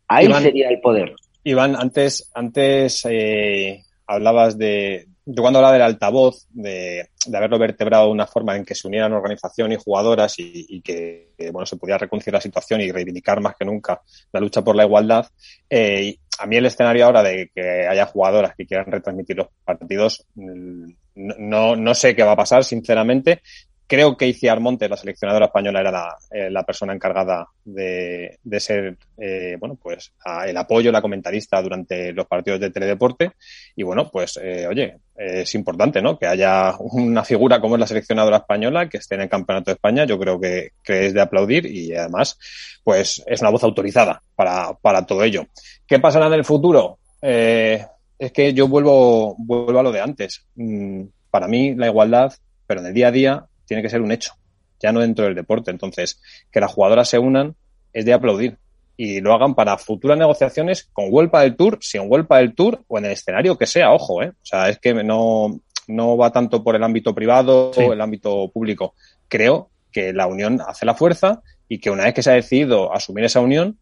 Ahí 0.07 0.25
Iván. 0.27 0.41
sería 0.43 0.69
el 0.69 0.79
poder. 0.81 1.13
Iván, 1.49 1.75
antes, 1.75 2.29
antes 2.35 3.05
eh, 3.09 3.83
hablabas 4.05 4.57
de. 4.57 5.07
Yo 5.25 5.41
cuando 5.41 5.59
hablaba 5.59 5.73
del 5.73 5.81
altavoz, 5.81 6.47
de, 6.49 7.09
de 7.25 7.37
haberlo 7.37 7.57
vertebrado 7.57 8.05
de 8.05 8.11
una 8.11 8.27
forma 8.27 8.55
en 8.55 8.65
que 8.65 8.75
se 8.75 8.87
unieran 8.87 9.13
organización 9.13 9.71
y 9.71 9.75
jugadoras 9.75 10.37
y, 10.39 10.65
y 10.69 10.81
que, 10.81 11.33
bueno, 11.51 11.65
se 11.65 11.77
pudiera 11.77 11.97
reconciliar 11.97 12.35
la 12.35 12.41
situación 12.41 12.81
y 12.81 12.91
reivindicar 12.91 13.41
más 13.41 13.55
que 13.55 13.65
nunca 13.65 14.01
la 14.31 14.39
lucha 14.39 14.63
por 14.63 14.75
la 14.75 14.85
igualdad. 14.85 15.27
Eh, 15.69 16.17
a 16.39 16.45
mí 16.45 16.55
el 16.55 16.65
escenario 16.65 17.05
ahora 17.05 17.21
de 17.21 17.51
que 17.53 17.87
haya 17.87 18.05
jugadoras 18.05 18.55
que 18.55 18.65
quieran 18.65 18.91
retransmitir 18.91 19.37
los 19.37 19.47
partidos, 19.63 20.25
mm, 20.35 20.91
no, 21.15 21.75
no 21.75 21.95
sé 21.95 22.15
qué 22.15 22.23
va 22.23 22.31
a 22.31 22.37
pasar, 22.37 22.63
sinceramente. 22.63 23.41
Creo 23.89 24.15
que 24.15 24.27
Iciar 24.27 24.59
Montes, 24.59 24.87
la 24.87 24.97
seleccionadora 24.97 25.47
española, 25.47 25.79
era 25.79 25.91
la, 25.91 26.15
eh, 26.29 26.51
la 26.51 26.61
persona 26.61 26.93
encargada 26.93 27.47
de, 27.65 28.37
de 28.43 28.59
ser, 28.59 28.97
eh, 29.17 29.57
bueno, 29.59 29.79
pues 29.81 30.13
el 30.45 30.55
apoyo, 30.57 30.91
la 30.91 31.01
comentarista 31.01 31.59
durante 31.59 32.13
los 32.13 32.27
partidos 32.27 32.59
de 32.59 32.69
teledeporte. 32.69 33.31
Y 33.75 33.81
bueno, 33.81 34.11
pues, 34.11 34.39
eh, 34.43 34.67
oye, 34.67 34.95
es 35.15 35.55
importante, 35.55 36.03
¿no? 36.03 36.19
Que 36.19 36.27
haya 36.27 36.75
una 36.77 37.23
figura 37.23 37.59
como 37.59 37.77
es 37.77 37.79
la 37.79 37.87
seleccionadora 37.87 38.37
española 38.37 38.87
que 38.87 38.97
esté 38.97 39.15
en 39.15 39.21
el 39.21 39.29
Campeonato 39.29 39.71
de 39.71 39.75
España, 39.75 40.05
yo 40.05 40.19
creo 40.19 40.39
que, 40.39 40.73
que 40.83 41.07
es 41.07 41.15
de 41.15 41.21
aplaudir 41.21 41.65
y 41.65 41.91
además, 41.95 42.37
pues 42.83 43.23
es 43.25 43.41
una 43.41 43.49
voz 43.49 43.63
autorizada 43.63 44.21
para, 44.35 44.71
para 44.75 45.03
todo 45.07 45.23
ello. 45.23 45.47
¿Qué 45.87 45.97
pasará 45.97 46.27
en 46.27 46.33
el 46.33 46.45
futuro? 46.45 46.99
Es 47.19 48.31
que 48.33 48.53
yo 48.53 48.67
vuelvo, 48.67 49.35
vuelvo 49.39 49.79
a 49.79 49.83
lo 49.83 49.91
de 49.91 50.01
antes. 50.01 50.45
Mm, 50.55 51.05
para 51.31 51.47
mí, 51.47 51.73
la 51.73 51.87
igualdad, 51.87 52.33
pero 52.67 52.81
en 52.81 52.85
el 52.85 52.93
día 52.93 53.07
a 53.07 53.11
día, 53.11 53.45
tiene 53.69 53.81
que 53.81 53.89
ser 53.89 54.01
un 54.01 54.11
hecho, 54.11 54.33
ya 54.81 54.91
no 54.91 54.99
dentro 54.99 55.23
del 55.23 55.35
deporte. 55.35 55.71
Entonces, 55.71 56.19
que 56.51 56.59
las 56.59 56.73
jugadoras 56.73 57.07
se 57.07 57.19
unan 57.19 57.55
es 57.93 58.03
de 58.03 58.13
aplaudir 58.13 58.57
y 58.97 59.21
lo 59.21 59.33
hagan 59.33 59.55
para 59.55 59.77
futuras 59.77 60.17
negociaciones 60.17 60.89
con 60.91 61.05
Huelpa 61.09 61.41
del 61.43 61.55
Tour, 61.55 61.77
sin 61.79 62.01
Huelpa 62.05 62.39
del 62.39 62.53
Tour 62.53 62.83
o 62.89 62.97
en 62.97 63.05
el 63.05 63.11
escenario 63.11 63.57
que 63.57 63.65
sea, 63.65 63.93
ojo, 63.93 64.21
¿eh? 64.21 64.29
O 64.29 64.45
sea, 64.45 64.67
es 64.67 64.77
que 64.79 64.93
no, 64.93 65.61
no 65.87 66.17
va 66.17 66.31
tanto 66.31 66.63
por 66.63 66.75
el 66.75 66.83
ámbito 66.83 67.15
privado 67.15 67.71
o 67.71 67.93
el 67.93 68.01
ámbito 68.01 68.49
público. 68.51 68.95
Creo 69.29 69.69
que 69.91 70.11
la 70.11 70.27
unión 70.27 70.59
hace 70.67 70.85
la 70.85 70.95
fuerza 70.95 71.41
y 71.69 71.79
que 71.79 71.91
una 71.91 72.03
vez 72.03 72.13
que 72.13 72.23
se 72.23 72.31
ha 72.31 72.33
decidido 72.33 72.93
asumir 72.93 73.23
esa 73.23 73.39
unión, 73.39 73.77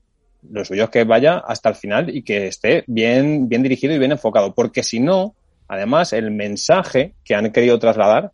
lo 0.47 0.63
suyo 0.63 0.83
es 0.83 0.89
que 0.89 1.03
vaya 1.03 1.37
hasta 1.37 1.69
el 1.69 1.75
final 1.75 2.15
y 2.15 2.21
que 2.21 2.47
esté 2.47 2.83
bien, 2.85 3.49
bien 3.49 3.63
dirigido 3.63 3.95
y 3.95 3.99
bien 3.99 4.11
enfocado. 4.11 4.53
Porque 4.53 4.83
si 4.83 4.99
no, 4.99 5.33
además, 5.67 6.13
el 6.13 6.29
mensaje 6.29 7.13
que 7.23 7.33
han 7.33 7.51
querido 7.51 7.79
trasladar 7.79 8.33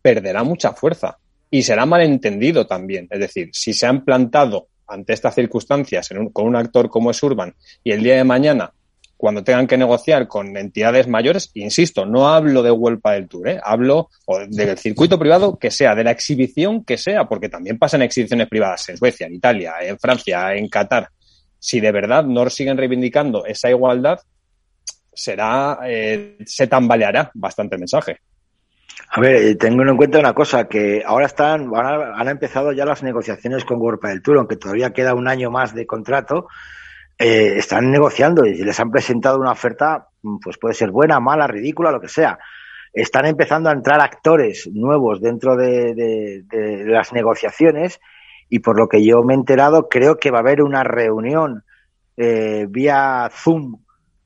perderá 0.00 0.42
mucha 0.44 0.72
fuerza 0.72 1.18
y 1.50 1.62
será 1.62 1.86
malentendido 1.86 2.66
también. 2.66 3.08
Es 3.10 3.20
decir, 3.20 3.50
si 3.52 3.72
se 3.72 3.86
han 3.86 4.04
plantado 4.04 4.68
ante 4.86 5.12
estas 5.12 5.34
circunstancias 5.34 6.08
con 6.32 6.46
un 6.46 6.56
actor 6.56 6.88
como 6.88 7.10
es 7.10 7.22
Urban 7.22 7.54
y 7.84 7.92
el 7.92 8.02
día 8.02 8.16
de 8.16 8.24
mañana, 8.24 8.72
cuando 9.18 9.42
tengan 9.42 9.66
que 9.66 9.76
negociar 9.76 10.28
con 10.28 10.56
entidades 10.56 11.08
mayores, 11.08 11.50
insisto, 11.54 12.06
no 12.06 12.28
hablo 12.28 12.62
de 12.62 12.70
Huelpa 12.70 13.14
del 13.14 13.28
Tour, 13.28 13.48
¿eh? 13.48 13.60
hablo 13.62 14.10
del 14.48 14.78
circuito 14.78 15.18
privado 15.18 15.58
que 15.58 15.72
sea, 15.72 15.96
de 15.96 16.04
la 16.04 16.12
exhibición 16.12 16.84
que 16.84 16.96
sea, 16.96 17.24
porque 17.24 17.48
también 17.48 17.78
pasan 17.78 18.02
exhibiciones 18.02 18.48
privadas 18.48 18.88
en 18.88 18.96
Suecia, 18.96 19.26
en 19.26 19.34
Italia, 19.34 19.74
en 19.82 19.98
Francia, 19.98 20.54
en 20.54 20.68
Qatar. 20.68 21.08
Si 21.58 21.80
de 21.80 21.90
verdad 21.90 22.24
no 22.24 22.48
siguen 22.48 22.76
reivindicando 22.76 23.44
esa 23.44 23.68
igualdad, 23.68 24.20
será, 25.12 25.80
eh, 25.84 26.38
se 26.46 26.68
tambaleará 26.68 27.32
bastante 27.34 27.74
el 27.74 27.80
mensaje. 27.80 28.18
A 29.10 29.20
ver, 29.20 29.36
eh, 29.36 29.54
tengo 29.54 29.82
en 29.82 29.96
cuenta 29.96 30.18
una 30.18 30.34
cosa, 30.34 30.68
que 30.68 31.02
ahora 31.04 31.26
están, 31.26 31.70
han 31.74 32.28
empezado 32.28 32.72
ya 32.72 32.84
las 32.84 33.02
negociaciones 33.02 33.64
con 33.64 33.80
World 33.80 34.02
del 34.02 34.22
Tour, 34.22 34.38
aunque 34.38 34.56
todavía 34.56 34.92
queda 34.92 35.14
un 35.14 35.28
año 35.28 35.50
más 35.50 35.74
de 35.74 35.86
contrato, 35.86 36.48
eh, 37.18 37.54
están 37.56 37.90
negociando 37.90 38.44
y 38.44 38.62
les 38.62 38.78
han 38.78 38.90
presentado 38.90 39.38
una 39.38 39.52
oferta, 39.52 40.08
pues 40.42 40.58
puede 40.58 40.74
ser 40.74 40.90
buena, 40.90 41.20
mala, 41.20 41.46
ridícula, 41.46 41.90
lo 41.90 42.00
que 42.00 42.08
sea. 42.08 42.38
Están 42.92 43.24
empezando 43.24 43.70
a 43.70 43.72
entrar 43.72 44.00
actores 44.00 44.68
nuevos 44.72 45.20
dentro 45.20 45.56
de, 45.56 46.44
las 46.86 47.12
negociaciones 47.12 48.00
y 48.50 48.58
por 48.58 48.78
lo 48.78 48.88
que 48.88 49.04
yo 49.04 49.22
me 49.22 49.32
he 49.32 49.36
enterado, 49.36 49.88
creo 49.88 50.18
que 50.18 50.30
va 50.30 50.38
a 50.38 50.42
haber 50.42 50.62
una 50.62 50.84
reunión 50.84 51.64
eh, 52.16 52.66
vía 52.68 53.30
Zoom 53.32 53.80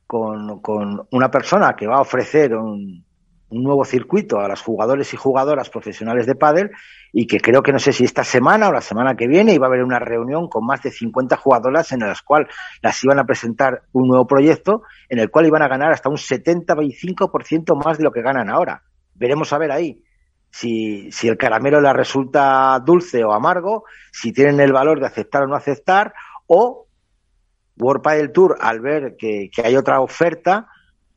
con, 0.07 0.61
con 0.61 1.07
una 1.11 1.31
persona 1.31 1.75
que 1.77 1.87
va 1.87 1.97
a 1.97 2.03
ofrecer 2.03 2.55
un, 2.55 3.05
un 3.53 3.63
nuevo 3.63 3.85
circuito 3.85 4.41
a 4.41 4.49
los 4.49 4.63
jugadores 4.63 5.13
y 5.13 5.17
jugadoras 5.17 5.69
profesionales 5.69 6.27
de 6.27 6.35
pádel 6.35 6.71
y 7.13 7.27
que 7.27 7.39
creo 7.39 7.63
que 7.63 7.73
no 7.73 7.79
sé 7.79 7.93
si 7.93 8.05
esta 8.05 8.25
semana 8.25 8.69
o 8.69 8.73
la 8.73 8.81
semana 8.81 9.15
que 9.15 9.29
viene 9.29 9.53
iba 9.53 9.67
a 9.67 9.69
haber 9.69 9.85
una 9.85 9.99
reunión 9.99 10.49
con 10.49 10.65
más 10.65 10.83
de 10.83 10.91
50 10.91 11.37
jugadoras 11.37 11.93
en 11.93 12.01
las 12.01 12.23
cuales 12.23 12.49
las 12.81 13.03
iban 13.05 13.19
a 13.19 13.25
presentar 13.25 13.83
un 13.93 14.09
nuevo 14.09 14.27
proyecto 14.27 14.83
en 15.09 15.19
el 15.19 15.31
cual 15.31 15.47
iban 15.47 15.63
a 15.63 15.69
ganar 15.69 15.93
hasta 15.93 16.09
un 16.09 16.17
75% 16.17 17.85
más 17.85 17.99
de 17.99 18.05
lo 18.05 18.11
que 18.11 18.23
ganan 18.23 18.49
ahora. 18.49 18.83
Veremos 19.15 19.53
a 19.53 19.59
ver 19.59 19.71
ahí 19.71 20.03
si, 20.51 21.13
si 21.13 21.29
el 21.29 21.37
caramelo 21.37 21.81
les 21.81 21.93
resulta 21.93 22.79
dulce 22.85 23.23
o 23.23 23.33
amargo, 23.33 23.85
si 24.13 24.33
tienen 24.33 24.61
el 24.61 24.73
valor 24.73 24.99
de 24.99 25.07
aceptar 25.07 25.43
o 25.43 25.47
no 25.47 25.57
aceptar 25.57 26.15
o 26.47 26.87
World 27.79 28.03
Padel 28.03 28.33
Tour 28.33 28.57
al 28.61 28.81
ver 28.81 29.17
que, 29.19 29.51
que 29.55 29.63
hay 29.63 29.77
otra 29.77 30.01
oferta 30.01 30.69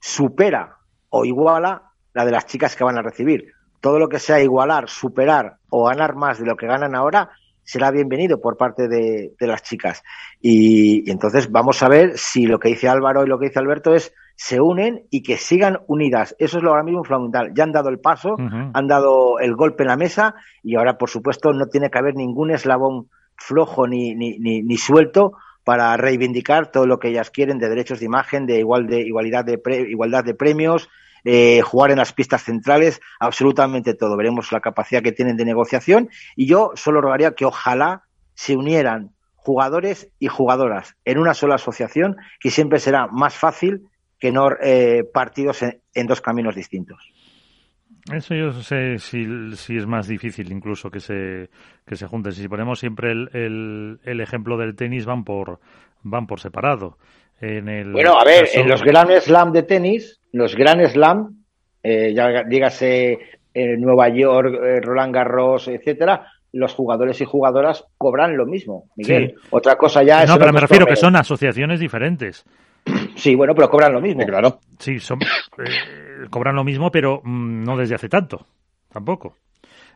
supera 0.02 0.78
o 1.10 1.24
iguala 1.24 1.95
la 2.16 2.26
de 2.26 2.32
las 2.32 2.48
chicas 2.48 2.76
que 2.76 2.84
van 2.84 2.98
a 2.98 3.04
recibir. 3.04 3.52
Todo 3.82 4.00
lo 4.00 4.10
que 4.10 4.20
sea 4.20 4.42
igualar, 4.42 4.90
superar 4.90 5.58
o 5.70 5.86
ganar 5.86 6.16
más 6.16 6.40
de 6.40 6.46
lo 6.46 6.56
que 6.56 6.66
ganan 6.66 6.96
ahora 6.96 7.30
será 7.64 7.92
bienvenido 7.92 8.40
por 8.40 8.58
parte 8.58 8.88
de, 8.88 9.34
las 9.40 9.64
chicas. 9.64 10.02
Y, 10.42 11.10
entonces 11.12 11.52
vamos 11.52 11.84
a 11.84 11.90
ver 11.90 12.18
si 12.18 12.46
lo 12.46 12.58
que 12.58 12.70
dice 12.70 12.88
Álvaro 12.88 13.24
y 13.24 13.28
lo 13.28 13.38
que 13.38 13.48
dice 13.48 13.60
Alberto 13.60 13.94
es 13.94 14.14
se 14.36 14.62
unen 14.62 15.04
y 15.10 15.24
que 15.24 15.38
sigan 15.38 15.80
unidas. 15.88 16.36
Eso 16.40 16.58
es 16.58 16.64
lo 16.64 16.72
ahora 16.72 16.84
mismo 16.84 17.04
fundamental. 17.04 17.52
Ya 17.54 17.64
han 17.64 17.72
dado 17.72 17.90
el 17.90 18.00
paso, 18.00 18.36
han 18.38 18.88
dado 18.88 19.40
el 19.40 19.56
golpe 19.56 19.84
en 19.84 19.90
la 19.90 19.98
mesa 19.98 20.36
y 20.64 20.76
ahora, 20.76 20.98
por 20.98 21.10
supuesto, 21.10 21.52
no 21.54 21.68
tiene 21.68 21.90
que 21.90 22.00
haber 22.00 22.16
ningún 22.16 22.52
eslabón 22.52 23.10
flojo 23.36 23.88
ni, 23.88 24.16
ni, 24.16 24.38
ni, 24.40 24.78
suelto 24.78 25.34
para 25.66 25.98
reivindicar 25.98 26.72
todo 26.72 26.86
lo 26.86 27.00
que 27.00 27.10
ellas 27.10 27.30
quieren 27.32 27.58
de 27.58 27.68
derechos 27.68 28.00
de 28.00 28.06
imagen, 28.06 28.46
de 28.46 28.60
igual 28.60 28.88
de 28.88 29.02
igualdad 29.02 29.44
de 29.44 29.60
igualdad 29.90 30.24
de 30.24 30.34
premios, 30.34 30.90
eh, 31.26 31.62
jugar 31.62 31.92
en 31.92 31.98
las 31.98 32.14
pistas 32.14 32.44
centrales, 32.44 33.02
absolutamente 33.20 33.96
todo. 33.96 34.16
Veremos 34.16 34.52
la 34.52 34.62
capacidad 34.62 35.02
que 35.02 35.12
tienen 35.12 35.38
de 35.38 35.44
negociación 35.44 36.10
y 36.36 36.46
yo 36.46 36.72
solo 36.76 37.02
rogaría 37.02 37.34
que 37.34 37.46
ojalá 37.46 38.04
se 38.36 38.56
unieran 38.56 39.12
jugadores 39.36 40.10
y 40.20 40.28
jugadoras 40.28 40.96
en 41.04 41.18
una 41.18 41.34
sola 41.34 41.56
asociación, 41.56 42.16
que 42.40 42.52
siempre 42.52 42.80
será 42.80 43.08
más 43.08 43.36
fácil 43.36 43.88
que 44.20 44.32
no 44.32 44.50
eh, 44.62 45.04
partidos 45.14 45.64
en, 45.64 46.08
dos 46.08 46.22
caminos 46.22 46.56
distintos. 46.56 47.12
Eso 48.12 48.36
yo 48.36 48.52
sé 48.54 49.00
si, 49.00 49.26
es 49.76 49.88
más 49.88 50.08
difícil 50.08 50.52
incluso 50.52 50.92
que 50.92 51.00
se, 51.00 51.50
que 51.88 51.96
se 51.96 52.06
junten. 52.06 52.34
Si 52.34 52.48
ponemos 52.48 52.80
siempre 52.80 53.12
el, 53.12 53.30
el, 53.34 54.00
el 54.04 54.22
ejemplo 54.22 54.58
del 54.58 54.76
tenis, 54.76 55.06
van 55.06 55.24
por, 55.24 55.60
van 56.04 56.28
por 56.28 56.40
separado. 56.40 56.98
En 57.42 57.68
el 57.68 57.92
bueno, 57.92 58.18
a 58.20 58.24
ver, 58.24 58.48
en 58.54 58.70
los 58.70 58.82
Grand 58.82 59.12
Slam 59.20 59.52
de 59.52 59.64
tenis, 59.64 60.20
los 60.32 60.56
Grand 60.56 60.86
Slam, 60.88 61.44
eh, 61.84 62.14
ya 62.14 62.44
dígase 62.44 63.20
en 63.54 63.82
Nueva 63.82 64.10
York, 64.10 64.54
eh, 64.64 64.82
Roland 64.82 65.14
Garros, 65.14 65.68
etcétera, 65.68 66.32
los 66.54 66.74
jugadores 66.74 67.20
y 67.20 67.26
jugadoras 67.26 67.86
cobran 67.98 68.38
lo 68.38 68.46
mismo, 68.46 68.86
Miguel. 68.96 69.36
Otra 69.50 69.76
cosa 69.76 70.04
ya 70.04 70.24
es. 70.24 70.30
No, 70.30 70.38
pero 70.40 70.54
me 70.54 70.62
refiero 70.62 70.86
que 70.86 70.96
son 70.96 71.16
asociaciones 71.16 71.80
diferentes. 71.80 72.46
Sí, 73.16 73.34
bueno, 73.34 73.56
pero 73.56 73.70
cobran 73.70 73.94
lo 73.94 74.02
mismo. 74.02 74.24
claro. 74.26 74.60
Sí, 74.78 75.00
son, 75.00 75.20
eh, 75.22 76.28
cobran 76.30 76.56
lo 76.56 76.64
mismo, 76.64 76.92
pero 76.92 77.22
mm, 77.24 77.64
no 77.64 77.78
desde 77.78 77.96
hace 77.96 78.10
tanto, 78.10 78.46
tampoco. 78.92 79.38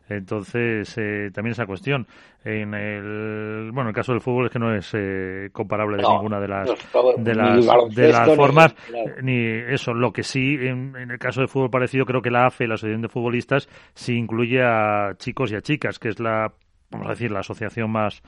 Entonces, 0.10 0.98
eh, 0.98 1.30
también 1.34 1.52
esa 1.52 1.65
cuestión. 1.65 2.08
En 2.43 2.74
el, 2.74 3.72
bueno, 3.72 3.89
el 3.89 3.95
caso 3.95 4.12
del 4.13 4.22
fútbol 4.22 4.45
es 4.45 4.52
que 4.52 4.60
no 4.60 4.74
es 4.74 4.89
eh, 4.93 5.50
comparable 5.52 5.98
de 5.98 6.04
ninguna 6.04 6.39
de 6.39 6.48
las, 6.48 6.69
de 7.17 7.36
las, 7.36 7.95
de 7.95 8.12
las 8.12 8.36
formas, 8.36 8.76
ni, 9.22 9.38
eso. 9.38 9.93
Lo 9.93 10.12
que 10.12 10.24
sí, 10.24 10.56
en, 10.60 10.95
en, 10.95 11.12
el 11.12 11.19
caso 11.19 11.41
del 11.41 11.50
fútbol 11.50 11.69
parecido, 11.69 12.06
creo 12.06 12.22
que 12.22 12.32
la 12.32 12.48
AFE, 12.48 12.67
la 12.67 12.76
Asociación 12.76 13.02
de 13.02 13.10
Futbolistas, 13.10 13.69
sí 13.93 14.15
incluye 14.15 14.63
a 14.63 15.13
chicos 15.17 15.52
y 15.52 15.56
a 15.56 15.62
chicas, 15.62 16.00
que 16.00 16.10
es 16.10 16.19
la, 16.19 16.52
vamos 16.89 17.08
a 17.08 17.12
decir, 17.12 17.32
la 17.32 17.39
asociación 17.39 17.91
más, 17.91 18.24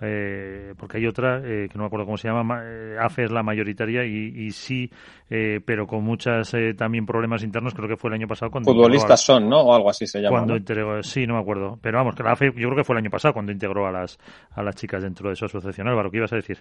eh, 0.00 0.74
porque 0.78 0.98
hay 0.98 1.06
otra 1.06 1.38
eh, 1.38 1.68
que 1.70 1.76
no 1.76 1.84
me 1.84 1.86
acuerdo 1.86 2.04
cómo 2.04 2.16
se 2.16 2.28
llama, 2.28 2.62
eh, 2.64 2.96
AFE 3.00 3.24
es 3.24 3.30
la 3.30 3.42
mayoritaria 3.42 4.04
y, 4.04 4.50
sí, 4.50 4.90
eh, 5.30 5.60
pero 5.64 5.86
con 5.86 6.04
muchas 6.04 6.54
también 6.76 7.06
problemas 7.06 7.42
internos, 7.42 7.74
creo 7.74 7.88
que 7.88 7.96
fue 7.96 8.10
el 8.10 8.14
año 8.14 8.28
pasado 8.28 8.50
cuando... 8.50 8.72
Futbolistas 8.72 9.20
son, 9.20 9.48
¿no? 9.48 9.60
O 9.60 9.74
algo 9.74 9.90
así 9.90 10.06
se 10.06 10.20
llama. 10.20 10.36
Cuando 10.36 10.56
integró, 10.56 11.02
sí, 11.02 11.26
no 11.26 11.34
me 11.34 11.40
acuerdo, 11.40 11.78
pero 11.80 11.98
vamos, 11.98 12.14
que 12.14 12.22
la 12.22 12.32
AFE 12.32 12.46
yo 12.46 12.68
creo 12.68 12.76
que 12.76 12.84
fue 12.84 12.94
el 12.94 13.02
año 13.02 13.10
pasado 13.10 13.34
cuando 13.34 13.52
integró 13.52 13.86
a 13.86 13.92
las, 13.92 14.18
a 14.52 14.62
las 14.62 14.74
chicas 14.76 15.02
dentro 15.02 15.30
de 15.30 15.36
su 15.36 15.46
asociación. 15.46 15.88
Álvaro, 15.88 16.10
¿qué 16.10 16.18
ibas 16.18 16.32
a 16.32 16.36
decir? 16.36 16.58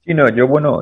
Sí, 0.00 0.14
no, 0.14 0.28
yo 0.30 0.46
bueno, 0.46 0.80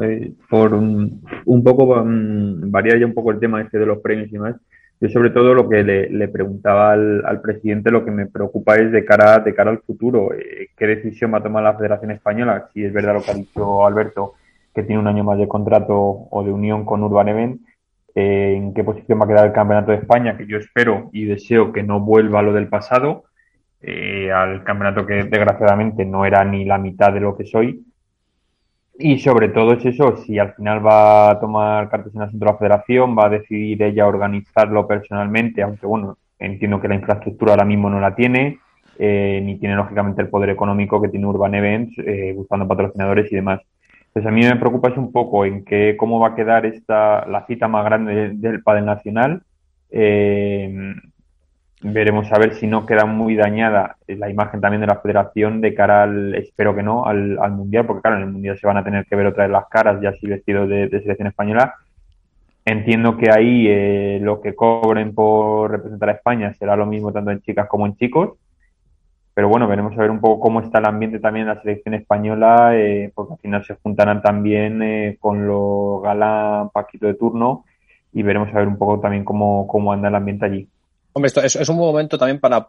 por 0.48 0.72
un, 0.72 1.22
un 1.46 1.64
poco, 1.64 2.00
um, 2.00 2.70
variar 2.70 3.00
ya 3.00 3.06
un 3.06 3.14
poco 3.14 3.32
el 3.32 3.40
tema 3.40 3.60
este 3.60 3.78
de 3.78 3.86
los 3.86 3.98
premios 3.98 4.32
y 4.32 4.38
más, 4.38 4.54
yo 5.00 5.08
sobre 5.10 5.30
todo 5.30 5.54
lo 5.54 5.68
que 5.68 5.82
le, 5.82 6.28
preguntaba 6.28 6.92
al, 6.92 7.40
presidente, 7.42 7.90
lo 7.90 8.04
que 8.04 8.10
me 8.10 8.26
preocupa 8.26 8.76
es 8.76 8.90
de 8.92 9.04
cara, 9.04 9.40
de 9.40 9.54
cara 9.54 9.70
al 9.70 9.80
futuro, 9.80 10.32
eh, 10.32 10.68
qué 10.76 10.86
decisión 10.86 11.34
va 11.34 11.38
a 11.38 11.42
tomar 11.42 11.62
la 11.62 11.76
Federación 11.76 12.12
Española, 12.12 12.68
si 12.72 12.84
es 12.84 12.92
verdad 12.92 13.14
lo 13.14 13.22
que 13.22 13.30
ha 13.30 13.34
dicho 13.34 13.86
Alberto, 13.86 14.34
que 14.74 14.82
tiene 14.82 15.00
un 15.00 15.08
año 15.08 15.24
más 15.24 15.38
de 15.38 15.48
contrato 15.48 15.94
o 15.94 16.42
de 16.44 16.52
unión 16.52 16.84
con 16.84 17.02
Urban 17.02 17.28
Event, 17.28 17.60
eh, 18.14 18.54
en 18.56 18.72
qué 18.72 18.82
posición 18.82 19.20
va 19.20 19.24
a 19.26 19.28
quedar 19.28 19.46
el 19.46 19.52
Campeonato 19.52 19.90
de 19.90 19.98
España, 19.98 20.36
que 20.38 20.46
yo 20.46 20.56
espero 20.56 21.10
y 21.12 21.26
deseo 21.26 21.72
que 21.72 21.82
no 21.82 22.00
vuelva 22.00 22.42
lo 22.42 22.54
del 22.54 22.68
pasado, 22.68 23.24
eh, 23.82 24.32
al 24.32 24.64
campeonato 24.64 25.06
que 25.06 25.24
desgraciadamente 25.24 26.04
no 26.04 26.24
era 26.24 26.42
ni 26.44 26.64
la 26.64 26.78
mitad 26.78 27.12
de 27.12 27.20
lo 27.20 27.36
que 27.36 27.44
soy, 27.44 27.84
y 28.98 29.18
sobre 29.18 29.48
todo 29.48 29.72
es 29.72 29.84
eso, 29.84 30.16
si 30.18 30.38
al 30.38 30.54
final 30.54 30.84
va 30.84 31.30
a 31.30 31.40
tomar 31.40 31.88
cartas 31.88 32.14
en 32.14 32.22
asunto 32.22 32.46
la 32.46 32.56
federación, 32.56 33.16
va 33.16 33.26
a 33.26 33.30
decidir 33.30 33.82
ella 33.82 34.06
organizarlo 34.06 34.86
personalmente, 34.86 35.62
aunque 35.62 35.86
bueno, 35.86 36.18
entiendo 36.38 36.80
que 36.80 36.88
la 36.88 36.94
infraestructura 36.94 37.52
ahora 37.52 37.64
mismo 37.64 37.90
no 37.90 38.00
la 38.00 38.14
tiene, 38.14 38.58
eh, 38.98 39.40
ni 39.44 39.58
tiene 39.58 39.76
lógicamente 39.76 40.22
el 40.22 40.28
poder 40.28 40.50
económico 40.50 41.00
que 41.00 41.08
tiene 41.08 41.26
Urban 41.26 41.54
Events, 41.54 41.98
eh, 41.98 42.32
buscando 42.34 42.66
patrocinadores 42.66 43.30
y 43.30 43.36
demás. 43.36 43.60
Entonces 44.08 44.26
a 44.26 44.32
mí 44.32 44.42
me 44.42 44.56
preocupa 44.56 44.92
un 44.96 45.12
poco 45.12 45.44
en 45.44 45.64
que 45.64 45.96
cómo 45.98 46.18
va 46.18 46.28
a 46.28 46.34
quedar 46.34 46.64
esta, 46.64 47.26
la 47.26 47.44
cita 47.46 47.68
más 47.68 47.84
grande 47.84 48.30
del, 48.34 48.62
Padel 48.62 48.86
Nacional, 48.86 49.42
Eh, 49.88 50.94
veremos 51.82 52.32
a 52.32 52.38
ver 52.38 52.54
si 52.54 52.66
no 52.66 52.86
queda 52.86 53.04
muy 53.04 53.36
dañada 53.36 53.96
la 54.06 54.30
imagen 54.30 54.60
también 54.60 54.80
de 54.80 54.86
la 54.86 55.00
federación 55.00 55.60
de 55.60 55.74
cara 55.74 56.04
al, 56.04 56.34
espero 56.34 56.74
que 56.74 56.82
no, 56.82 57.04
al, 57.04 57.38
mundial, 57.52 57.86
porque 57.86 58.02
claro, 58.02 58.16
en 58.16 58.22
el 58.22 58.32
mundial 58.32 58.58
se 58.58 58.66
van 58.66 58.78
a 58.78 58.84
tener 58.84 59.04
que 59.06 59.16
ver 59.16 59.26
otra 59.26 59.44
vez 59.44 59.52
las 59.52 59.68
caras 59.68 60.00
ya 60.00 60.10
así 60.10 60.26
vestidos 60.26 60.68
de, 60.68 60.88
selección 60.88 61.28
española. 61.28 61.74
Entiendo 62.64 63.16
que 63.16 63.30
ahí 63.30 63.66
eh, 63.68 64.18
lo 64.20 64.40
que 64.40 64.54
cobren 64.54 65.14
por 65.14 65.70
representar 65.70 66.08
a 66.08 66.12
España 66.12 66.52
será 66.54 66.74
lo 66.74 66.86
mismo 66.86 67.12
tanto 67.12 67.30
en 67.30 67.40
chicas 67.40 67.68
como 67.68 67.86
en 67.86 67.96
chicos. 67.96 68.36
Pero 69.34 69.48
bueno, 69.48 69.68
veremos 69.68 69.92
a 69.92 70.00
ver 70.00 70.10
un 70.10 70.20
poco 70.20 70.40
cómo 70.40 70.60
está 70.60 70.78
el 70.78 70.86
ambiente 70.86 71.20
también 71.20 71.46
en 71.46 71.54
la 71.54 71.60
selección 71.60 71.94
española, 71.94 72.70
eh, 72.74 73.12
porque 73.14 73.34
al 73.34 73.38
final 73.38 73.64
se 73.64 73.74
juntarán 73.74 74.22
también 74.22 74.82
eh, 74.82 75.18
con 75.20 75.46
lo 75.46 76.00
galán 76.00 76.70
Paquito 76.70 77.06
de 77.06 77.14
turno 77.14 77.64
y 78.14 78.22
veremos 78.22 78.48
a 78.48 78.58
ver 78.58 78.66
un 78.66 78.78
poco 78.78 78.98
también 78.98 79.24
cómo, 79.24 79.68
cómo 79.68 79.92
anda 79.92 80.08
el 80.08 80.14
ambiente 80.14 80.46
allí. 80.46 80.68
Hombre, 81.16 81.28
esto 81.28 81.40
es, 81.40 81.68
un 81.70 81.78
buen 81.78 81.92
momento 81.92 82.18
también 82.18 82.38
para, 82.38 82.66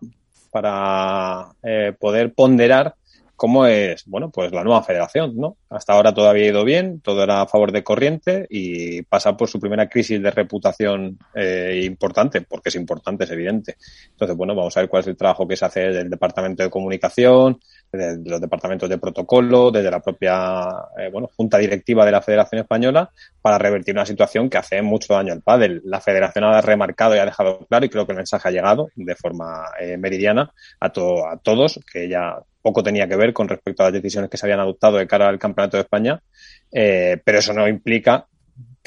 para 0.51 1.49
eh, 1.61 1.93
poder 1.99 2.33
ponderar 2.33 2.95
cómo 3.37 3.67
es, 3.67 4.03
bueno, 4.07 4.31
pues 4.31 4.51
la 4.51 4.63
nueva 4.63 4.83
federación, 4.83 5.37
¿no? 5.37 5.57
Hasta 5.69 5.93
ahora 5.93 6.13
todo 6.13 6.27
había 6.27 6.47
ido 6.47 6.65
bien, 6.65 6.99
todo 7.01 7.23
era 7.23 7.41
a 7.41 7.47
favor 7.47 7.71
de 7.71 7.83
corriente 7.83 8.47
y 8.49 9.03
pasa 9.03 9.37
por 9.37 9.47
su 9.47 9.59
primera 9.59 9.87
crisis 9.87 10.21
de 10.21 10.31
reputación 10.31 11.19
eh, 11.35 11.83
importante, 11.85 12.41
porque 12.41 12.69
es 12.69 12.75
importante, 12.75 13.25
es 13.25 13.31
evidente. 13.31 13.77
Entonces, 14.09 14.35
bueno, 14.35 14.55
vamos 14.55 14.75
a 14.75 14.81
ver 14.81 14.89
cuál 14.89 15.01
es 15.01 15.07
el 15.07 15.15
trabajo 15.15 15.47
que 15.47 15.55
se 15.55 15.65
hace 15.65 15.81
desde 15.81 16.01
el 16.01 16.09
Departamento 16.09 16.63
de 16.63 16.71
Comunicación, 16.71 17.59
desde 17.91 18.27
los 18.27 18.41
departamentos 18.41 18.89
de 18.89 18.97
protocolo, 18.97 19.69
desde 19.69 19.91
la 19.91 20.01
propia, 20.01 20.65
eh, 20.97 21.09
bueno, 21.11 21.29
Junta 21.37 21.59
Directiva 21.59 22.05
de 22.05 22.11
la 22.11 22.23
Federación 22.23 22.61
Española, 22.61 23.11
para 23.39 23.59
revertir 23.59 23.93
una 23.93 24.05
situación 24.05 24.49
que 24.49 24.57
hace 24.57 24.81
mucho 24.81 25.13
daño 25.13 25.31
al 25.31 25.43
pádel. 25.43 25.83
La 25.85 26.01
Federación 26.01 26.43
ha 26.45 26.59
remarcado 26.61 27.15
y 27.15 27.19
ha 27.19 27.25
dejado 27.25 27.59
claro, 27.67 27.85
y 27.85 27.89
creo 27.89 28.07
que 28.07 28.13
el 28.13 28.17
mensaje 28.17 28.49
ha 28.49 28.51
llegado 28.51 28.89
de 28.95 29.15
forma 29.15 29.65
eh, 29.79 29.95
meridiana 29.95 30.51
a, 30.79 30.89
todo, 30.89 31.27
a 31.27 31.37
todos, 31.37 31.79
que 31.91 32.09
ya 32.09 32.39
poco 32.67 32.83
tenía 32.83 33.07
que 33.07 33.15
ver 33.15 33.31
con 33.31 33.47
respecto 33.47 33.83
a 33.83 33.85
las 33.85 33.93
decisiones 33.93 34.29
que 34.29 34.35
se 34.35 34.45
habían 34.45 34.59
adoptado 34.59 34.97
de 34.97 35.07
cara 35.07 35.29
al 35.29 35.39
Campeonato 35.39 35.77
de 35.77 35.83
España, 35.83 36.21
eh, 36.69 37.17
pero 37.23 37.39
eso 37.39 37.53
no 37.53 37.65
implica 37.65 38.27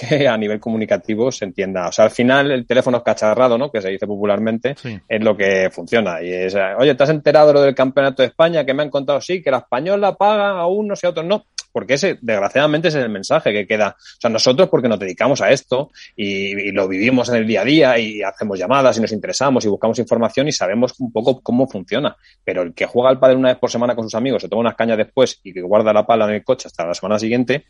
que 0.00 0.26
a 0.26 0.36
nivel 0.36 0.60
comunicativo 0.60 1.30
se 1.30 1.44
entienda. 1.44 1.88
O 1.88 1.92
sea, 1.92 2.06
al 2.06 2.10
final 2.10 2.50
el 2.50 2.66
teléfono 2.66 2.98
es 2.98 3.02
cacharrado, 3.02 3.58
¿no? 3.58 3.70
Que 3.70 3.82
se 3.82 3.90
dice 3.90 4.06
popularmente, 4.06 4.74
es 5.08 5.22
lo 5.22 5.36
que 5.36 5.70
funciona. 5.70 6.22
Y 6.22 6.32
es, 6.32 6.56
oye, 6.78 6.94
¿te 6.94 7.02
has 7.02 7.10
enterado 7.10 7.48
de 7.48 7.54
lo 7.54 7.62
del 7.62 7.74
Campeonato 7.74 8.22
de 8.22 8.28
España? 8.28 8.64
Que 8.64 8.74
me 8.74 8.82
han 8.82 8.90
contado, 8.90 9.20
sí, 9.20 9.42
que 9.42 9.50
la 9.50 9.58
española 9.58 10.16
paga 10.16 10.50
a 10.50 10.66
unos 10.66 11.02
y 11.02 11.06
a 11.06 11.10
otros 11.10 11.26
no 11.26 11.44
porque 11.72 11.94
ese, 11.94 12.18
desgraciadamente, 12.20 12.88
ese 12.88 12.98
es 12.98 13.04
el 13.04 13.10
mensaje 13.10 13.52
que 13.52 13.66
queda. 13.66 13.96
O 13.98 14.20
sea, 14.20 14.30
nosotros 14.30 14.68
porque 14.68 14.88
nos 14.88 14.98
dedicamos 14.98 15.40
a 15.40 15.50
esto 15.50 15.90
y, 16.16 16.70
lo 16.72 16.86
vivimos 16.88 17.28
en 17.28 17.36
el 17.36 17.46
día 17.46 17.62
a 17.62 17.64
día 17.64 17.98
y 17.98 18.22
hacemos 18.22 18.58
llamadas 18.58 18.96
y 18.98 19.00
nos 19.00 19.12
interesamos 19.12 19.64
y 19.64 19.68
buscamos 19.68 19.98
información 19.98 20.48
y 20.48 20.52
sabemos 20.52 20.98
un 21.00 21.12
poco 21.12 21.40
cómo 21.40 21.66
funciona. 21.66 22.16
Pero 22.44 22.62
el 22.62 22.74
que 22.74 22.86
juega 22.86 23.10
al 23.10 23.18
padre 23.18 23.36
una 23.36 23.48
vez 23.48 23.58
por 23.58 23.70
semana 23.70 23.94
con 23.94 24.04
sus 24.04 24.14
amigos, 24.14 24.42
se 24.42 24.48
toma 24.48 24.60
unas 24.60 24.76
cañas 24.76 24.96
después 24.96 25.40
y 25.42 25.52
que 25.52 25.62
guarda 25.62 25.92
la 25.92 26.06
pala 26.06 26.26
en 26.26 26.34
el 26.34 26.44
coche 26.44 26.68
hasta 26.68 26.86
la 26.86 26.94
semana 26.94 27.18
siguiente, 27.18 27.66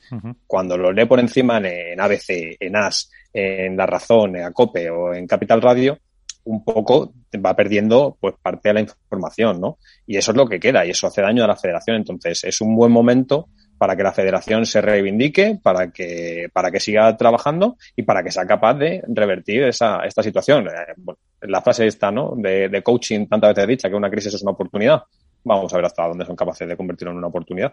cuando 0.47 0.77
lo 0.77 0.93
lee 0.93 1.07
por 1.07 1.21
encima 1.21 1.59
en, 1.59 2.01
ABC, 2.01 2.20
en 2.29 2.77
AS, 2.77 3.11
en 3.33 3.77
La 3.77 3.87
Razón, 3.87 4.37
en 4.37 4.45
ACOPE 4.45 4.91
o 4.91 5.15
en 5.15 5.27
Capital 5.27 5.63
Radio, 5.63 5.99
un 6.45 6.65
poco 6.65 7.13
va 7.45 7.55
perdiendo 7.55 8.17
pues 8.21 8.35
parte 8.43 8.71
de 8.71 8.75
la 8.75 8.81
información, 8.81 9.61
¿no? 9.61 9.79
Y 10.07 10.17
eso 10.17 10.33
es 10.33 10.37
lo 10.37 10.47
que 10.47 10.59
queda 10.59 10.85
y 10.85 10.91
eso 10.91 11.07
hace 11.07 11.23
daño 11.23 11.45
a 11.45 11.47
la 11.47 11.57
federación. 11.57 11.97
Entonces, 11.97 12.45
es 12.45 12.61
un 12.61 12.75
buen 12.75 12.91
momento 12.91 13.49
para 13.79 13.97
que 13.97 14.03
la 14.03 14.13
federación 14.13 14.67
se 14.67 14.81
reivindique, 14.81 15.59
para 15.63 15.91
que, 15.91 16.49
para 16.53 16.71
que 16.71 16.81
siga 16.81 17.17
trabajando 17.17 17.77
y 17.97 18.03
para 18.03 18.23
que 18.23 18.31
sea 18.31 18.47
capaz 18.47 18.75
de 18.75 19.03
revertir 19.09 19.63
esa, 19.63 20.01
esta 20.05 20.23
situación. 20.23 20.67
Eh, 20.69 21.15
la 21.43 21.63
frase 21.63 21.87
esta, 21.87 22.11
¿no? 22.11 22.35
De, 22.37 22.83
coaching 22.83 23.27
tantas 23.27 23.55
veces 23.55 23.69
dicha 23.69 23.89
que 23.89 23.95
una 23.95 24.11
crisis 24.11 24.35
es 24.35 24.43
una 24.43 24.53
oportunidad. 24.53 25.03
Vamos 25.45 25.73
a 25.73 25.77
ver 25.77 25.87
hasta 25.87 26.07
dónde 26.07 26.27
son 26.27 26.37
capaces 26.37 26.69
de 26.69 26.77
convertirlo 26.77 27.13
en 27.13 27.19
una 27.19 27.29
oportunidad. 27.29 27.73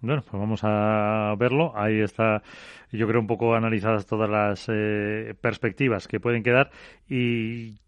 Bueno, 0.00 0.22
pues 0.22 0.40
vamos 0.40 0.60
a 0.62 1.34
verlo. 1.38 1.72
Ahí 1.76 2.00
está, 2.00 2.42
yo 2.90 3.06
creo, 3.06 3.20
un 3.20 3.26
poco 3.26 3.54
analizadas 3.54 4.06
todas 4.06 4.30
las 4.30 4.66
eh, 4.68 5.34
perspectivas 5.40 6.08
que 6.08 6.20
pueden 6.20 6.42
quedar. 6.42 6.70
Y 7.08 7.78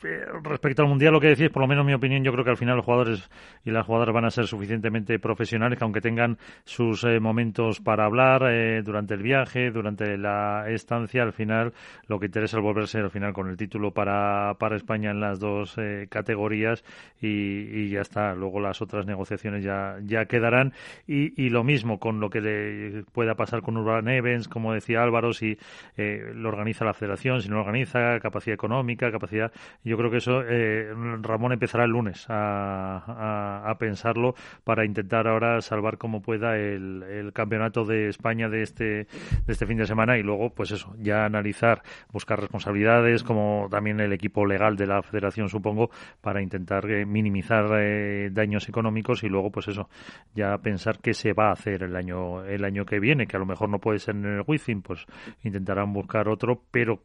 respecto 0.00 0.82
al 0.82 0.88
mundial, 0.88 1.12
lo 1.12 1.20
que 1.20 1.28
decís, 1.28 1.50
por 1.50 1.62
lo 1.62 1.68
menos 1.68 1.84
mi 1.84 1.92
opinión, 1.92 2.22
yo 2.22 2.32
creo 2.32 2.44
que 2.44 2.50
al 2.50 2.56
final 2.56 2.76
los 2.76 2.84
jugadores 2.84 3.28
y 3.64 3.70
las 3.70 3.84
jugadoras 3.86 4.14
van 4.14 4.24
a 4.24 4.30
ser 4.30 4.46
suficientemente 4.46 5.18
profesionales 5.18 5.78
que 5.78 5.84
aunque 5.84 6.00
tengan 6.00 6.38
sus 6.64 7.04
eh, 7.04 7.20
momentos 7.20 7.80
para 7.80 8.04
hablar 8.04 8.44
eh, 8.50 8.82
durante 8.82 9.14
el 9.14 9.22
viaje, 9.22 9.70
durante 9.70 10.16
la 10.16 10.66
estancia, 10.68 11.22
al 11.22 11.32
final 11.32 11.72
lo 12.06 12.18
que 12.18 12.26
interesa 12.26 12.58
es 12.58 12.62
volverse 12.62 12.98
al 12.98 13.10
final 13.10 13.32
con 13.32 13.48
el 13.48 13.56
título 13.56 13.92
para, 13.92 14.54
para 14.58 14.76
España 14.76 15.10
en 15.10 15.20
las 15.20 15.40
dos 15.40 15.76
categorías 16.08 16.84
y, 17.20 17.88
ya 17.88 18.00
está. 18.00 18.34
Luego 18.34 18.60
las 18.60 18.82
otras 18.82 19.06
negociaciones 19.06 19.64
ya, 19.64 19.96
ya 20.04 20.26
quedarán 20.26 20.72
y, 21.06 21.42
y 21.42 21.50
lo 21.50 21.64
mismo 21.64 21.98
con 21.98 22.20
lo 22.20 22.30
que 22.30 22.40
le 22.40 23.04
pueda 23.12 23.34
pasar 23.34 23.62
con 23.62 23.76
Urban 23.76 24.08
Evans, 24.08 24.48
como 24.48 24.72
decía 24.72 25.02
Álvaro, 25.02 25.32
si 25.32 25.58
lo 25.96 26.48
organiza 26.48 26.84
la 26.84 26.94
federación, 26.94 27.42
si 27.42 27.48
no 27.48 27.56
lo 27.56 27.60
organiza, 27.62 28.18
capacidad 28.20 28.54
económica, 28.54 29.10
capacidad 29.10 29.52
yo 29.88 29.96
creo 29.96 30.10
que 30.10 30.18
eso 30.18 30.42
eh, 30.46 30.92
Ramón 31.22 31.52
empezará 31.52 31.84
el 31.84 31.90
lunes 31.90 32.26
a, 32.28 33.74
pensarlo 33.78 34.34
para 34.64 34.84
intentar 34.84 35.28
ahora 35.28 35.60
salvar 35.60 35.98
como 35.98 36.20
pueda 36.20 36.56
el, 36.56 37.30
campeonato 37.32 37.84
de 37.84 38.08
España 38.08 38.48
de 38.48 38.62
este, 38.62 38.84
de 38.84 39.06
este 39.46 39.66
fin 39.66 39.78
de 39.78 39.86
semana 39.86 40.18
y 40.18 40.22
luego, 40.22 40.50
pues 40.50 40.72
eso, 40.72 40.94
ya 40.98 41.24
analizar, 41.24 41.82
buscar 42.12 42.40
responsabilidades, 42.40 43.22
como 43.22 43.68
también 43.70 44.00
el 44.00 44.12
equipo 44.12 44.44
legal 44.46 44.76
de 44.76 44.86
la 44.86 45.02
federación, 45.02 45.48
supongo, 45.48 45.90
para 46.20 46.42
intentar 46.42 46.90
eh, 46.90 47.06
minimizar 47.06 47.66
eh, 47.78 48.30
daños 48.32 48.68
económicos 48.68 49.22
y 49.22 49.28
luego, 49.28 49.50
pues 49.50 49.68
eso, 49.68 49.88
ya 50.34 50.58
pensar 50.58 50.98
qué 51.00 51.14
se 51.14 51.32
va 51.32 51.48
a 51.48 51.52
hacer 51.52 51.84
el 51.84 51.94
año, 51.94 52.44
el 52.44 52.64
año 52.64 52.84
que 52.84 52.98
viene, 52.98 53.26
que 53.26 53.36
a 53.36 53.40
lo 53.40 53.46
mejor 53.46 53.68
no 53.68 53.78
puede 53.78 53.98
ser 53.98 54.16
en 54.16 54.24
el 54.26 54.44
Wizzing, 54.46 54.82
pues 54.82 55.06
intentarán 55.44 55.92
buscar 55.92 56.28
otro, 56.28 56.62
pero 56.70 57.00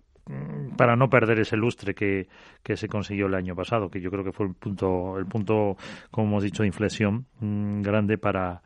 para 0.77 0.95
no 0.95 1.09
perder 1.09 1.39
ese 1.39 1.57
lustre 1.57 1.93
que, 1.93 2.27
que, 2.63 2.77
se 2.77 2.87
consiguió 2.87 3.27
el 3.27 3.35
año 3.35 3.55
pasado, 3.55 3.89
que 3.89 3.99
yo 3.99 4.09
creo 4.09 4.23
que 4.23 4.31
fue 4.31 4.47
el 4.47 4.53
punto, 4.53 5.17
el 5.17 5.25
punto 5.25 5.75
como 6.11 6.27
hemos 6.27 6.43
dicho, 6.43 6.63
de 6.63 6.67
inflexión 6.67 7.25
mm, 7.39 7.81
grande 7.81 8.17
para, 8.17 8.61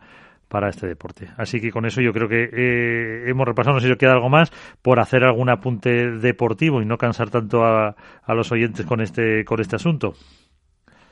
para 0.47 0.69
este 0.69 0.87
deporte. 0.87 1.29
Así 1.37 1.59
que 1.59 1.71
con 1.71 1.85
eso 1.85 2.01
yo 2.01 2.13
creo 2.13 2.27
que 2.29 2.49
eh, 2.51 3.29
hemos 3.29 3.47
repasado, 3.47 3.75
no 3.75 3.81
sé 3.81 3.89
si 3.89 3.95
queda 3.95 4.13
algo 4.13 4.29
más, 4.29 4.51
por 4.81 4.99
hacer 4.99 5.23
algún 5.23 5.49
apunte 5.49 6.11
deportivo 6.11 6.81
y 6.81 6.85
no 6.85 6.97
cansar 6.97 7.29
tanto 7.29 7.65
a, 7.65 7.95
a 8.23 8.33
los 8.33 8.51
oyentes 8.51 8.85
con 8.85 9.01
este, 9.01 9.43
con 9.43 9.59
este 9.59 9.75
asunto. 9.75 10.13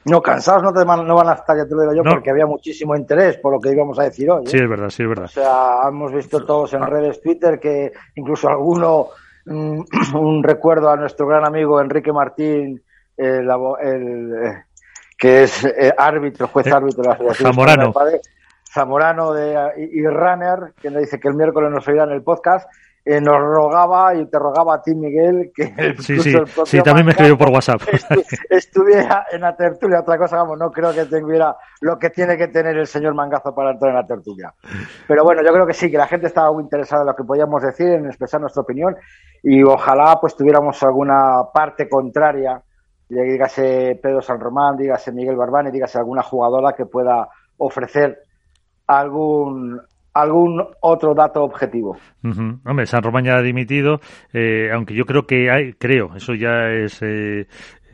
No, 0.06 0.22
cansados 0.22 0.62
no, 0.62 0.72
te 0.72 0.86
no 0.86 1.16
van 1.16 1.30
a 1.30 1.34
estar, 1.34 1.58
ya 1.58 1.66
te 1.66 1.74
lo 1.74 1.82
digo 1.82 1.96
yo, 1.96 2.04
porque 2.04 2.30
había 2.30 2.46
muchísimo 2.46 2.96
interés 2.96 3.38
por 3.38 3.52
lo 3.52 3.60
que 3.60 3.72
íbamos 3.72 3.98
a 3.98 4.04
decir 4.04 4.30
hoy. 4.30 4.44
¿eh? 4.46 4.50
Sí, 4.50 4.58
es 4.58 4.70
verdad, 4.70 4.90
sí, 4.92 5.02
es 5.02 5.10
verdad. 5.10 5.26
O 5.26 5.30
sea, 5.30 5.90
hemos 5.90 6.14
visto 6.14 6.46
todos 6.46 6.76
en 6.76 6.84
redes 6.84 7.20
Twitter 7.22 7.60
que 7.60 7.92
incluso 8.14 8.48
alguno 8.48 9.08
un, 9.46 10.44
recuerdo 10.44 10.90
a 10.90 10.98
nuestro 10.98 11.28
gran 11.28 11.46
amigo 11.46 11.80
Enrique 11.80 12.12
Martín, 12.12 12.82
el, 13.18 13.50
eh, 13.50 14.64
que 15.18 15.44
es 15.44 15.64
eh, 15.64 15.94
árbitro, 15.98 16.48
juez 16.48 16.68
eh, 16.68 16.72
árbitro 16.74 17.04
de 17.04 17.10
la 17.10 17.16
Federación 17.16 17.54
Zamorano. 17.54 17.94
Zamorano 18.74 19.34
de, 19.34 19.90
y, 19.94 20.06
Runner, 20.06 20.74
que 20.82 20.90
nos 20.90 21.02
dice 21.02 21.20
que 21.20 21.30
el 21.30 21.36
miércoles 21.36 21.72
nos 21.72 21.88
oirá 21.88 22.04
en 22.04 22.12
el 22.12 22.24
podcast, 22.24 22.70
nos 23.06 23.40
rogaba 23.40 24.16
y 24.16 24.26
te 24.26 24.40
rogaba 24.40 24.76
a 24.76 24.82
ti, 24.82 24.96
Miguel, 24.96 25.52
que 25.54 25.74
el, 25.78 25.98
sí, 26.00 26.20
sí, 26.20 26.34
sí, 26.66 26.82
también 26.82 27.06
me 27.06 27.12
escribió 27.12 27.38
por 27.38 27.50
WhatsApp. 27.50 27.82
estuviera 28.50 29.28
en 29.32 29.42
la 29.42 29.56
tertulia. 29.56 30.00
Otra 30.00 30.18
cosa, 30.18 30.38
vamos, 30.38 30.58
no 30.58 30.72
creo 30.72 30.92
que 30.94 31.06
tuviera 31.06 31.56
lo 31.82 32.00
que 32.00 32.10
tiene 32.10 32.36
que 32.38 32.48
tener 32.48 32.76
el 32.78 32.88
señor 32.88 33.14
Mangazo 33.14 33.54
para 33.54 33.72
entrar 33.72 33.92
en 33.92 33.98
la 33.98 34.08
tertulia. 34.08 34.54
Pero 35.08 35.24
bueno, 35.24 35.44
yo 35.44 35.54
creo 35.54 35.68
que 35.68 35.74
sí, 35.74 35.92
que 35.92 35.98
la 35.98 36.08
gente 36.08 36.28
estaba 36.28 36.52
muy 36.52 36.64
interesada 36.64 37.02
en 37.04 37.08
lo 37.08 37.16
que 37.16 37.24
podíamos 37.24 37.62
decir, 37.62 37.90
en 37.90 38.08
expresar 38.08 38.42
nuestra 38.42 38.64
opinión 38.64 38.96
y 39.44 39.62
ojalá 39.62 40.18
pues 40.20 40.36
tuviéramos 40.36 40.82
alguna 40.82 41.44
parte 41.54 41.88
contraria, 41.88 42.60
dígase 43.08 44.00
Pedro 44.02 44.20
San 44.22 44.40
Román, 44.40 44.76
dígase 44.76 45.12
Miguel 45.12 45.36
Barbán 45.36 45.68
y 45.68 45.72
dígase 45.72 46.00
alguna 46.00 46.24
jugadora 46.24 46.74
que 46.74 46.88
pueda 46.88 47.30
ofrecer 47.58 48.24
algún 48.88 49.80
algún 50.16 50.64
otro 50.80 51.14
dato 51.14 51.44
objetivo. 51.44 51.98
Hombre, 52.24 52.86
San 52.86 53.04
Román 53.04 53.26
ya 53.26 53.36
ha 53.36 53.42
dimitido, 53.42 54.00
eh, 54.34 54.70
aunque 54.74 54.96
yo 54.96 55.04
creo 55.04 55.28
que 55.28 55.52
hay, 55.52 55.74
creo, 55.74 56.16
eso 56.16 56.34
ya 56.34 56.72
es 56.72 57.02
eh, 57.02 57.48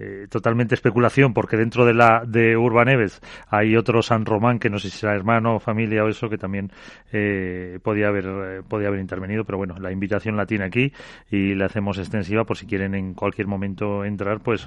eh, 0.03 0.27
totalmente 0.29 0.73
especulación, 0.73 1.31
porque 1.31 1.57
dentro 1.57 1.85
de 1.85 1.93
la 1.93 2.23
de 2.25 2.57
Urban 2.57 2.89
Eves 2.89 3.21
hay 3.47 3.75
otro 3.75 4.01
San 4.01 4.25
Román 4.25 4.57
que 4.57 4.69
no 4.69 4.79
sé 4.79 4.89
si 4.89 4.97
será 4.97 5.13
hermano, 5.13 5.59
familia 5.59 6.03
o 6.03 6.07
eso 6.07 6.27
que 6.27 6.39
también 6.39 6.71
eh, 7.11 7.77
podía 7.83 8.07
haber 8.07 8.25
eh, 8.25 8.61
podía 8.67 8.87
haber 8.87 8.99
intervenido, 8.99 9.43
pero 9.45 9.59
bueno, 9.59 9.75
la 9.79 9.91
invitación 9.91 10.35
la 10.37 10.47
tiene 10.47 10.65
aquí 10.65 10.91
y 11.29 11.53
la 11.53 11.65
hacemos 11.65 11.99
extensiva 11.99 12.45
por 12.45 12.57
si 12.57 12.65
quieren 12.65 12.95
en 12.95 13.13
cualquier 13.13 13.45
momento 13.45 14.03
entrar, 14.03 14.39
pues 14.39 14.65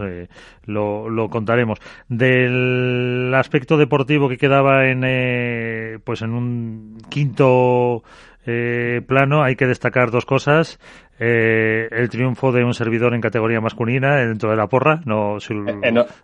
lo, 0.67 1.09
lo 1.09 1.29
contaremos. 1.29 1.79
Del 2.09 3.33
aspecto 3.35 3.77
deportivo 3.77 4.29
que 4.29 4.37
quedaba 4.37 4.87
en 4.87 6.01
pues 6.05 6.23
en 6.23 6.31
un 6.31 6.99
quinto 7.11 8.05
eh, 8.47 9.01
plano 9.07 9.43
hay 9.43 9.57
que 9.57 9.67
destacar 9.67 10.11
dos 10.11 10.27
cosas. 10.27 10.79
Eh, 11.19 11.89
el 11.93 12.09
triunfo 12.09 12.51
de 12.51 12.65
un 12.65 12.75
servidor 12.75 13.15
en 13.15 13.21
categoría 13.21 13.61
masculina 13.61 14.17
dentro 14.17 14.51
de 14.51 14.57
la 14.57 14.67
porra. 14.67 15.01
No, 15.05 15.39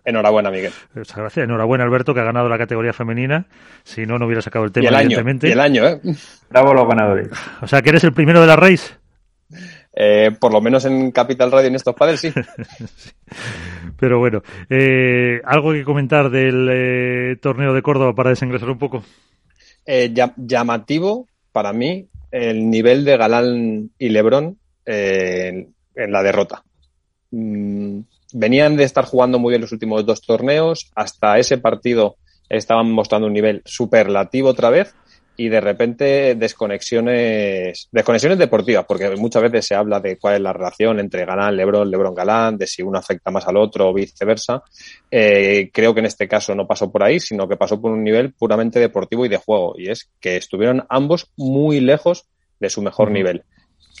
enhorabuena, 0.03 0.51
Miguel. 0.51 0.73
Gracias. 0.93 1.37
Enhorabuena, 1.37 1.83
Alberto, 1.83 2.13
que 2.13 2.19
ha 2.19 2.25
ganado 2.25 2.49
la 2.49 2.57
categoría 2.57 2.93
femenina. 2.93 3.45
Si 3.83 4.05
no, 4.05 4.19
no 4.19 4.25
hubiera 4.25 4.41
sacado 4.41 4.65
el 4.65 4.71
tema, 4.71 4.89
el 4.89 4.95
evidentemente. 4.95 5.47
Año, 5.47 5.51
y 5.51 5.53
el 5.53 5.59
año, 5.59 5.87
¿eh? 5.87 6.15
Bravo 6.49 6.73
los 6.73 6.87
ganadores. 6.87 7.29
O 7.61 7.67
sea, 7.67 7.81
que 7.81 7.89
eres 7.89 8.03
el 8.03 8.13
primero 8.13 8.41
de 8.41 8.47
la 8.47 8.55
race. 8.55 9.01
Eh, 9.93 10.31
por 10.39 10.53
lo 10.53 10.61
menos 10.61 10.85
en 10.85 11.11
Capital 11.11 11.51
Radio 11.51 11.67
en 11.67 11.75
estos 11.75 11.95
padres, 11.95 12.21
sí. 12.21 12.31
Pero 13.99 14.19
bueno, 14.19 14.41
eh, 14.69 15.41
¿algo 15.43 15.73
que 15.73 15.83
comentar 15.83 16.29
del 16.29 16.67
eh, 16.71 17.35
torneo 17.41 17.73
de 17.73 17.81
Córdoba 17.81 18.13
para 18.15 18.29
desengrasar 18.29 18.69
un 18.69 18.79
poco? 18.79 19.03
llamativo 20.37 21.27
para 21.51 21.73
mí 21.73 22.07
el 22.29 22.69
nivel 22.69 23.03
de 23.03 23.17
Galán 23.17 23.89
y 23.97 24.09
Lebrón 24.09 24.60
en 24.85 25.73
la 25.95 26.23
derrota. 26.23 26.63
Mm, 27.31 27.99
venían 28.33 28.77
de 28.77 28.83
estar 28.83 29.05
jugando 29.05 29.39
muy 29.39 29.51
bien 29.51 29.61
los 29.61 29.71
últimos 29.71 30.05
dos 30.05 30.21
torneos, 30.21 30.91
hasta 30.95 31.37
ese 31.37 31.57
partido 31.57 32.17
estaban 32.49 32.91
mostrando 32.91 33.27
un 33.27 33.33
nivel 33.33 33.61
superlativo 33.65 34.49
otra 34.49 34.69
vez 34.69 34.93
y 35.37 35.47
de 35.47 35.61
repente 35.61 36.35
desconexiones, 36.35 37.87
desconexiones 37.91 38.37
deportivas, 38.37 38.85
porque 38.85 39.09
muchas 39.15 39.41
veces 39.43 39.65
se 39.65 39.75
habla 39.75 39.99
de 39.99 40.17
cuál 40.17 40.35
es 40.35 40.41
la 40.41 40.53
relación 40.53 40.99
entre 40.99 41.25
Galán, 41.25 41.55
Lebron, 41.55 41.89
Lebron, 41.89 42.13
Galán, 42.13 42.57
de 42.57 42.67
si 42.67 42.83
uno 42.83 42.99
afecta 42.99 43.31
más 43.31 43.47
al 43.47 43.57
otro 43.57 43.89
o 43.89 43.93
viceversa. 43.93 44.61
Eh, 45.09 45.71
creo 45.73 45.93
que 45.93 46.01
en 46.01 46.05
este 46.07 46.27
caso 46.27 46.53
no 46.53 46.67
pasó 46.67 46.91
por 46.91 47.01
ahí, 47.01 47.19
sino 47.19 47.47
que 47.47 47.55
pasó 47.55 47.81
por 47.81 47.91
un 47.91 48.03
nivel 48.03 48.33
puramente 48.33 48.79
deportivo 48.79 49.25
y 49.25 49.29
de 49.29 49.37
juego, 49.37 49.73
y 49.77 49.89
es 49.89 50.11
que 50.19 50.35
estuvieron 50.35 50.85
ambos 50.89 51.31
muy 51.37 51.79
lejos 51.79 52.25
de 52.59 52.69
su 52.69 52.81
mejor 52.81 53.09
nivel 53.09 53.43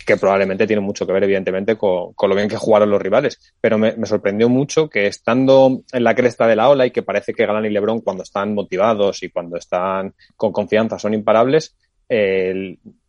que 0.03 0.17
probablemente 0.17 0.67
tiene 0.67 0.81
mucho 0.81 1.05
que 1.05 1.13
ver, 1.13 1.23
evidentemente, 1.23 1.77
con, 1.77 2.13
lo 2.21 2.35
bien 2.35 2.47
que 2.47 2.57
jugaron 2.57 2.89
los 2.89 3.01
rivales. 3.01 3.53
Pero 3.59 3.77
me, 3.77 3.93
sorprendió 4.05 4.49
mucho 4.49 4.89
que 4.89 5.07
estando 5.07 5.81
en 5.91 6.03
la 6.03 6.15
cresta 6.15 6.47
de 6.47 6.55
la 6.55 6.69
ola 6.69 6.85
y 6.85 6.91
que 6.91 7.03
parece 7.03 7.33
que 7.33 7.45
Galán 7.45 7.65
y 7.65 7.69
Lebron, 7.69 8.01
cuando 8.01 8.23
están 8.23 8.53
motivados 8.53 9.23
y 9.23 9.29
cuando 9.29 9.57
están 9.57 10.13
con 10.35 10.51
confianza, 10.51 10.99
son 10.99 11.13
imparables, 11.13 11.75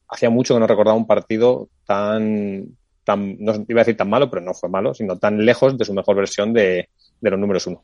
hacía 0.09 0.31
mucho 0.31 0.55
que 0.55 0.61
no 0.61 0.67
recordaba 0.67 0.97
un 0.97 1.07
partido 1.07 1.69
tan, 1.87 2.77
tan, 3.05 3.37
no 3.39 3.65
iba 3.67 3.81
a 3.81 3.85
decir 3.85 3.97
tan 3.97 4.11
malo, 4.11 4.31
pero 4.31 4.43
no 4.43 4.55
fue 4.55 4.69
malo, 4.69 4.95
sino 4.95 5.19
tan 5.19 5.45
lejos 5.45 5.77
de 5.77 5.85
su 5.85 5.95
mejor 5.95 6.17
versión 6.17 6.53
de, 6.53 6.89
de 7.21 7.31
los 7.31 7.39
números 7.39 7.67
uno. 7.67 7.83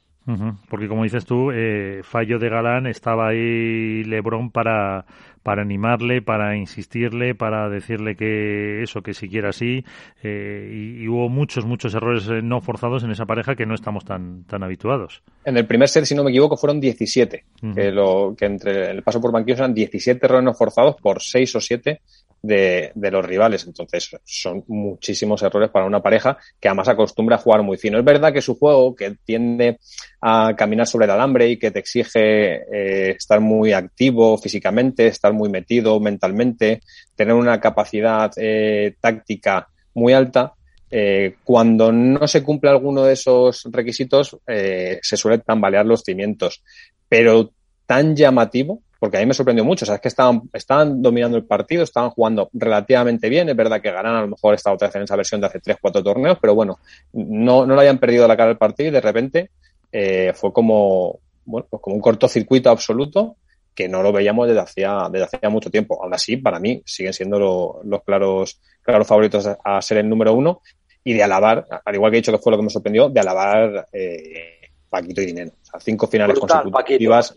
Porque 0.68 0.88
como 0.88 1.04
dices 1.04 1.24
tú, 1.24 1.50
eh, 1.52 2.02
fallo 2.02 2.38
de 2.38 2.50
Galán, 2.50 2.86
estaba 2.86 3.28
ahí 3.28 4.04
Lebron 4.04 4.50
para, 4.50 5.06
para 5.42 5.62
animarle, 5.62 6.20
para 6.20 6.54
insistirle, 6.56 7.34
para 7.34 7.70
decirle 7.70 8.14
que 8.14 8.82
eso, 8.82 9.00
que 9.02 9.14
siquiera 9.14 9.48
así. 9.48 9.84
Eh, 10.22 10.98
y, 11.00 11.08
hubo 11.08 11.30
muchos, 11.30 11.64
muchos 11.64 11.94
errores 11.94 12.28
eh, 12.28 12.42
no 12.42 12.60
forzados 12.60 13.04
en 13.04 13.10
esa 13.10 13.24
pareja 13.24 13.56
que 13.56 13.64
no 13.64 13.74
estamos 13.74 14.04
tan, 14.04 14.44
tan 14.44 14.62
habituados. 14.62 15.22
En 15.46 15.56
el 15.56 15.66
primer 15.66 15.88
set, 15.88 16.04
si 16.04 16.14
no 16.14 16.24
me 16.24 16.30
equivoco, 16.30 16.58
fueron 16.58 16.78
17. 16.78 17.44
que, 17.74 17.90
lo, 17.90 18.34
que 18.36 18.44
entre 18.44 18.90
el 18.90 19.02
paso 19.02 19.22
por 19.22 19.32
banquillos 19.32 19.60
eran 19.60 19.72
17 19.72 20.26
errores 20.26 20.44
no 20.44 20.52
forzados 20.52 20.96
por 21.00 21.22
6 21.22 21.56
o 21.56 21.60
7 21.60 22.02
de, 22.42 22.92
de, 22.94 23.10
los 23.10 23.24
rivales. 23.24 23.66
Entonces, 23.66 24.10
son 24.24 24.64
muchísimos 24.68 25.42
errores 25.42 25.70
para 25.70 25.86
una 25.86 26.02
pareja 26.02 26.38
que 26.60 26.68
además 26.68 26.88
acostumbra 26.88 27.36
a 27.36 27.40
jugar 27.40 27.62
muy 27.62 27.76
fino. 27.76 27.98
Es 27.98 28.04
verdad 28.04 28.32
que 28.32 28.40
su 28.40 28.58
juego, 28.58 28.94
que 28.94 29.16
tiende 29.24 29.78
a 30.20 30.54
caminar 30.56 30.86
sobre 30.86 31.06
el 31.06 31.12
alambre 31.12 31.48
y 31.48 31.58
que 31.58 31.70
te 31.70 31.78
exige 31.78 32.56
eh, 32.56 33.10
estar 33.16 33.40
muy 33.40 33.72
activo 33.72 34.38
físicamente, 34.38 35.06
estar 35.06 35.32
muy 35.32 35.48
metido 35.48 36.00
mentalmente, 36.00 36.80
tener 37.14 37.34
una 37.34 37.60
capacidad 37.60 38.30
eh, 38.36 38.94
táctica 39.00 39.68
muy 39.94 40.12
alta, 40.12 40.54
eh, 40.90 41.36
cuando 41.44 41.92
no 41.92 42.26
se 42.26 42.42
cumple 42.42 42.70
alguno 42.70 43.04
de 43.04 43.12
esos 43.12 43.68
requisitos, 43.70 44.36
eh, 44.46 44.98
se 45.02 45.16
suelen 45.16 45.42
tambalear 45.42 45.84
los 45.84 46.02
cimientos. 46.02 46.62
Pero 47.08 47.52
tan 47.86 48.16
llamativo 48.16 48.82
porque 48.98 49.16
a 49.16 49.20
mí 49.20 49.26
me 49.26 49.34
sorprendió 49.34 49.64
mucho. 49.64 49.90
O 49.90 49.94
es 49.94 50.00
que 50.00 50.08
estaban, 50.08 50.42
estaban 50.52 51.00
dominando 51.00 51.36
el 51.36 51.44
partido, 51.44 51.84
estaban 51.84 52.10
jugando 52.10 52.50
relativamente 52.52 53.28
bien. 53.28 53.48
Es 53.48 53.56
verdad 53.56 53.80
que 53.80 53.92
ganan 53.92 54.16
a 54.16 54.20
lo 54.22 54.28
mejor 54.28 54.54
esta 54.54 54.72
otra 54.72 54.88
vez 54.88 54.96
en 54.96 55.02
esa 55.02 55.16
versión 55.16 55.40
de 55.40 55.46
hace 55.46 55.60
3-4 55.60 56.02
torneos, 56.02 56.38
pero 56.40 56.54
bueno, 56.54 56.78
no, 57.12 57.64
no 57.64 57.74
le 57.74 57.82
hayan 57.82 57.98
perdido 57.98 58.26
la 58.26 58.36
cara 58.36 58.50
al 58.50 58.58
partido 58.58 58.88
y 58.88 58.92
de 58.92 59.00
repente 59.00 59.50
eh, 59.92 60.32
fue 60.34 60.52
como, 60.52 61.20
bueno, 61.44 61.66
pues 61.70 61.80
como 61.80 61.96
un 61.96 62.02
cortocircuito 62.02 62.70
absoluto 62.70 63.36
que 63.74 63.88
no 63.88 64.02
lo 64.02 64.12
veíamos 64.12 64.48
desde 64.48 64.60
hacía, 64.60 65.08
desde 65.10 65.26
hacía 65.26 65.48
mucho 65.48 65.70
tiempo. 65.70 66.02
Aún 66.02 66.12
así, 66.12 66.36
para 66.36 66.58
mí, 66.58 66.82
siguen 66.84 67.12
siendo 67.12 67.80
los 67.84 68.02
claros, 68.02 68.60
claros 68.82 69.06
favoritos 69.06 69.48
a, 69.62 69.80
ser 69.80 69.98
el 69.98 70.08
número 70.08 70.34
uno 70.34 70.62
y 71.04 71.12
de 71.12 71.22
alabar, 71.22 71.64
al 71.84 71.94
igual 71.94 72.10
que 72.10 72.18
he 72.18 72.20
dicho 72.20 72.32
que 72.32 72.38
fue 72.38 72.50
lo 72.50 72.58
que 72.58 72.64
me 72.64 72.70
sorprendió, 72.70 73.08
de 73.08 73.20
alabar 73.20 73.88
eh, 73.92 74.57
Paquito 74.88 75.20
y 75.20 75.26
Dinero. 75.26 75.52
O 75.62 75.66
sea, 75.66 75.80
cinco 75.80 76.06
finales 76.06 76.38
consecutivas. 76.38 77.34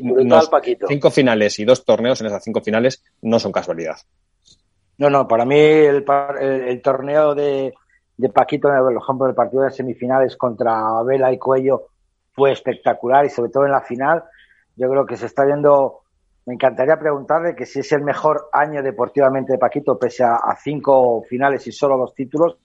cinco 0.88 1.12
finales 1.12 1.60
y 1.60 1.66
dos 1.66 1.84
torneos 1.84 2.20
en 2.22 2.28
esas 2.28 2.44
cinco 2.44 2.62
finales 2.62 3.04
no 3.22 3.40
son 3.40 3.52
casualidad. 3.52 3.98
No, 4.98 5.10
no, 5.10 5.28
para 5.28 5.46
mí 5.46 5.60
el, 5.60 6.06
el, 6.40 6.82
torneo 6.82 7.34
de, 7.34 7.74
de 8.18 8.30
Paquito, 8.30 8.70
por 8.70 8.94
ejemplo, 8.96 9.28
el 9.28 9.34
partido 9.34 9.64
de 9.64 9.72
semifinales 9.72 10.36
contra 10.38 11.02
Vela 11.04 11.32
y 11.34 11.40
Cuello 11.40 11.88
fue 12.34 12.52
espectacular 12.52 13.26
y 13.26 13.30
sobre 13.30 13.52
todo 13.52 13.66
en 13.66 13.72
la 13.72 13.82
final, 13.82 14.24
yo 14.76 14.90
creo 14.90 15.06
que 15.06 15.18
se 15.18 15.26
está 15.26 15.44
viendo. 15.44 16.02
Me 16.46 16.56
encantaría 16.56 16.98
preguntarle 16.98 17.56
que 17.56 17.66
si 17.66 17.80
es 17.80 17.92
el 17.92 18.04
mejor 18.04 18.50
año 18.52 18.82
deportivamente 18.82 19.54
de 19.54 19.60
Paquito, 19.60 19.98
pese 19.98 20.24
a, 20.24 20.40
cinco 20.62 21.24
finales 21.30 21.66
y 21.68 21.72
solo 21.72 21.98
dos 21.98 22.14
títulos. 22.16 22.58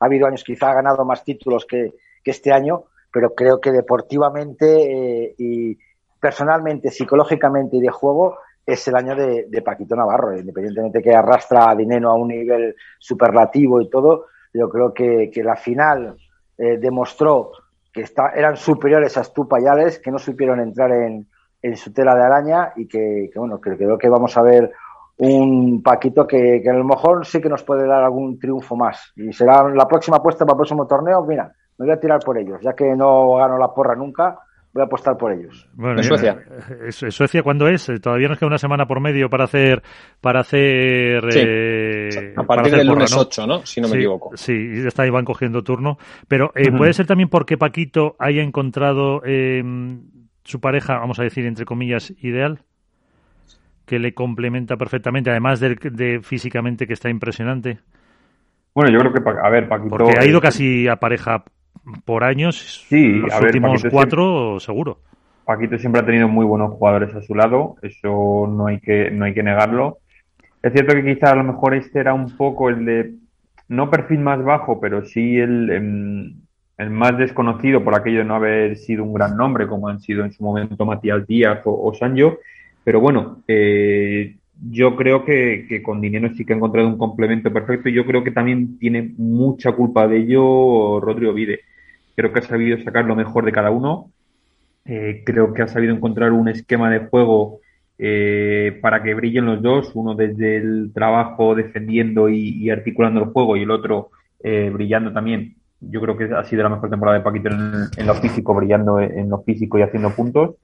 Ha 0.00 0.06
habido 0.06 0.26
años 0.26 0.44
quizá 0.44 0.70
ha 0.70 0.74
ganado 0.74 1.04
más 1.04 1.24
títulos 1.24 1.64
que, 1.64 1.94
que 2.22 2.30
este 2.30 2.52
año, 2.52 2.84
pero 3.14 3.32
creo 3.32 3.60
que 3.60 3.70
deportivamente 3.70 4.66
eh, 4.66 5.34
y 5.38 5.78
personalmente, 6.18 6.90
psicológicamente 6.90 7.76
y 7.76 7.80
de 7.80 7.88
juego 7.88 8.38
es 8.66 8.88
el 8.88 8.96
año 8.96 9.14
de, 9.14 9.62
Paquito 9.64 9.94
Navarro, 9.94 10.36
independientemente 10.36 11.00
que 11.00 11.14
arrastra 11.14 11.70
a 11.70 11.76
Dineno 11.76 12.10
a 12.10 12.14
un 12.14 12.28
nivel 12.28 12.74
superlativo 12.98 13.80
y 13.80 13.88
todo, 13.88 14.26
yo 14.52 14.68
creo 14.68 14.92
que, 14.92 15.30
la 15.44 15.54
final 15.54 16.16
eh, 16.58 16.76
demostró 16.78 17.52
que 17.92 18.00
está, 18.00 18.30
eran 18.30 18.56
superiores 18.56 19.16
a 19.16 19.22
Stupayales, 19.22 20.00
que 20.00 20.10
no 20.10 20.18
supieron 20.18 20.58
entrar 20.58 20.90
en, 20.90 21.28
en 21.62 21.76
su 21.76 21.92
tela 21.92 22.16
de 22.16 22.22
araña 22.24 22.72
y 22.74 22.88
que, 22.88 23.30
bueno, 23.36 23.60
creo 23.60 23.96
que 23.96 24.08
vamos 24.08 24.36
a 24.36 24.42
ver 24.42 24.72
un 25.18 25.84
Paquito 25.84 26.26
que, 26.26 26.60
que, 26.64 26.70
a 26.70 26.74
lo 26.74 26.84
mejor 26.84 27.24
sí 27.26 27.40
que 27.40 27.48
nos 27.48 27.62
puede 27.62 27.86
dar 27.86 28.02
algún 28.02 28.40
triunfo 28.40 28.74
más. 28.74 29.12
Y 29.14 29.32
será 29.32 29.68
la 29.68 29.86
próxima 29.86 30.16
apuesta 30.16 30.44
para 30.44 30.54
el 30.54 30.58
próximo 30.58 30.88
torneo, 30.88 31.22
mira, 31.22 31.54
me 31.78 31.86
voy 31.86 31.94
a 31.94 32.00
tirar 32.00 32.20
por 32.20 32.38
ellos, 32.38 32.60
ya 32.62 32.72
que 32.74 32.94
no 32.96 33.36
gano 33.36 33.58
la 33.58 33.68
porra 33.68 33.94
nunca, 33.94 34.38
voy 34.74 34.82
a 34.82 34.86
apostar 34.86 35.16
por 35.16 35.32
ellos. 35.32 35.68
Bueno, 35.74 35.98
¿En 35.98 36.04
Suecia? 36.04 36.36
Eh, 36.86 36.90
¿Suecia 36.90 37.42
cuándo 37.42 37.68
es? 37.68 37.88
Eh, 37.88 38.00
todavía 38.00 38.28
nos 38.28 38.38
queda 38.38 38.48
una 38.48 38.58
semana 38.58 38.86
por 38.86 39.00
medio 39.00 39.30
para 39.30 39.44
hacer... 39.44 39.82
Para 40.20 40.40
hacer 40.40 41.24
eh, 41.32 42.34
a 42.36 42.42
partir 42.42 42.74
del 42.74 42.88
lunes 42.88 43.16
8, 43.16 43.46
¿no? 43.46 43.64
Si 43.64 43.80
no 43.80 43.88
me 43.88 43.96
equivoco. 43.96 44.36
Sí, 44.36 44.82
está 44.84 45.06
Iván 45.06 45.24
cogiendo 45.24 45.62
turno. 45.62 45.96
Pero 46.26 46.52
puede 46.76 46.92
ser 46.92 47.06
también 47.06 47.28
porque 47.28 47.56
Paquito 47.56 48.16
haya 48.18 48.42
encontrado 48.42 49.22
su 50.42 50.60
pareja, 50.60 50.98
vamos 50.98 51.20
a 51.20 51.22
decir, 51.22 51.46
entre 51.46 51.64
comillas, 51.64 52.12
ideal 52.22 52.60
que 53.86 53.98
le 53.98 54.14
complementa 54.14 54.76
perfectamente, 54.76 55.30
además 55.30 55.60
de, 55.60 55.76
de 55.76 56.20
físicamente 56.22 56.86
que 56.86 56.94
está 56.94 57.10
impresionante. 57.10 57.80
Bueno, 58.74 58.90
yo 58.90 58.98
creo 58.98 59.12
que, 59.12 59.20
a 59.40 59.50
ver, 59.50 59.68
Paquito... 59.68 59.90
Porque 59.90 60.14
ha 60.18 60.26
ido 60.26 60.40
casi 60.40 60.88
a 60.88 60.96
pareja 60.96 61.44
por 62.04 62.24
años, 62.24 62.86
sí, 62.88 63.08
los 63.08 63.40
últimos 63.40 63.84
cuatro 63.90 64.58
seguro. 64.60 64.98
Paquito 65.44 65.78
siempre 65.78 66.00
ha 66.00 66.06
tenido 66.06 66.28
muy 66.28 66.46
buenos 66.46 66.72
jugadores 66.72 67.14
a 67.14 67.20
su 67.20 67.34
lado, 67.34 67.76
eso 67.82 68.46
no 68.50 68.66
hay 68.66 68.80
que, 68.80 69.10
no 69.10 69.26
hay 69.26 69.34
que 69.34 69.42
negarlo. 69.42 69.98
Es 70.62 70.72
cierto 70.72 70.94
que 70.94 71.04
quizá 71.04 71.32
a 71.32 71.36
lo 71.36 71.44
mejor 71.44 71.74
este 71.74 72.00
era 72.00 72.14
un 72.14 72.34
poco 72.36 72.70
el 72.70 72.84
de, 72.86 73.14
no 73.68 73.90
perfil 73.90 74.20
más 74.20 74.42
bajo, 74.42 74.80
pero 74.80 75.04
sí 75.04 75.38
el, 75.38 75.70
em, 75.70 76.34
el 76.78 76.90
más 76.90 77.16
desconocido 77.18 77.84
por 77.84 77.94
aquello 77.94 78.18
de 78.18 78.24
no 78.24 78.36
haber 78.36 78.76
sido 78.76 79.04
un 79.04 79.12
gran 79.12 79.36
nombre, 79.36 79.66
como 79.66 79.88
han 79.88 80.00
sido 80.00 80.24
en 80.24 80.32
su 80.32 80.42
momento 80.42 80.86
Matías 80.86 81.26
Díaz 81.26 81.60
o, 81.64 81.88
o 81.88 81.94
Sancho. 81.94 82.38
Pero 82.82 83.00
bueno, 83.00 83.42
eh, 83.46 84.36
yo 84.70 84.96
creo 84.96 85.24
que, 85.24 85.66
que, 85.68 85.82
con 85.82 86.00
Dinero 86.00 86.30
sí 86.34 86.44
que 86.44 86.52
ha 86.52 86.56
encontrado 86.56 86.88
un 86.88 86.98
complemento 86.98 87.52
perfecto 87.52 87.88
y 87.88 87.94
yo 87.94 88.04
creo 88.06 88.22
que 88.24 88.30
también 88.30 88.78
tiene 88.78 89.12
mucha 89.16 89.72
culpa 89.72 90.06
de 90.06 90.18
ello 90.18 91.00
Rodrigo 91.00 91.32
Vide. 91.32 91.60
Creo 92.16 92.32
que 92.32 92.38
ha 92.40 92.42
sabido 92.42 92.78
sacar 92.82 93.04
lo 93.04 93.16
mejor 93.16 93.44
de 93.44 93.52
cada 93.52 93.70
uno. 93.70 94.10
Eh, 94.84 95.22
creo 95.24 95.52
que 95.54 95.62
ha 95.62 95.68
sabido 95.68 95.94
encontrar 95.94 96.32
un 96.32 96.48
esquema 96.48 96.90
de 96.90 97.06
juego 97.06 97.60
eh, 97.98 98.78
para 98.82 99.02
que 99.02 99.14
brillen 99.14 99.46
los 99.46 99.62
dos, 99.62 99.92
uno 99.94 100.14
desde 100.14 100.56
el 100.56 100.92
trabajo 100.92 101.54
defendiendo 101.54 102.28
y, 102.28 102.68
articulando 102.70 103.20
el 103.20 103.30
juego 103.30 103.56
y 103.56 103.62
el 103.62 103.70
otro 103.70 104.10
eh, 104.42 104.70
brillando 104.72 105.12
también. 105.12 105.56
Yo 105.80 106.00
creo 106.00 106.16
que 106.16 106.24
ha 106.34 106.44
sido 106.44 106.62
la 106.62 106.68
mejor 106.68 106.90
temporada 106.90 107.18
de 107.18 107.24
Paquito 107.24 107.48
en, 107.48 107.88
en 107.96 108.06
lo 108.06 108.14
físico, 108.14 108.54
brillando 108.54 109.00
en 109.00 109.28
lo 109.28 109.42
físico 109.42 109.78
y 109.78 109.82
haciendo 109.82 110.10
puntos. 110.10 110.56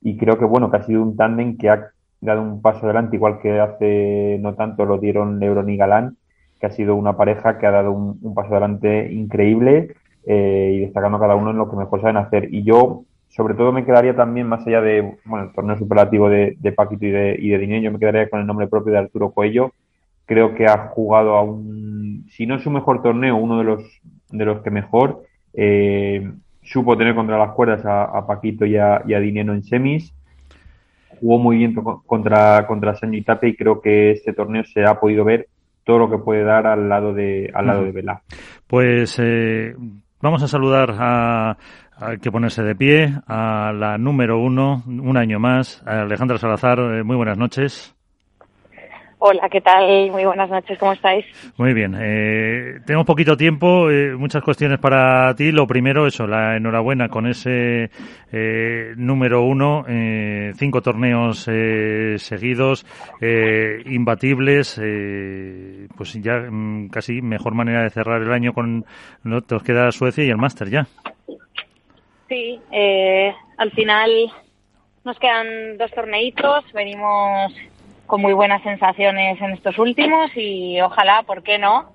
Y 0.00 0.16
creo 0.16 0.38
que 0.38 0.44
bueno, 0.44 0.70
que 0.70 0.78
ha 0.78 0.82
sido 0.82 1.02
un 1.02 1.16
tándem 1.16 1.56
que 1.56 1.68
ha 1.68 1.92
dado 2.22 2.40
un 2.40 2.62
paso 2.62 2.84
adelante, 2.84 3.16
igual 3.16 3.40
que 3.40 3.60
hace 3.60 4.38
no 4.40 4.54
tanto 4.54 4.84
lo 4.84 4.98
dieron 4.98 5.38
Lebron 5.38 5.68
y 5.68 5.76
Galán, 5.76 6.16
que 6.58 6.66
ha 6.66 6.70
sido 6.70 6.94
una 6.94 7.16
pareja 7.16 7.58
que 7.58 7.66
ha 7.66 7.72
dado 7.72 7.92
un, 7.92 8.34
paso 8.34 8.52
adelante 8.52 9.12
increíble 9.12 9.96
eh, 10.26 10.72
y 10.74 10.80
destacando 10.80 11.18
cada 11.18 11.34
uno 11.34 11.50
en 11.50 11.58
lo 11.58 11.70
que 11.70 11.76
mejor 11.76 12.00
saben 12.00 12.16
hacer. 12.16 12.52
Y 12.52 12.62
yo, 12.62 13.04
sobre 13.28 13.54
todo, 13.54 13.72
me 13.72 13.84
quedaría 13.84 14.14
también, 14.14 14.46
más 14.46 14.66
allá 14.66 14.80
de 14.80 15.16
bueno, 15.24 15.46
el 15.46 15.52
torneo 15.52 15.78
superlativo 15.78 16.28
de, 16.28 16.56
de 16.58 16.72
Paquito 16.72 17.06
y 17.06 17.10
de, 17.10 17.36
y 17.38 17.48
de 17.48 17.58
Dinero, 17.58 17.82
yo 17.82 17.92
me 17.92 17.98
quedaría 17.98 18.28
con 18.28 18.40
el 18.40 18.46
nombre 18.46 18.68
propio 18.68 18.92
de 18.92 18.98
Arturo 18.98 19.30
Cuello. 19.30 19.72
Creo 20.26 20.54
que 20.54 20.66
ha 20.66 20.88
jugado 20.88 21.34
a 21.36 21.42
un, 21.42 22.26
si 22.30 22.46
no 22.46 22.56
es 22.56 22.62
su 22.62 22.70
mejor 22.70 23.02
torneo, 23.02 23.36
uno 23.36 23.58
de 23.58 23.64
los, 23.64 23.82
de 24.30 24.44
los 24.44 24.62
que 24.62 24.70
mejor. 24.70 25.24
Eh, 25.54 26.30
supo 26.62 26.96
tener 26.96 27.14
contra 27.14 27.38
las 27.38 27.52
cuerdas 27.52 27.82
a, 27.84 28.26
Paquito 28.26 28.64
y 28.64 28.76
a, 28.76 29.02
y 29.06 29.14
Dinero 29.14 29.52
en 29.52 29.62
semis. 29.64 30.12
Jugó 31.20 31.38
muy 31.38 31.58
bien 31.58 31.74
contra, 31.74 32.66
contra 32.66 32.94
Sancho 32.94 33.22
Tape 33.24 33.48
y 33.48 33.56
creo 33.56 33.80
que 33.80 34.12
este 34.12 34.32
torneo 34.32 34.64
se 34.64 34.84
ha 34.84 34.98
podido 34.98 35.24
ver 35.24 35.48
todo 35.84 35.98
lo 35.98 36.10
que 36.10 36.18
puede 36.18 36.44
dar 36.44 36.66
al 36.66 36.88
lado 36.88 37.12
de, 37.12 37.50
al 37.54 37.66
lado 37.66 37.84
de 37.84 37.92
Vela. 37.92 38.22
Pues 38.66 39.18
eh, 39.20 39.74
vamos 40.22 40.42
a 40.42 40.48
saludar 40.48 40.94
a, 40.98 41.56
que 42.20 42.32
ponerse 42.32 42.62
de 42.62 42.74
pie 42.74 43.14
a 43.28 43.72
la 43.74 43.98
número 43.98 44.38
uno, 44.38 44.82
un 44.86 45.16
año 45.16 45.38
más, 45.38 45.82
Alejandra 45.86 46.38
Salazar. 46.38 46.78
Eh, 46.78 47.04
muy 47.04 47.16
buenas 47.16 47.36
noches. 47.36 47.94
Hola, 49.24 49.48
¿qué 49.48 49.60
tal? 49.60 50.10
Muy 50.10 50.24
buenas 50.24 50.50
noches, 50.50 50.76
¿cómo 50.80 50.94
estáis? 50.94 51.24
Muy 51.56 51.72
bien. 51.74 51.96
Eh, 51.96 52.80
tenemos 52.84 53.06
poquito 53.06 53.36
tiempo, 53.36 53.88
eh, 53.88 54.16
muchas 54.16 54.42
cuestiones 54.42 54.80
para 54.80 55.32
ti. 55.36 55.52
Lo 55.52 55.64
primero, 55.64 56.08
eso, 56.08 56.26
la 56.26 56.56
enhorabuena 56.56 57.08
con 57.08 57.28
ese 57.28 57.88
eh, 58.32 58.94
número 58.96 59.44
uno, 59.44 59.84
eh, 59.88 60.50
cinco 60.56 60.82
torneos 60.82 61.46
eh, 61.48 62.16
seguidos, 62.18 62.84
imbatibles, 63.86 64.74
pues 65.96 66.14
ya 66.14 66.38
mm, 66.50 66.88
casi 66.88 67.22
mejor 67.22 67.54
manera 67.54 67.84
de 67.84 67.90
cerrar 67.90 68.22
el 68.22 68.32
año 68.32 68.52
con, 68.52 68.84
¿no? 69.22 69.40
te 69.42 69.56
queda 69.60 69.92
Suecia 69.92 70.24
y 70.24 70.30
el 70.30 70.36
Máster 70.36 70.68
ya. 70.68 70.88
Sí, 72.28 72.60
al 73.56 73.70
final 73.70 74.32
nos 75.04 75.16
quedan 75.20 75.78
dos 75.78 75.92
torneitos, 75.92 76.64
venimos 76.72 77.52
con 78.12 78.20
muy 78.20 78.34
buenas 78.34 78.62
sensaciones 78.62 79.40
en 79.40 79.52
estos 79.52 79.78
últimos 79.78 80.30
y 80.36 80.78
ojalá, 80.82 81.22
¿por 81.22 81.42
qué 81.42 81.58
no? 81.58 81.92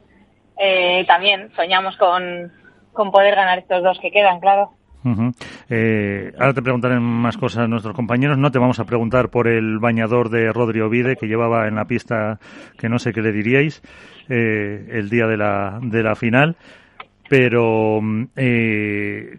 Eh, 0.58 1.06
también 1.06 1.52
soñamos 1.56 1.96
con, 1.98 2.52
con 2.92 3.12
poder 3.12 3.36
ganar 3.36 3.60
estos 3.60 3.84
dos 3.84 4.00
que 4.00 4.10
quedan, 4.10 4.40
claro. 4.40 4.72
eh, 5.70 6.34
ahora 6.40 6.56
te 6.56 6.64
preguntaré 6.64 7.00
más 7.00 7.38
cosas 7.38 7.70
nuestros 7.70 7.96
compañeros. 7.96 8.40
No 8.40 8.52
te 8.52 8.58
vamos 8.58 8.80
a 8.80 8.86
preguntar 8.86 9.30
por 9.30 9.48
el 9.48 9.78
bañador 9.78 10.32
de 10.32 10.52
Rodri 10.52 10.82
Ovide 10.82 11.18
que 11.18 11.28
llevaba 11.28 11.68
en 11.68 11.76
la 11.76 11.86
pista, 11.86 12.40
que 12.80 12.90
no 12.90 12.98
sé 12.98 13.14
qué 13.14 13.22
le 13.22 13.32
diríais, 13.32 13.84
eh, 14.28 14.88
el 14.94 15.12
día 15.12 15.28
de 15.28 15.38
la, 15.38 15.78
de 15.84 16.02
la 16.02 16.16
final. 16.16 16.56
Pero 17.30 18.00
eh, 18.36 19.38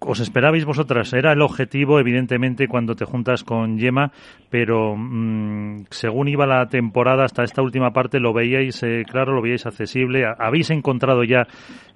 os 0.00 0.20
esperabais 0.20 0.64
vosotras, 0.64 1.12
era 1.12 1.32
el 1.32 1.42
objetivo, 1.42 1.98
evidentemente, 1.98 2.68
cuando 2.68 2.94
te 2.94 3.04
juntas 3.04 3.42
con 3.42 3.78
Yema, 3.78 4.12
pero 4.50 4.94
mm, 4.96 5.86
según 5.90 6.28
iba 6.28 6.46
la 6.46 6.66
temporada 6.68 7.24
hasta 7.24 7.42
esta 7.42 7.62
última 7.62 7.90
parte, 7.92 8.20
lo 8.20 8.32
veíais 8.32 8.82
eh, 8.82 9.02
claro, 9.08 9.34
lo 9.34 9.42
veíais 9.42 9.66
accesible. 9.66 10.24
¿Habéis 10.38 10.70
encontrado 10.70 11.24
ya 11.24 11.46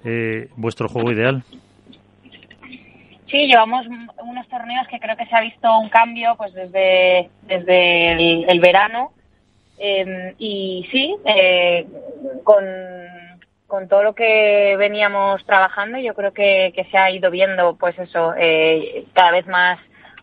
eh, 0.04 0.48
vuestro 0.56 0.88
juego 0.88 1.12
ideal? 1.12 1.42
Sí, 3.32 3.46
llevamos 3.46 3.86
unos 4.22 4.46
torneos 4.48 4.86
que 4.88 4.98
creo 4.98 5.16
que 5.16 5.24
se 5.24 5.34
ha 5.34 5.40
visto 5.40 5.78
un 5.78 5.88
cambio 5.88 6.34
pues 6.36 6.52
desde, 6.52 7.30
desde 7.44 8.42
el, 8.50 8.60
verano. 8.60 9.12
Em, 9.78 10.34
y 10.38 10.86
sí, 10.92 11.16
eh, 11.24 11.86
con 12.44 12.62
con 13.72 13.88
todo 13.88 14.02
lo 14.02 14.14
que 14.14 14.76
veníamos 14.76 15.42
trabajando, 15.46 15.96
yo 15.96 16.12
creo 16.12 16.34
que, 16.34 16.74
se 16.90 16.98
ha 16.98 17.10
ido 17.10 17.30
viendo, 17.30 17.74
pues 17.76 17.98
eso, 17.98 18.34
eh, 18.36 19.06
cada 19.14 19.30
vez 19.30 19.46
más, 19.46 19.78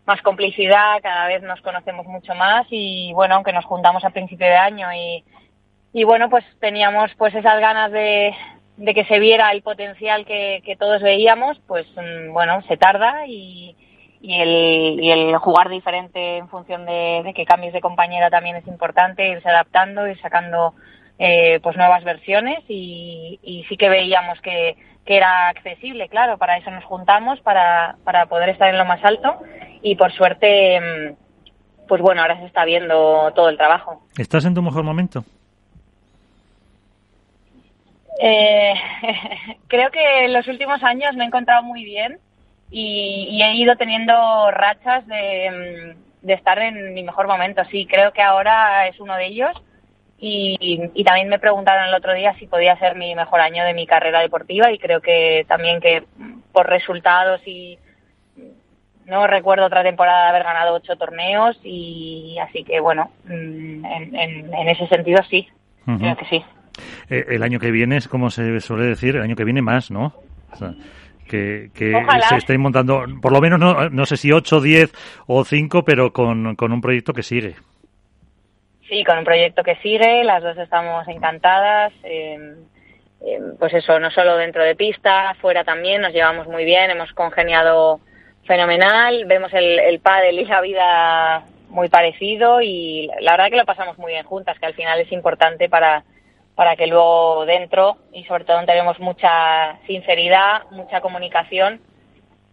más 0.06 0.22
complicidad, 0.22 1.02
cada 1.02 1.26
vez 1.26 1.42
nos 1.42 1.60
conocemos 1.62 2.06
mucho 2.06 2.36
más 2.36 2.68
y 2.70 3.12
bueno, 3.14 3.34
aunque 3.34 3.52
nos 3.52 3.66
juntamos 3.66 4.06
a 4.06 4.12
principio 4.12 4.46
de 4.46 4.56
año 4.56 4.94
y, 4.94 5.24
y 5.94 6.04
bueno, 6.04 6.30
pues 6.30 6.46
teníamos 6.60 7.10
pues 7.18 7.34
esas 7.34 7.60
ganas 7.60 7.92
de, 7.92 8.36
de 8.78 8.94
que 8.94 9.06
se 9.06 9.18
viera 9.18 9.52
el 9.52 9.64
potencial 9.64 10.28
que, 10.28 10.78
todos 10.80 11.02
veíamos, 11.02 11.60
pues 11.66 11.88
mm, 11.96 12.32
bueno, 12.32 12.62
se 12.68 12.78
tarda 12.78 13.26
y, 13.26 13.76
y 14.22 14.42
el, 14.42 15.00
y 15.04 15.10
el 15.10 15.38
jugar 15.38 15.70
diferente 15.70 16.38
en 16.38 16.50
función 16.50 16.86
de, 16.86 17.24
de 17.24 17.34
que 17.34 17.46
cambies 17.46 17.74
de 17.74 17.82
compañera 17.82 18.30
también 18.30 18.58
es 18.58 18.68
importante, 18.68 19.28
irse 19.28 19.50
adaptando, 19.50 20.08
ir 20.08 20.22
sacando 20.22 20.76
eh, 21.22 21.60
pues 21.62 21.76
nuevas 21.76 22.06
versiones 22.06 22.64
y, 22.70 23.66
sí 23.68 23.76
que 23.76 23.90
veíamos 23.90 24.40
que, 24.42 24.78
era 25.06 25.50
accesible, 25.50 26.08
claro, 26.08 26.38
para 26.38 26.58
eso 26.58 26.70
nos 26.70 26.84
juntamos, 26.84 27.42
para, 27.42 27.96
para 28.04 28.28
poder 28.28 28.50
estar 28.50 28.70
en 28.70 28.78
lo 28.78 28.86
más 28.86 29.04
alto 29.04 29.40
y 29.82 29.96
por 29.96 30.12
suerte, 30.12 30.80
mm, 30.80 31.88
pues 31.88 32.00
bueno, 32.00 32.22
ahora 32.22 32.38
se 32.38 32.46
está 32.46 32.64
viendo 32.64 33.32
todo 33.34 33.50
el 33.50 33.58
trabajo. 33.58 34.04
¿Estás 34.20 34.46
en 34.46 34.54
tu 34.54 34.62
mejor 34.62 34.84
momento? 34.84 35.26
Eh, 38.22 38.76
creo 39.68 39.90
que 39.90 40.26
en 40.26 40.34
los 40.34 40.48
últimos 40.48 40.84
años 40.84 41.16
me 41.16 41.24
he 41.24 41.28
encontrado 41.28 41.64
muy 41.64 41.84
bien 41.84 42.20
y, 42.70 43.42
he 43.42 43.56
ido 43.56 43.78
teniendo 43.78 44.14
rachas 44.52 45.08
de, 45.08 45.96
mm, 45.96 46.28
de, 46.28 46.34
estar 46.34 46.60
en 46.60 46.94
mi 46.94 47.02
mejor 47.02 47.28
momento. 47.28 47.64
Sí, 47.72 47.88
creo 47.88 48.14
que 48.14 48.22
ahora 48.22 48.86
es 48.86 49.00
uno 49.00 49.16
de 49.16 49.26
ellos 49.26 49.60
y, 50.22 51.04
también 51.04 51.30
me 51.30 51.40
preguntaron 51.40 51.88
el 51.88 51.94
otro 51.94 52.14
día 52.14 52.34
si 52.38 52.48
podía 52.48 52.78
ser 52.78 52.96
mi 52.96 53.16
mejor 53.16 53.40
año 53.40 53.64
de 53.64 53.74
mi 53.74 53.88
carrera 53.88 54.20
deportiva 54.20 54.72
y 54.72 54.78
creo 54.78 55.02
que 55.02 55.46
también 55.48 55.80
que 55.80 56.04
por 56.52 56.68
resultados 56.68 57.42
y 57.46 57.78
no 59.06 59.26
recuerdo 59.28 59.66
otra 59.66 59.84
temporada 59.84 60.24
de 60.24 60.30
haber 60.30 60.44
ganado 60.44 60.76
ocho 60.76 60.96
torneos 60.98 61.58
y 61.64 62.38
así 62.42 62.64
que 62.64 62.80
bueno, 62.80 63.12
mm, 63.26 63.86
en, 63.86 64.68
ese 64.70 64.88
sentido 64.88 65.24
sí, 65.30 65.48
creo 65.86 66.18
que 66.18 66.26
sí. 66.26 66.44
Eh, 67.10 67.26
el 67.30 67.44
año 67.44 67.60
que 67.60 67.72
viene 67.72 67.98
es 67.98 68.08
como 68.08 68.30
se 68.30 68.60
suele 68.62 68.86
decir, 68.86 69.16
el 69.16 69.24
año 69.24 69.36
que 69.36 69.46
viene 69.46 69.62
más, 69.62 69.90
¿no? 69.90 70.14
que, 71.30 71.70
se 72.30 72.36
estéis 72.36 72.60
montando, 72.60 73.06
por 73.22 73.32
lo 73.32 73.40
menos 73.40 73.60
no, 73.60 73.90
no 73.90 74.06
sé 74.06 74.18
si 74.18 74.32
ocho, 74.32 74.60
diez 74.60 74.92
o 75.28 75.46
cinco, 75.46 75.84
pero 75.86 76.12
con, 76.12 76.56
con 76.56 76.74
un 76.74 76.82
proyecto 76.82 77.14
que 77.14 77.24
sigue. 77.24 77.56
Sí, 78.90 79.04
con 79.04 79.20
un 79.20 79.24
proyecto 79.24 79.64
que 79.64 79.76
sigue, 79.78 80.24
las 80.24 80.42
dos 80.42 80.58
estamos 80.58 81.08
encantadas. 81.08 81.94
Em, 82.04 82.56
em, 83.22 83.56
pues 83.58 83.72
eso, 83.76 84.00
no 84.00 84.10
solo 84.10 84.36
dentro 84.36 84.64
de 84.64 84.76
pista, 84.76 85.36
fuera 85.40 85.64
también, 85.64 86.02
nos 86.02 86.12
llevamos 86.12 86.48
muy 86.48 86.66
bien, 86.66 86.90
hemos 86.90 87.14
congeniado 87.14 88.00
fenomenal, 88.46 89.26
vemos 89.26 89.54
el, 89.54 89.78
el 89.78 90.02
y 90.34 90.46
la 90.46 90.62
vida 90.62 91.44
muy 91.70 91.88
parecido 91.90 92.62
y 92.62 93.12
la 93.22 93.34
verdad 93.34 93.52
que 93.52 93.58
lo 93.58 93.66
pasamos 93.66 94.00
muy 94.00 94.14
bien 94.14 94.26
juntas, 94.26 94.58
que 94.58 94.66
al 94.66 94.74
final 94.74 95.00
es 95.00 95.12
importante 95.12 95.70
para, 95.70 96.04
para 96.56 96.76
que 96.76 96.88
luego 96.88 97.46
dentro 97.46 97.98
y 98.12 98.24
sobre 98.24 98.46
todo 98.46 98.66
tenemos 98.66 99.00
mucha 99.00 99.78
sinceridad, 99.86 100.64
mucha 100.72 101.00
comunicación 101.00 101.80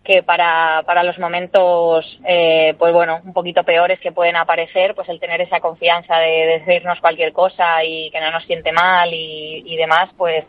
que 0.07 0.22
para, 0.22 0.82
para 0.86 1.02
los 1.02 1.18
momentos, 1.18 2.18
eh, 2.26 2.74
pues 2.78 2.92
bueno, 2.92 3.20
un 3.24 3.32
poquito 3.32 3.64
peores 3.64 3.98
que 4.00 4.12
pueden 4.12 4.36
aparecer, 4.36 4.94
pues 4.94 5.09
el 5.09 5.18
tener 5.20 5.40
esa 5.40 5.61
confianza 5.61 6.16
de 6.18 6.61
decirnos 6.61 7.00
cualquier 7.00 7.32
cosa 7.32 7.84
y 7.84 8.11
que 8.11 8.20
no 8.20 8.30
nos 8.30 8.44
siente 8.44 8.72
mal 8.72 9.11
y, 9.12 9.76
demás, 9.76 10.09
pues, 10.16 10.44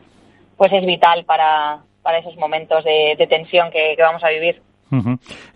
pues 0.55 0.71
es 0.71 0.85
vital 0.85 1.25
para, 1.25 1.79
para 2.03 2.19
esos 2.19 2.35
momentos 2.37 2.83
de, 2.83 3.27
tensión 3.27 3.71
que, 3.71 3.95
vamos 3.99 4.23
a 4.23 4.29
vivir. 4.29 4.61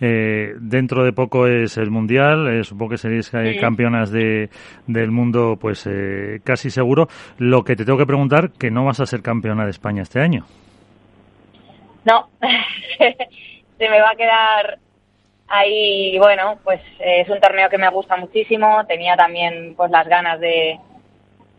Eh, 0.02 0.56
dentro 0.60 1.06
de 1.06 1.14
poco 1.14 1.48
es 1.48 1.78
el 1.78 1.90
mundial, 1.90 2.50
eh, 2.50 2.64
supongo 2.66 2.92
que 2.92 2.98
seréis 2.98 3.32
campeonas 3.62 4.12
de, 4.12 4.50
del 4.88 5.12
mundo, 5.12 5.58
pues 5.62 5.88
casi 6.44 6.70
seguro. 6.70 7.08
Lo 7.38 7.64
que 7.64 7.76
te 7.76 7.86
tengo 7.86 8.00
que 8.00 8.06
preguntar, 8.06 8.52
que 8.52 8.72
no 8.72 8.84
vas 8.84 9.00
a 9.00 9.06
ser 9.06 9.22
campeona 9.22 9.64
de 9.64 9.72
España 9.72 10.02
este 10.02 10.20
año. 10.20 10.46
No, 12.04 12.30
se 13.82 13.90
me 13.90 14.00
va 14.00 14.12
a 14.12 14.16
quedar 14.16 14.78
ahí, 15.48 16.16
bueno, 16.20 16.60
pues 16.64 16.80
es 17.00 17.28
un 17.30 17.40
torneo 17.40 17.68
que 17.68 17.80
me 17.80 17.90
gusta 17.90 18.16
muchísimo, 18.16 18.86
tenía 18.86 19.16
también 19.16 19.74
pues 19.76 19.90
las 19.90 20.08
ganas 20.08 20.40
de, 20.40 20.80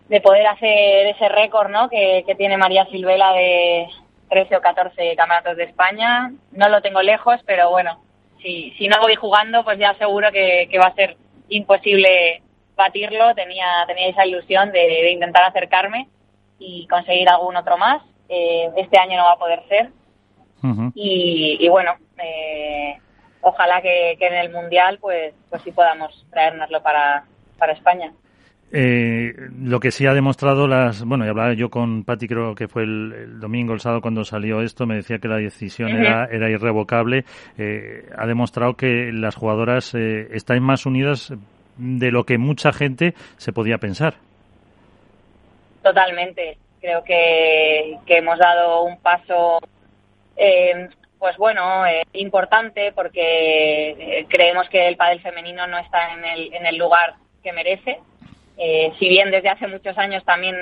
de 0.08 0.20
poder 0.20 0.46
hacer 0.46 1.08
ese 1.08 1.28
récord, 1.28 1.68
¿no? 1.68 1.88
Que, 1.88 2.24
tiene 2.38 2.56
María 2.56 2.86
Silvela 2.92 3.32
de 3.32 3.88
13 4.28 4.56
o 4.56 4.60
14 4.60 5.16
campeonatos 5.16 5.56
de 5.56 5.64
España. 5.64 6.32
No 6.52 6.68
lo 6.68 6.80
tengo 6.80 7.02
lejos, 7.02 7.40
pero 7.44 7.70
bueno, 7.70 8.00
si, 8.40 8.70
si 8.78 8.86
no 8.86 9.00
voy 9.00 9.16
jugando, 9.16 9.64
pues 9.64 9.80
ya 9.80 9.94
seguro 9.94 10.30
que, 10.30 10.68
va 10.78 10.86
a 10.86 10.94
ser 10.94 11.16
imposible 11.48 12.40
batirlo. 12.76 13.34
Tenía, 13.34 13.66
tenía 13.88 14.10
esa 14.10 14.24
ilusión 14.24 14.70
de, 14.70 15.10
intentar 15.10 15.42
acercarme 15.42 16.06
y 16.60 16.86
conseguir 16.86 17.28
algún 17.28 17.56
otro 17.56 17.76
más. 17.78 18.00
Eh, 18.28 18.70
este 18.76 18.96
año 18.96 19.16
no 19.16 19.24
va 19.24 19.32
a 19.32 19.38
poder 19.38 19.64
ser, 19.68 19.90
y, 20.94 21.68
bueno, 21.68 21.92
eh, 22.22 22.98
ojalá 23.40 23.80
que, 23.82 24.12
en 24.12 24.34
el 24.34 24.50
Mundial 24.50 24.98
pues, 25.00 25.34
pues 25.50 25.62
sí 25.62 25.72
podamos 25.72 26.26
traérnoslo 26.30 26.82
para, 26.82 27.24
para 27.58 27.72
España. 27.72 28.12
Eh, 28.74 29.34
lo 29.60 29.80
que 29.80 29.90
sí 29.90 30.06
ha 30.06 30.14
demostrado 30.14 30.66
las, 30.66 31.04
bueno, 31.04 31.26
y 31.26 31.28
hablaba 31.28 31.52
yo 31.52 31.68
con 31.68 32.04
Patti, 32.04 32.26
creo 32.26 32.54
que 32.54 32.68
fue 32.68 32.84
el, 32.84 33.38
domingo, 33.38 33.74
el 33.74 33.80
sábado 33.80 34.00
cuando 34.00 34.24
salió 34.24 34.62
esto, 34.62 34.86
me 34.86 34.94
decía 34.94 35.18
que 35.18 35.28
la 35.28 35.36
decisión 35.36 35.90
era, 35.90 36.24
era, 36.24 36.48
irrevocable. 36.48 37.26
Eh, 37.58 38.08
ha 38.16 38.26
demostrado 38.26 38.74
que 38.74 39.10
las 39.12 39.34
jugadoras 39.34 39.94
eh, 39.94 40.28
están 40.32 40.62
más 40.62 40.86
unidas 40.86 41.34
de 41.76 42.10
lo 42.10 42.24
que 42.24 42.38
mucha 42.38 42.72
gente 42.72 43.12
se 43.36 43.52
podía 43.52 43.76
pensar. 43.76 44.14
Totalmente. 45.82 46.56
Creo 46.80 47.04
que, 47.04 47.98
que 48.06 48.18
hemos 48.18 48.38
dado 48.38 48.84
un 48.84 48.98
paso, 49.00 49.58
eh, 50.36 50.88
pues 51.18 51.36
bueno, 51.36 51.86
eh, 51.86 52.02
importante 52.14 52.92
porque 52.92 53.90
eh, 53.90 54.26
creemos 54.28 54.68
que 54.68 54.88
el 54.88 54.96
pádel 54.96 55.20
femenino 55.20 55.66
no 55.66 55.78
está 55.78 56.14
en 56.14 56.24
el, 56.24 56.52
en 56.52 56.66
el 56.66 56.76
lugar 56.76 57.14
que 57.42 57.52
merece. 57.52 58.00
Eh, 58.58 58.92
si 58.98 59.08
bien 59.08 59.30
desde 59.30 59.48
hace 59.48 59.66
muchos 59.66 59.96
años 59.98 60.24
también 60.24 60.56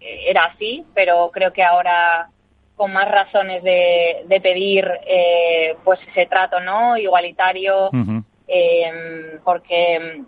era 0.00 0.44
así, 0.44 0.84
pero 0.94 1.30
creo 1.32 1.52
que 1.52 1.62
ahora 1.62 2.28
con 2.76 2.92
más 2.92 3.10
razones 3.10 3.62
de, 3.62 4.40
pedir 4.42 4.90
eh, 5.06 5.76
pues 5.84 6.00
ese 6.08 6.26
trato 6.26 6.60
no 6.60 6.96
igualitario, 6.96 7.90
eh, 8.48 9.38
porque 9.44 10.22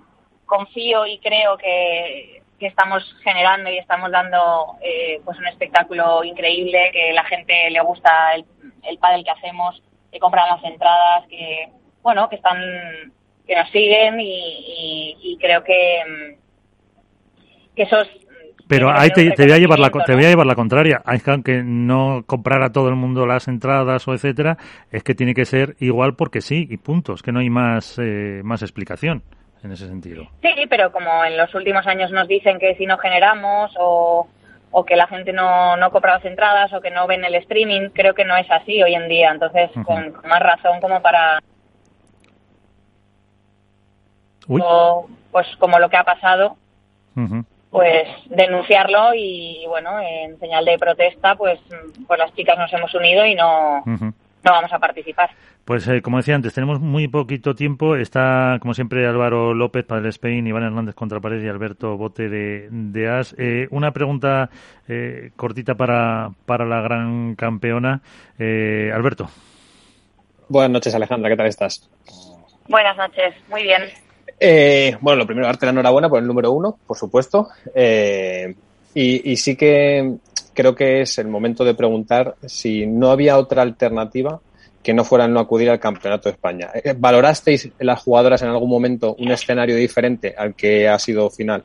confío 0.46 1.06
y 1.06 1.18
creo 1.18 1.56
que, 1.56 2.40
estamos 2.60 3.02
generando 3.24 3.68
y 3.70 3.78
estamos 3.78 4.12
dando 4.12 4.76
pues 5.24 5.36
un 5.36 5.48
espectáculo 5.48 6.22
increíble, 6.22 6.90
que 6.92 7.12
la 7.12 7.24
gente 7.24 7.68
le 7.70 7.80
gusta 7.80 8.36
el, 8.36 8.44
el 8.82 8.98
pádel 8.98 9.24
que 9.24 9.30
hacemos, 9.30 9.82
que 10.10 10.18
compran 10.18 10.48
las 10.48 10.64
entradas, 10.64 11.26
que 11.28 11.68
bueno, 12.02 12.28
que 12.28 12.36
están 12.36 12.58
que 13.46 13.56
nos 13.56 13.70
siguen 13.70 14.18
y 14.20 15.36
creo 15.40 15.64
que 15.64 16.38
que 17.74 17.82
esos 17.82 18.08
pero 18.72 18.90
ahí 18.90 19.10
te, 19.10 19.28
voy 19.28 19.52
a 19.52 19.58
llevar 19.58 19.78
la 19.78 19.90
te 19.90 20.14
voy 20.14 20.24
a 20.24 20.30
llevar 20.30 20.46
la 20.46 20.54
contraria. 20.54 21.02
Hay 21.04 21.18
que 21.20 21.62
no 21.62 22.22
comprar 22.26 22.62
a 22.62 22.72
todo 22.72 22.88
el 22.88 22.96
mundo 22.96 23.26
las 23.26 23.46
entradas 23.46 24.08
o 24.08 24.14
etcétera, 24.14 24.56
es 24.90 25.02
que 25.02 25.14
tiene 25.14 25.34
que 25.34 25.44
ser 25.44 25.76
igual 25.78 26.14
porque 26.14 26.40
sí 26.40 26.66
y 26.70 26.78
puntos, 26.78 27.22
que 27.22 27.32
no 27.32 27.40
hay 27.40 27.50
más 27.50 27.98
eh, 27.98 28.40
más 28.42 28.62
explicación 28.62 29.22
en 29.62 29.72
ese 29.72 29.86
sentido. 29.88 30.26
Sí, 30.40 30.48
pero 30.70 30.90
como 30.90 31.22
en 31.22 31.36
los 31.36 31.54
últimos 31.54 31.86
años 31.86 32.10
nos 32.12 32.26
dicen 32.28 32.58
que 32.58 32.74
si 32.76 32.86
no 32.86 32.96
generamos 32.96 33.74
o, 33.78 34.26
o 34.72 34.84
que 34.84 34.96
la 34.96 35.06
gente 35.06 35.32
no, 35.32 35.76
no 35.76 35.90
compra 35.90 36.14
las 36.14 36.24
entradas 36.24 36.72
o 36.72 36.80
que 36.80 36.90
no 36.90 37.06
ven 37.06 37.24
el 37.24 37.34
streaming, 37.36 37.90
creo 37.90 38.14
que 38.14 38.24
no 38.24 38.36
es 38.36 38.50
así 38.50 38.82
hoy 38.82 38.94
en 38.94 39.06
día. 39.06 39.30
Entonces, 39.30 39.70
con, 39.84 40.14
más 40.24 40.40
razón 40.40 40.80
como 40.80 41.00
para... 41.00 41.40
O, 44.48 45.06
pues 45.30 45.46
como 45.58 45.78
lo 45.78 45.88
que 45.88 45.96
ha 45.96 46.04
pasado, 46.04 46.56
pues 47.70 48.08
denunciarlo 48.26 49.14
y 49.14 49.64
bueno, 49.68 50.00
en 50.00 50.38
señal 50.40 50.64
de 50.64 50.78
protesta, 50.78 51.36
pues, 51.36 51.60
pues 52.06 52.18
las 52.18 52.34
chicas 52.34 52.58
nos 52.58 52.72
hemos 52.72 52.92
unido 52.94 53.24
y 53.24 53.34
no, 53.34 53.84
no 54.44 54.52
vamos 54.52 54.72
a 54.72 54.78
participar. 54.78 55.30
Pues 55.64 55.86
eh, 55.88 56.02
como 56.02 56.16
decía 56.16 56.34
antes, 56.34 56.54
tenemos 56.54 56.80
muy 56.80 57.08
poquito 57.08 57.54
tiempo. 57.54 57.96
Está, 57.96 58.58
como 58.60 58.74
siempre, 58.74 59.06
Álvaro 59.06 59.54
López 59.54 59.84
para 59.84 60.00
el 60.00 60.06
Spain, 60.08 60.46
Iván 60.46 60.64
Hernández 60.64 60.94
contra 60.94 61.20
Pared 61.20 61.42
y 61.42 61.48
Alberto 61.48 61.96
Bote 61.96 62.28
de, 62.28 62.68
de 62.70 63.08
AS. 63.08 63.34
Eh, 63.38 63.68
una 63.70 63.92
pregunta 63.92 64.50
eh, 64.88 65.30
cortita 65.36 65.74
para, 65.74 66.30
para 66.46 66.64
la 66.64 66.80
gran 66.80 67.34
campeona. 67.36 68.00
Alberto. 68.38 69.28
Buenas 70.48 70.72
noches, 70.72 70.94
Alejandra. 70.94 71.30
¿Qué 71.30 71.36
tal 71.36 71.46
estás? 71.46 71.88
Buenas 72.68 72.96
noches. 72.96 73.34
Muy 73.48 73.62
bien. 73.62 73.82
Eh, 74.44 74.96
bueno, 75.00 75.20
lo 75.20 75.26
primero, 75.26 75.46
darte 75.46 75.66
la 75.66 75.70
enhorabuena 75.72 76.08
por 76.08 76.18
el 76.18 76.26
número 76.26 76.50
uno, 76.50 76.76
por 76.86 76.96
supuesto. 76.96 77.48
Eh, 77.74 78.54
y, 78.92 79.36
sí 79.36 79.56
que 79.56 80.16
creo 80.54 80.74
que 80.74 81.02
es 81.02 81.18
el 81.18 81.28
momento 81.28 81.64
de 81.64 81.74
preguntar 81.74 82.36
si 82.46 82.86
no 82.86 83.10
había 83.10 83.38
otra 83.38 83.62
alternativa 83.62 84.40
que 84.82 84.94
no 84.94 85.04
fuera 85.04 85.28
no 85.28 85.38
acudir 85.38 85.70
al 85.70 85.78
Campeonato 85.78 86.28
de 86.28 86.34
España. 86.34 86.70
Eh, 86.74 86.94
¿Valorasteis 86.96 87.70
las 87.78 88.02
jugadoras 88.02 88.42
en 88.42 88.48
algún 88.48 88.68
momento 88.68 89.14
un 89.18 89.30
escenario 89.30 89.76
diferente 89.76 90.34
al 90.36 90.54
que 90.54 90.88
ha 90.88 90.98
sido 90.98 91.30
final? 91.30 91.64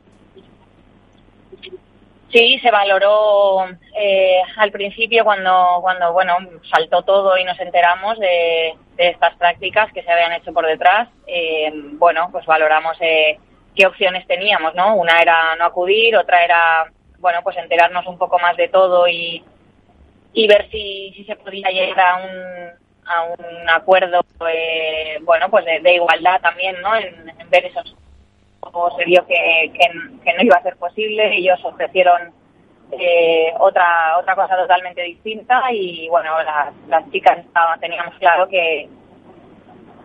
Sí, 2.30 2.58
se 2.60 2.70
valoró 2.70 3.66
eh, 3.98 4.42
al 4.56 4.70
principio 4.70 5.24
cuando, 5.24 5.78
cuando 5.80 6.12
bueno, 6.12 6.36
saltó 6.70 7.02
todo 7.02 7.38
y 7.38 7.44
nos 7.44 7.58
enteramos 7.58 8.18
de, 8.18 8.74
estas 8.98 9.34
prácticas 9.36 9.90
que 9.92 10.02
se 10.02 10.10
habían 10.10 10.32
hecho 10.32 10.52
por 10.52 10.66
detrás. 10.66 11.08
Eh, 11.26 11.70
bueno, 11.72 12.28
pues 12.30 12.44
valoramos 12.44 12.98
eh, 13.00 13.38
qué 13.74 13.86
opciones 13.86 14.26
teníamos, 14.26 14.74
¿no? 14.74 14.96
Una 14.96 15.22
era 15.22 15.56
no 15.56 15.64
acudir, 15.64 16.16
otra 16.16 16.44
era, 16.44 16.92
bueno, 17.20 17.40
pues 17.42 17.56
enterarnos 17.56 18.06
un 18.06 18.18
poco 18.18 18.38
más 18.38 18.56
de 18.56 18.68
todo 18.68 19.08
y, 19.08 19.44
y 20.32 20.46
ver 20.46 20.68
si, 20.70 21.12
si 21.16 21.24
se 21.24 21.36
podía 21.36 21.68
llegar 21.70 22.00
a 22.00 22.16
un, 22.16 22.88
a 23.06 23.22
un 23.24 23.68
acuerdo, 23.70 24.20
bueno, 25.22 25.50
pues 25.50 25.64
de, 25.64 25.94
igualdad 25.94 26.40
también, 26.40 26.80
¿no? 26.80 26.94
En, 26.96 27.32
ver 27.50 27.64
esos 27.66 27.96
se 28.98 29.04
vio 29.06 29.26
que, 29.26 29.72
que, 29.72 30.32
no 30.34 30.42
iba 30.42 30.56
a 30.56 30.62
ser 30.62 30.76
posible. 30.76 31.34
Ellos 31.34 31.58
ofrecieron 31.64 32.32
eh, 32.92 33.52
otra 33.58 34.18
otra 34.18 34.34
cosa 34.34 34.56
totalmente 34.56 35.02
distinta 35.02 35.62
y 35.72 36.08
bueno, 36.08 36.42
las, 36.42 36.74
las 36.88 37.10
chicas 37.10 37.38
teníamos 37.80 38.14
claro 38.16 38.48
que, 38.48 38.88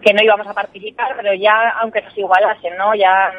que 0.02 0.14
no 0.14 0.24
íbamos 0.24 0.48
a 0.48 0.54
participar, 0.54 1.14
pero 1.18 1.34
ya 1.34 1.70
aunque 1.82 2.02
nos 2.02 2.18
igualasen, 2.18 2.78
¿no? 2.78 2.96
Ya 2.96 3.34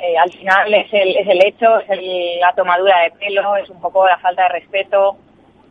eh, 0.00 0.16
al 0.18 0.30
final 0.32 0.72
es 0.74 0.92
el, 0.92 1.16
es 1.16 1.28
el 1.28 1.44
hecho, 1.44 1.78
es 1.80 2.40
la 2.40 2.52
tomadura 2.54 3.00
de 3.00 3.10
pelo, 3.12 3.56
es 3.56 3.68
un 3.68 3.80
poco 3.80 4.06
la 4.06 4.18
falta 4.18 4.44
de 4.44 4.48
respeto 4.50 5.16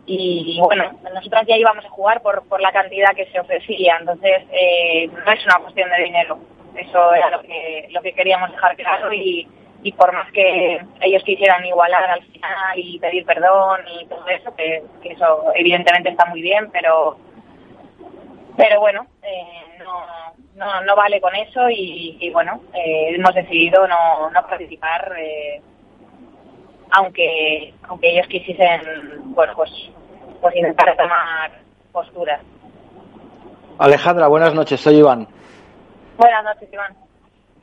y, 0.05 0.59
bueno, 0.59 0.91
nosotras 1.13 1.45
ya 1.47 1.55
íbamos 1.55 1.85
a 1.85 1.89
jugar 1.89 2.21
por, 2.21 2.47
por 2.47 2.59
la 2.61 2.71
cantidad 2.71 3.13
que 3.15 3.27
se 3.27 3.39
ofrecía, 3.39 3.97
entonces 3.99 4.43
eh, 4.51 5.07
no 5.07 5.31
es 5.31 5.45
una 5.45 5.59
cuestión 5.59 5.89
de 5.89 6.03
dinero. 6.03 6.39
Eso 6.75 7.13
era 7.13 7.29
lo 7.29 7.41
que, 7.41 7.87
lo 7.91 8.01
que 8.01 8.13
queríamos 8.13 8.51
dejar 8.51 8.75
claro 8.75 9.13
y, 9.13 9.47
y 9.83 9.91
por 9.93 10.11
más 10.13 10.31
que 10.31 10.79
ellos 11.01 11.23
quisieran 11.23 11.65
igualar 11.65 12.09
al 12.09 12.23
final 12.23 12.77
y 12.77 12.99
pedir 12.99 13.25
perdón 13.25 13.81
y 13.99 14.05
todo 14.07 14.27
eso, 14.27 14.55
que, 14.55 14.83
eso 15.03 15.43
evidentemente 15.55 16.09
está 16.09 16.25
muy 16.25 16.41
bien, 16.41 16.69
pero 16.71 17.17
pero 18.59 18.81
bueno, 18.81 19.07
eh, 19.23 19.77
no, 19.79 20.03
no, 20.55 20.81
no 20.83 20.93
vale 20.93 21.21
con 21.21 21.33
eso 21.33 21.69
y, 21.69 22.29
bueno, 22.33 22.59
eh, 22.73 23.15
hemos 23.15 23.33
decidido 23.33 23.87
no, 23.87 24.29
no 24.29 24.47
participar, 24.47 25.13
eh, 25.17 25.61
aunque 26.91 27.73
aunque 27.87 28.11
ellos 28.11 28.27
quisiesen, 28.27 28.81
bueno, 29.33 29.53
pues, 29.55 29.71
pues 30.41 30.53
intentar 30.57 30.93
tomar 30.97 31.51
posturas. 31.93 32.41
Alejandra, 33.77 34.27
buenas 34.27 34.53
noches, 34.53 34.81
soy 34.81 34.97
Iván. 34.97 35.25
Buenas 36.17 36.43
noches, 36.43 36.67
Iván. 36.73 36.93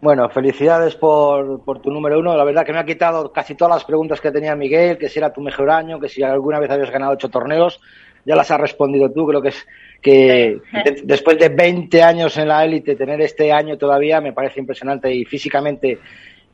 Bueno, 0.01 0.31
felicidades 0.31 0.97
por, 0.97 1.63
por, 1.63 1.83
tu 1.83 1.91
número 1.91 2.19
uno. 2.19 2.35
La 2.35 2.45
verdad 2.45 2.65
que 2.65 2.73
me 2.73 2.79
ha 2.79 2.87
quitado 2.87 3.33
casi 3.33 3.55
todas 3.55 3.75
las 3.75 3.85
preguntas 3.85 4.19
que 4.23 4.33
tenía 4.33 4.57
Miguel, 4.57 4.97
que 4.97 5.11
si 5.11 5.19
era 5.19 5.31
tu 5.31 5.43
mejor 5.43 5.69
año, 5.69 6.01
que 6.01 6.09
si 6.09 6.23
alguna 6.23 6.59
vez 6.59 6.71
habías 6.71 6.91
ganado 6.91 7.13
ocho 7.13 7.29
torneos. 7.29 7.83
Ya 8.25 8.35
las 8.35 8.51
has 8.51 8.61
respondido 8.61 9.13
tú. 9.13 9.27
Creo 9.27 9.43
que 9.43 9.49
es 9.49 9.67
que 10.01 10.59
después 11.05 11.39
de 11.39 11.49
20 11.49 12.03
años 12.03 12.37
en 12.37 12.49
la 12.49 12.65
élite, 12.65 12.97
tener 12.97 13.21
este 13.21 13.53
año 13.53 13.77
todavía 13.77 14.21
me 14.21 14.33
parece 14.33 14.61
impresionante 14.61 15.13
y 15.13 15.25
físicamente 15.25 15.99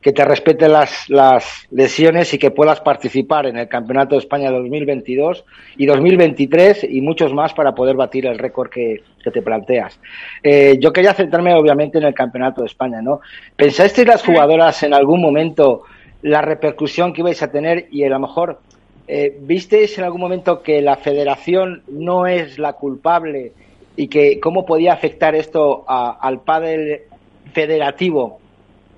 que 0.03 0.11
te 0.11 0.25
respeten 0.25 0.73
las, 0.73 1.09
las 1.09 1.65
lesiones 1.71 2.33
y 2.33 2.37
que 2.37 2.51
puedas 2.51 2.81
participar 2.81 3.47
en 3.47 3.57
el 3.57 3.69
Campeonato 3.69 4.15
de 4.15 4.19
España 4.19 4.51
2022 4.51 5.45
y 5.77 5.85
2023 5.85 6.83
y 6.89 6.99
muchos 6.99 7.33
más 7.33 7.53
para 7.53 7.73
poder 7.73 7.95
batir 7.95 8.25
el 8.25 8.37
récord 8.37 8.69
que, 8.69 9.01
te 9.23 9.41
planteas. 9.41 9.97
Eh, 10.43 10.77
yo 10.81 10.91
quería 10.91 11.13
centrarme 11.13 11.55
obviamente 11.55 11.97
en 11.97 12.03
el 12.03 12.13
Campeonato 12.13 12.59
de 12.59 12.67
España, 12.67 13.01
¿no? 13.01 13.21
¿Pensasteis 13.55 14.05
las 14.05 14.21
jugadoras 14.21 14.83
en 14.83 14.93
algún 14.93 15.21
momento 15.21 15.83
la 16.23 16.41
repercusión 16.41 17.13
que 17.13 17.21
ibais 17.21 17.41
a 17.41 17.49
tener 17.49 17.87
y 17.89 18.03
a 18.03 18.09
lo 18.09 18.19
mejor 18.19 18.59
eh, 19.07 19.37
visteis 19.41 19.97
en 19.97 20.03
algún 20.05 20.21
momento 20.21 20.61
que 20.61 20.81
la 20.81 20.97
federación 20.97 21.83
no 21.87 22.27
es 22.27 22.57
la 22.59 22.73
culpable 22.73 23.51
y 23.95 24.07
que 24.07 24.39
cómo 24.39 24.65
podía 24.65 24.93
afectar 24.93 25.35
esto 25.35 25.85
al 25.87 26.41
pádel 26.41 27.01
federativo 27.53 28.39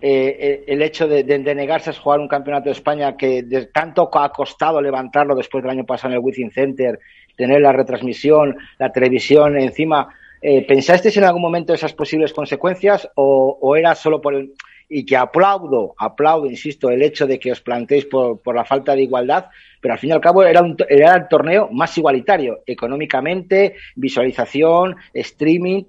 eh, 0.07 0.37
eh, 0.39 0.63
el 0.67 0.83
hecho 0.83 1.07
de, 1.07 1.23
negarse 1.39 1.89
a 1.89 1.93
jugar 1.93 2.19
un 2.19 2.27
campeonato 2.27 2.65
de 2.65 2.73
España 2.73 3.17
que 3.17 3.41
de 3.41 3.65
tanto 3.65 4.07
ha 4.13 4.29
costado 4.31 4.79
levantarlo 4.79 5.35
después 5.35 5.63
del 5.63 5.71
año 5.71 5.83
pasado 5.83 6.09
en 6.09 6.19
el 6.19 6.23
Wizzing 6.23 6.51
Center, 6.51 6.99
tener 7.35 7.61
la 7.61 7.71
retransmisión, 7.71 8.55
la 8.77 8.91
televisión 8.91 9.57
encima. 9.57 10.09
Eh, 10.41 10.63
¿Pensasteis 10.67 11.17
en 11.17 11.23
algún 11.23 11.41
momento 11.41 11.73
esas 11.73 11.93
posibles 11.93 12.33
consecuencias 12.33 13.09
o, 13.15 13.75
era 13.75 13.95
solo 13.95 14.21
por 14.21 14.35
el... 14.35 14.53
Y 14.87 15.05
que 15.05 15.17
aplaudo, 15.17 15.95
aplaudo, 15.97 16.45
insisto, 16.45 16.89
el 16.89 17.01
hecho 17.01 17.25
de 17.25 17.39
que 17.39 17.51
os 17.51 17.61
planteéis 17.61 18.05
por, 18.05 18.39
por 18.41 18.55
la 18.55 18.65
falta 18.65 18.95
de 18.95 19.03
igualdad, 19.03 19.45
pero 19.81 19.93
al 19.93 19.99
fin 19.99 20.11
y 20.11 20.13
al 20.13 20.21
cabo 20.21 20.43
era, 20.43 20.61
un, 20.61 20.77
era 20.87 21.15
el 21.15 21.27
torneo 21.27 21.69
más 21.71 21.97
igualitario, 21.97 22.59
económicamente, 22.65 23.75
visualización, 23.95 24.95
streaming. 25.13 25.83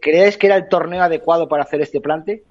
¿Crees 0.00 0.36
que 0.36 0.46
era 0.46 0.56
el 0.56 0.68
torneo 0.68 1.02
adecuado 1.02 1.48
para 1.48 1.62
hacer 1.62 1.80
este 1.80 2.00
plante? 2.00 2.42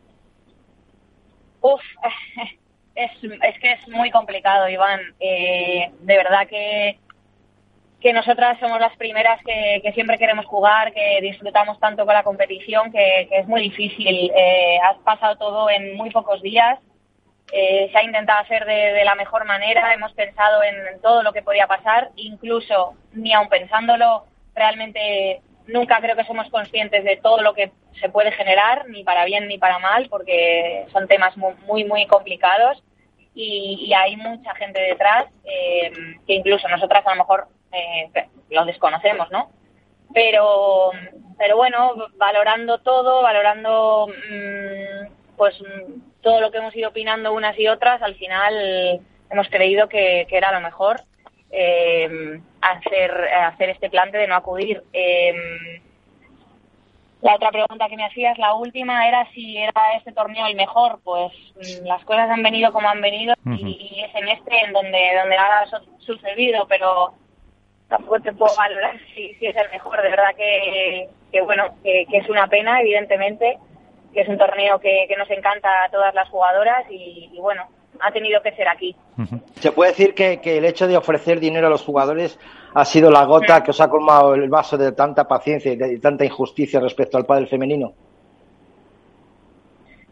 Uf, 1.61 1.81
es, 2.95 3.11
es 3.23 3.59
que 3.59 3.71
es 3.73 3.87
muy 3.87 4.11
complicado, 4.11 4.67
Iván. 4.67 4.99
Eh, 5.19 5.91
de 6.01 6.17
verdad 6.17 6.47
que, 6.47 6.97
que 8.01 8.13
nosotras 8.13 8.59
somos 8.59 8.79
las 8.79 8.95
primeras 8.97 9.39
que, 9.43 9.91
siempre 9.93 10.17
queremos 10.17 10.45
jugar, 10.45 10.91
que 10.91 11.19
disfrutamos 11.21 11.79
tanto 11.79 12.05
con 12.05 12.15
la 12.15 12.23
competición, 12.23 12.91
que, 12.91 13.27
es 13.31 13.47
muy 13.47 13.61
difícil. 13.61 14.31
Eh, 14.35 14.79
has 14.83 14.97
pasado 14.99 15.37
todo 15.37 15.69
en 15.69 15.95
muy 15.95 16.09
pocos 16.09 16.41
días. 16.41 16.79
Eh, 17.53 17.89
se 17.91 17.97
ha 17.97 18.03
intentado 18.03 18.39
hacer 18.39 18.65
de, 18.65 19.03
la 19.03 19.15
mejor 19.15 19.45
manera, 19.45 19.93
hemos 19.93 20.13
pensado 20.13 20.63
en, 20.63 20.99
todo 21.01 21.21
lo 21.21 21.31
que 21.31 21.43
podía 21.43 21.67
pasar, 21.67 22.09
incluso 22.15 22.95
ni 23.13 23.33
aun 23.33 23.49
pensándolo 23.49 24.25
realmente 24.55 25.41
nunca 25.67 25.99
creo 26.01 26.15
que 26.15 26.23
somos 26.25 26.49
conscientes 26.49 27.03
de 27.03 27.17
todo 27.17 27.41
lo 27.41 27.53
que 27.53 27.71
se 27.99 28.09
puede 28.09 28.31
generar, 28.31 28.87
ni 28.89 29.03
para 29.03 29.25
bien 29.25 29.47
ni 29.47 29.57
para 29.57 29.79
mal, 29.79 30.07
porque 30.09 30.85
son 30.91 31.07
temas 31.07 31.37
muy, 31.37 31.53
muy, 31.67 31.83
muy 31.83 32.05
complicados 32.07 32.83
y, 33.35 33.85
y, 33.87 33.93
hay 33.93 34.17
mucha 34.17 34.53
gente 34.55 34.79
detrás 34.81 35.25
eh, 35.45 35.91
que 36.27 36.33
incluso 36.33 36.67
nosotras 36.67 37.05
a 37.05 37.11
lo 37.11 37.17
mejor 37.17 37.47
eh, 37.71 38.11
lo 38.49 38.65
desconocemos, 38.65 39.29
¿no? 39.31 39.49
Pero, 40.13 40.91
pero 41.37 41.55
bueno, 41.57 41.95
valorando 42.17 42.79
todo, 42.79 43.21
valorando 43.21 44.07
mmm, 44.07 45.07
pues 45.37 45.55
todo 46.21 46.41
lo 46.41 46.51
que 46.51 46.57
hemos 46.57 46.75
ido 46.75 46.89
opinando 46.89 47.33
unas 47.33 47.57
y 47.57 47.67
otras, 47.67 48.01
al 48.01 48.15
final 48.15 49.01
hemos 49.29 49.47
creído 49.49 49.87
que, 49.87 50.27
que 50.29 50.37
era 50.37 50.51
lo 50.51 50.59
mejor 50.59 51.01
eh, 51.51 52.39
hacer, 52.61 53.11
hacer 53.11 53.69
este 53.69 53.89
plante 53.89 54.17
de 54.17 54.27
no 54.27 54.35
acudir. 54.35 54.83
Eh, 54.93 55.33
la 57.21 57.35
otra 57.35 57.51
pregunta 57.51 57.87
que 57.87 57.97
me 57.97 58.05
hacías, 58.05 58.37
la 58.39 58.53
última, 58.53 59.07
era 59.07 59.29
si 59.31 59.57
era 59.57 59.93
este 59.97 60.11
torneo 60.11 60.47
el 60.47 60.55
mejor. 60.55 60.99
Pues 61.03 61.31
mm, 61.55 61.85
las 61.85 62.03
cosas 62.05 62.29
han 62.29 62.41
venido 62.41 62.71
como 62.71 62.89
han 62.89 63.01
venido 63.01 63.35
uh 63.45 63.49
-huh. 63.49 63.59
y, 63.59 64.01
es 64.01 64.15
en 64.15 64.29
este 64.29 64.65
en 64.65 64.73
donde, 64.73 64.99
donde 65.19 65.37
ha 65.37 65.65
sucedido, 65.99 66.65
pero 66.67 67.13
tampoco 67.91 68.19
te 68.21 68.33
puedo 68.33 68.55
valorar 68.55 68.95
si, 69.15 69.35
si 69.35 69.45
es 69.45 69.55
el 69.55 69.69
mejor. 69.69 70.01
De 70.01 70.09
verdad 70.09 70.33
que, 70.35 71.07
que 71.31 71.41
bueno, 71.41 71.75
que, 71.83 72.05
que, 72.09 72.17
es 72.17 72.29
una 72.29 72.47
pena, 72.47 72.81
evidentemente, 72.81 73.59
que 74.13 74.21
es 74.21 74.27
un 74.27 74.37
torneo 74.37 74.79
que, 74.79 75.05
que 75.07 75.15
nos 75.15 75.29
encanta 75.29 75.83
a 75.83 75.89
todas 75.89 76.15
las 76.15 76.27
jugadoras 76.29 76.85
y, 76.89 77.29
y 77.31 77.39
bueno, 77.39 77.67
ha 77.99 78.11
tenido 78.11 78.41
que 78.41 78.53
ser 78.53 78.67
aquí. 78.67 78.95
Uh 79.17 79.21
-huh. 79.21 79.41
Se 79.59 79.71
puede 79.71 79.91
decir 79.91 80.15
que, 80.15 80.41
que, 80.41 80.57
el 80.57 80.65
hecho 80.65 80.87
de 80.87 80.97
ofrecer 80.97 81.39
dinero 81.39 81.67
a 81.67 81.69
los 81.69 81.83
jugadores 81.83 82.39
ha 82.73 82.85
sido 82.85 83.11
la 83.11 83.25
gota 83.25 83.57
sí. 83.57 83.63
que 83.63 83.71
os 83.71 83.81
ha 83.81 83.89
colmado 83.89 84.33
el 84.33 84.49
vaso 84.49 84.77
de 84.77 84.93
tanta 84.93 85.27
paciencia 85.27 85.73
y 85.73 85.75
de 85.75 85.99
tanta 85.99 86.25
injusticia 86.25 86.79
respecto 86.79 87.17
al 87.17 87.25
pádel 87.25 87.47
femenino. 87.47 87.93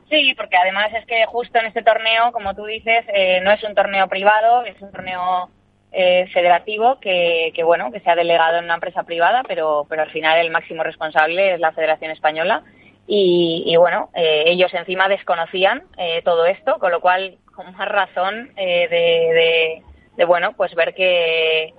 Sí, 0.09 0.34
porque 0.36 0.57
además 0.57 0.91
es 0.93 1.05
que 1.05 1.23
justo 1.27 1.59
en 1.59 1.67
este 1.67 1.84
torneo, 1.84 2.32
como 2.32 2.55
tú 2.55 2.65
dices, 2.65 3.05
eh, 3.13 3.39
no 3.41 3.51
es 3.51 3.63
un 3.63 3.75
torneo 3.75 4.07
privado, 4.07 4.65
es 4.65 4.82
un 4.82 4.91
torneo 4.91 5.49
eh, 5.91 6.27
federativo 6.33 6.99
que, 6.99 7.51
que, 7.55 7.63
bueno, 7.63 7.91
que 7.91 7.99
se 7.99 8.09
ha 8.09 8.15
delegado 8.15 8.57
en 8.57 8.65
una 8.65 8.75
empresa 8.75 9.03
privada, 9.03 9.43
pero, 9.47 9.85
pero 9.89 10.03
al 10.03 10.11
final 10.11 10.39
el 10.39 10.51
máximo 10.51 10.83
responsable 10.83 11.53
es 11.53 11.59
la 11.59 11.71
Federación 11.71 12.11
Española. 12.11 12.63
Y, 13.11 13.63
y 13.65 13.75
bueno, 13.75 14.11
eh, 14.13 14.43
ellos 14.45 14.71
encima 14.71 15.09
desconocían 15.09 15.81
eh, 15.97 16.21
todo 16.23 16.45
esto, 16.45 16.77
con 16.77 16.91
lo 16.91 17.01
cual 17.01 17.39
con 17.55 17.73
más 17.75 17.89
razón 17.89 18.51
eh, 18.55 18.87
de, 18.87 19.83
de, 20.15 20.25
bueno, 20.25 20.53
pues 20.55 20.75
ver 20.75 20.93
que, 20.93 21.73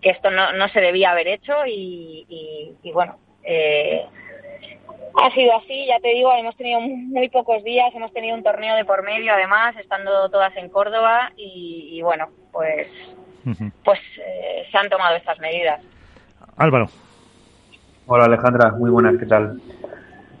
que 0.00 0.10
esto 0.10 0.30
no, 0.30 0.52
no 0.52 0.68
se 0.70 0.80
debía 0.80 1.10
haber 1.10 1.28
hecho 1.28 1.52
y, 1.66 2.74
bueno, 2.94 3.18
eh, 3.44 4.06
ha 5.22 5.30
sido 5.34 5.54
así, 5.56 5.84
ya 5.86 6.00
te 6.00 6.08
digo, 6.08 6.32
hemos 6.32 6.56
tenido 6.56 6.80
muy 6.80 7.28
pocos 7.28 7.62
días, 7.62 7.94
hemos 7.94 8.12
tenido 8.14 8.34
un 8.34 8.42
torneo 8.42 8.74
de 8.74 8.86
por 8.86 9.02
medio 9.02 9.34
además, 9.34 9.76
estando 9.76 10.30
todas 10.30 10.56
en 10.56 10.70
Córdoba 10.70 11.32
y 11.36 12.00
bueno, 12.00 12.30
pues, 12.50 12.88
uh 13.44 13.50
-huh. 13.50 13.72
pues 13.84 13.98
eh, 14.18 14.66
se 14.70 14.78
han 14.78 14.88
tomado 14.88 15.16
estas 15.16 15.38
medidas. 15.40 15.80
Álvaro. 16.56 16.86
Hola 18.06 18.24
Alejandra, 18.24 18.72
muy 18.72 18.90
buenas, 18.90 19.16
¿qué 19.16 19.26
tal? 19.26 19.60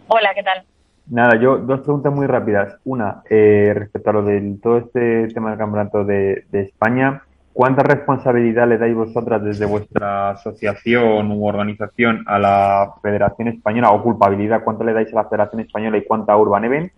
Hola, 0.08 0.34
¿qué 0.34 0.42
tal? 0.42 0.64
Nada, 1.06 1.36
yo 1.36 1.58
dos 1.58 1.80
preguntas 1.80 2.12
muy 2.12 2.26
rápidas. 2.26 2.76
Una, 2.84 3.22
eh, 3.28 3.72
respecto 3.74 4.10
a 4.10 4.12
lo 4.12 4.22
del 4.22 4.60
todo 4.60 4.78
este 4.78 5.28
tema 5.28 5.50
del 5.50 5.58
campeonato 5.58 6.04
de, 6.04 6.44
de, 6.50 6.62
España, 6.62 7.22
¿cuánta 7.52 7.82
responsabilidad 7.82 8.68
le 8.68 8.78
dais 8.78 8.94
vosotras 8.94 9.42
desde 9.42 9.66
vuestra 9.66 10.30
asociación 10.30 11.32
u 11.32 11.46
organización 11.46 12.24
a 12.26 12.38
la 12.38 12.94
Federación 13.02 13.48
Española 13.48 13.90
o 13.90 14.02
culpabilidad? 14.02 14.62
¿Cuánto 14.64 14.84
le 14.84 14.92
dais 14.92 15.12
a 15.12 15.22
la 15.22 15.28
Federación 15.28 15.60
Española 15.60 15.98
y 15.98 16.04
cuánta 16.04 16.32
a 16.32 16.36
Urban 16.36 16.64
Event? 16.64 16.92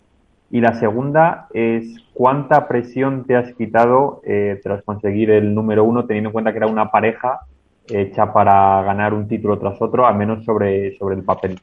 Y 0.54 0.60
la 0.60 0.74
segunda 0.74 1.48
es 1.52 1.84
cuánta 2.12 2.68
presión 2.68 3.26
te 3.26 3.34
has 3.34 3.52
quitado 3.54 4.22
eh, 4.24 4.60
tras 4.62 4.84
conseguir 4.84 5.32
el 5.32 5.52
número 5.52 5.82
uno, 5.82 6.06
teniendo 6.06 6.28
en 6.28 6.32
cuenta 6.32 6.52
que 6.52 6.58
era 6.58 6.68
una 6.68 6.92
pareja 6.92 7.40
hecha 7.88 8.32
para 8.32 8.80
ganar 8.84 9.14
un 9.14 9.26
título 9.26 9.58
tras 9.58 9.82
otro, 9.82 10.06
al 10.06 10.14
menos 10.14 10.44
sobre, 10.44 10.96
sobre 10.96 11.16
el 11.16 11.24
papel. 11.24 11.58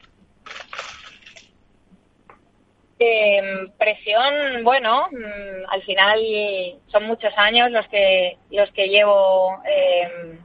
Eh, 2.99 3.41
presión, 3.79 4.61
bueno, 4.65 5.07
mmm, 5.09 5.69
al 5.69 5.81
final 5.83 6.19
son 6.87 7.05
muchos 7.05 7.33
años 7.37 7.71
los 7.71 7.87
que 7.87 8.39
los 8.51 8.69
que 8.71 8.89
llevo 8.89 9.57
eh, 9.73 10.37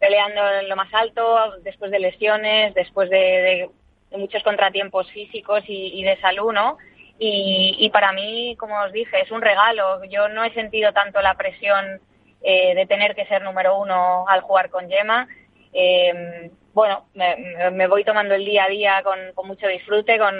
peleando 0.00 0.40
en 0.60 0.68
lo 0.68 0.74
más 0.74 0.92
alto, 0.92 1.52
después 1.62 1.92
de 1.92 2.00
lesiones, 2.00 2.74
después 2.74 3.08
de, 3.10 3.70
muchos 4.10 4.42
contratiempos 4.42 5.08
físicos 5.12 5.62
y 5.68 6.02
de 6.02 6.16
salud, 6.20 6.52
¿no? 6.52 6.78
Y, 7.18 7.76
y, 7.78 7.90
para 7.90 8.12
mí, 8.12 8.56
como 8.58 8.78
os 8.80 8.92
dije, 8.92 9.20
es 9.22 9.30
un 9.30 9.40
regalo. 9.40 10.04
Yo 10.04 10.28
no 10.28 10.44
he 10.44 10.52
sentido 10.52 10.92
tanto 10.92 11.20
la 11.22 11.34
presión 11.34 12.00
eh, 12.42 12.74
de 12.74 12.86
tener 12.86 13.14
que 13.14 13.26
ser 13.26 13.42
número 13.42 13.78
uno 13.78 14.28
al 14.28 14.42
jugar 14.42 14.70
con 14.70 14.88
Gemma. 14.88 15.26
Eh, 15.72 16.50
bueno, 16.76 17.06
me, 17.14 17.70
me, 17.70 17.86
voy 17.86 18.04
tomando 18.04 18.34
el 18.34 18.44
día 18.44 18.64
a 18.64 18.68
día 18.68 19.02
con, 19.02 19.46
mucho 19.46 19.66
disfrute, 19.66 20.18
con 20.18 20.34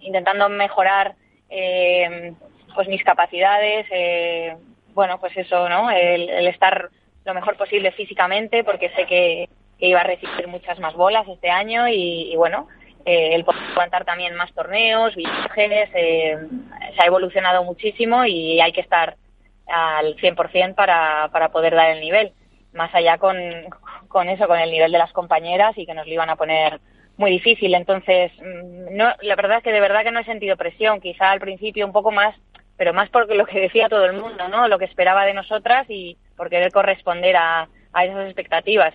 intentando 0.00 0.48
mejorar 0.50 1.14
eh, 1.48 2.34
pues 2.74 2.88
mis 2.88 3.02
capacidades, 3.02 3.86
eh, 3.90 4.54
bueno, 4.94 5.18
pues 5.18 5.34
eso, 5.36 5.68
¿no? 5.68 5.90
El, 5.90 6.28
el, 6.28 6.46
estar 6.46 6.90
lo 7.24 7.34
mejor 7.34 7.56
posible 7.56 7.92
físicamente, 7.92 8.64
porque 8.64 8.90
sé 8.90 9.06
que, 9.06 9.48
que, 9.78 9.86
iba 9.86 10.00
a 10.00 10.04
recibir 10.04 10.46
muchas 10.46 10.78
más 10.78 10.94
bolas 10.94 11.26
este 11.26 11.50
año 11.50 11.88
y, 11.88 12.32
y 12.32 12.36
bueno, 12.36 12.68
eh, 13.04 13.34
el 13.34 13.44
poder 13.44 13.62
aguantar 13.72 14.04
también 14.04 14.34
más 14.34 14.52
torneos, 14.52 15.14
viajes, 15.14 15.90
eh, 15.94 16.38
se 16.94 17.02
ha 17.02 17.06
evolucionado 17.06 17.64
muchísimo 17.64 18.24
y 18.24 18.60
hay 18.60 18.72
que 18.72 18.80
estar 18.80 19.16
al 19.66 20.16
100% 20.16 20.74
para, 20.74 21.28
para 21.32 21.50
poder 21.50 21.74
dar 21.74 21.90
el 21.90 22.00
nivel. 22.00 22.32
Más 22.72 22.94
allá 22.94 23.18
con, 23.18 23.36
con 24.08 24.28
eso, 24.28 24.46
con 24.46 24.58
el 24.58 24.70
nivel 24.70 24.92
de 24.92 24.98
las 24.98 25.12
compañeras 25.12 25.76
y 25.76 25.86
que 25.86 25.94
nos 25.94 26.06
lo 26.06 26.12
iban 26.12 26.30
a 26.30 26.36
poner 26.36 26.80
muy 27.16 27.30
difícil. 27.30 27.74
Entonces, 27.74 28.32
mm, 28.38 28.96
no, 28.96 29.12
la 29.20 29.36
verdad 29.36 29.58
es 29.58 29.64
que 29.64 29.72
de 29.72 29.80
verdad 29.80 30.02
que 30.04 30.10
no 30.10 30.20
he 30.20 30.24
sentido 30.24 30.56
presión, 30.56 31.00
quizá 31.00 31.30
al 31.30 31.40
principio 31.40 31.86
un 31.86 31.92
poco 31.92 32.10
más, 32.10 32.34
pero 32.76 32.92
más 32.92 33.10
porque 33.10 33.34
lo 33.34 33.46
que 33.46 33.60
decía 33.60 33.88
todo 33.88 34.04
el 34.04 34.14
mundo, 34.14 34.48
¿no? 34.48 34.68
Lo 34.68 34.78
que 34.78 34.86
esperaba 34.86 35.24
de 35.24 35.34
nosotras 35.34 35.86
y 35.88 36.16
por 36.36 36.48
querer 36.50 36.72
corresponder 36.72 37.36
a, 37.36 37.68
a 37.92 38.04
esas 38.04 38.26
expectativas. 38.26 38.94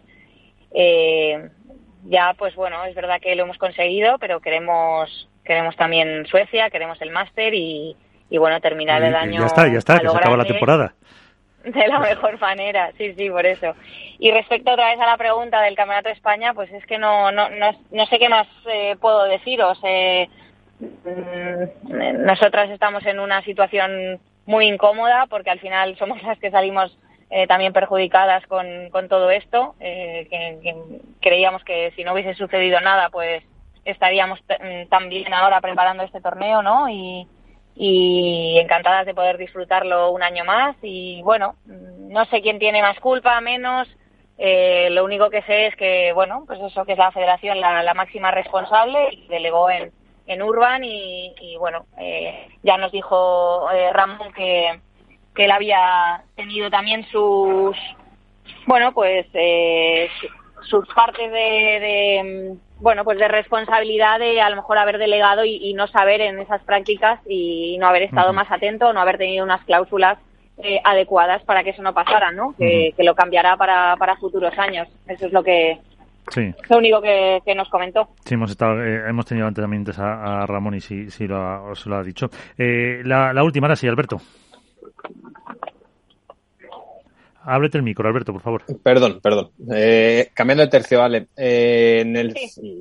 Eh, 0.74 1.50
ya, 2.06 2.34
pues 2.38 2.56
bueno, 2.56 2.84
es 2.86 2.96
verdad 2.96 3.20
que 3.22 3.36
lo 3.36 3.44
hemos 3.44 3.58
conseguido, 3.58 4.18
pero 4.20 4.40
queremos 4.40 5.30
queremos 5.44 5.76
también 5.78 6.26
Suecia, 6.26 6.70
queremos 6.70 7.02
el 7.02 7.12
máster 7.12 7.54
y, 7.54 7.96
y 8.30 8.38
bueno, 8.38 8.60
terminar 8.60 9.02
el 9.04 9.16
año. 9.16 9.40
Ya 9.40 9.46
está, 9.46 9.68
ya 9.68 9.78
está, 9.78 10.00
que 10.00 10.10
se 10.10 10.18
acaba 10.18 10.38
la 10.38 10.46
temporada 10.46 10.94
de 11.64 11.88
la 11.88 12.00
mejor 12.00 12.40
manera, 12.40 12.92
sí, 12.98 13.14
sí, 13.14 13.30
por 13.30 13.46
eso. 13.46 13.74
Y 14.20 14.32
respecto 14.32 14.72
otra 14.72 14.90
vez 14.90 15.00
a 15.00 15.06
la 15.06 15.18
pregunta 15.18 15.62
del 15.62 15.76
Campeonato 15.76 16.10
de 16.10 16.16
España, 16.16 16.54
pues 16.54 16.72
es 16.72 16.86
que 16.86 16.98
no, 16.98 17.32
no, 17.32 17.50
no, 17.50 17.72
no 17.92 18.06
sé 18.08 18.20
qué 18.20 18.30
más 18.30 18.48
eh, 18.68 18.96
puedo 19.00 19.26
deciros. 19.26 19.80
Eh, 19.84 20.30
mm, 20.80 22.26
nosotras 22.26 22.70
estamos 22.70 23.06
en 23.06 23.20
una 23.20 23.42
situación 23.44 24.20
muy 24.46 24.68
incómoda 24.68 25.26
porque 25.28 25.50
al 25.50 25.60
final 25.60 25.98
somos 25.98 26.22
las 26.24 26.40
que 26.40 26.52
salimos 26.52 26.98
eh, 27.30 27.48
también 27.48 27.74
perjudicadas 27.74 28.46
con, 28.48 28.90
con 28.90 29.08
todo 29.08 29.30
esto. 29.32 29.76
Eh, 29.80 30.28
que, 30.30 30.76
creíamos 31.22 31.64
que 31.64 31.92
si 31.96 32.04
no 32.04 32.14
hubiese 32.14 32.34
sucedido 32.36 32.80
nada, 32.82 33.10
pues 33.10 33.44
estaríamos 33.86 34.40
tan 34.90 35.10
bien 35.10 35.34
ahora 35.34 35.62
preparando 35.62 36.04
este 36.04 36.20
torneo, 36.20 36.62
¿no? 36.62 36.90
Y, 36.90 37.28
y 37.80 38.58
encantadas 38.60 39.06
de 39.06 39.14
poder 39.14 39.38
disfrutarlo 39.38 40.12
un 40.12 40.24
año 40.24 40.44
más 40.44 40.76
y 40.82 41.22
bueno, 41.22 41.56
no 41.66 42.26
sé 42.26 42.42
quién 42.42 42.60
tiene 42.60 42.82
más 42.82 43.00
culpa, 43.00 43.40
menos, 43.40 43.88
eh, 44.38 44.90
lo 44.92 45.06
único 45.06 45.30
que 45.30 45.44
sé 45.44 45.68
es 45.68 45.76
que 45.76 46.12
bueno, 46.14 46.44
pues 46.48 46.60
eso 46.60 46.86
que 46.86 46.94
es 46.94 46.98
la 46.98 47.12
federación 47.12 47.60
la, 47.60 47.84
la 47.84 47.94
máxima 47.94 48.32
responsable 48.32 49.10
y 49.12 49.28
delegó 49.28 49.70
en, 49.70 49.92
en 50.26 50.42
Urban 50.42 50.84
y, 50.84 51.36
y 51.40 51.58
bueno, 51.58 51.86
eh, 52.00 52.48
ya 52.64 52.78
nos 52.78 52.92
dijo 52.92 53.70
eh, 53.72 53.92
Ramón 53.94 54.34
que, 54.34 54.80
que 55.38 55.46
él 55.46 55.52
había 55.52 56.24
tenido 56.36 56.70
también 56.72 57.06
sus, 57.12 57.78
bueno, 58.66 58.92
pues 58.92 59.28
eh, 59.34 60.10
sus 60.64 60.86
partes 60.96 61.32
de, 61.32 61.38
de 61.38 62.58
bueno, 62.80 63.04
pues 63.04 63.20
de 63.20 63.28
responsabilidad 63.28 64.18
de 64.18 64.42
a 64.42 64.50
lo 64.50 64.56
mejor 64.56 64.80
haber 64.80 64.98
delegado 64.98 65.46
y, 65.46 65.74
no 65.76 65.86
saber 65.88 66.22
en 66.22 66.40
esas 66.40 66.62
prácticas 66.64 67.20
y 67.30 67.78
no 67.80 67.88
haber 67.88 68.02
estado 68.02 68.34
más 68.34 68.52
atento, 68.52 68.92
no 68.92 69.00
haber 69.00 69.20
tenido 69.20 69.46
unas 69.46 69.64
cláusulas 69.66 70.18
eh, 70.58 70.80
adecuadas 70.84 71.44
para 71.44 71.64
que 71.64 71.70
eso 71.70 71.84
no 71.84 71.94
pasara, 71.94 72.32
¿no? 72.32 72.56
Que, 72.58 72.94
lo 72.98 73.14
cambiará 73.14 73.56
para, 73.58 73.96
para 73.98 74.18
futuros 74.18 74.58
años. 74.58 74.88
Eso 75.08 75.28
es 75.28 75.34
lo 75.34 75.44
que 75.44 75.80
Sí. 76.30 76.54
Lo 76.70 76.80
único 76.80 77.02
que, 77.02 77.42
nos 77.56 77.70
comentó. 77.70 78.10
Sí, 78.26 78.34
hemos, 78.34 78.52
estado, 78.52 78.84
eh, 78.84 79.08
hemos 79.08 79.26
tenido 79.26 79.48
antes 79.48 79.62
también 79.62 79.86
a, 79.98 80.46
Ramón 80.46 80.76
y 80.76 80.82
sí, 80.82 81.10
sí 81.10 81.26
lo 81.26 81.38
ha, 81.38 81.62
os 81.62 81.86
lo 81.86 81.96
ha 81.96 82.04
dicho. 82.04 82.28
Eh, 82.58 83.02
la, 83.06 83.32
la 83.32 83.44
última, 83.46 83.68
ahora 83.68 83.78
sí, 83.78 83.88
Alberto. 83.88 84.18
Ábrete 87.50 87.78
el 87.78 87.84
micro, 87.84 88.10
Alberto, 88.10 88.34
por 88.34 88.42
favor. 88.42 88.64
Perdón, 88.84 89.22
perdón. 89.22 89.52
Eh, 89.74 90.32
cambiando 90.34 90.64
de 90.64 90.70
tercio, 90.70 91.00
vale. 91.00 91.28
Eh, 91.38 92.00
en 92.02 92.18
el, 92.18 92.36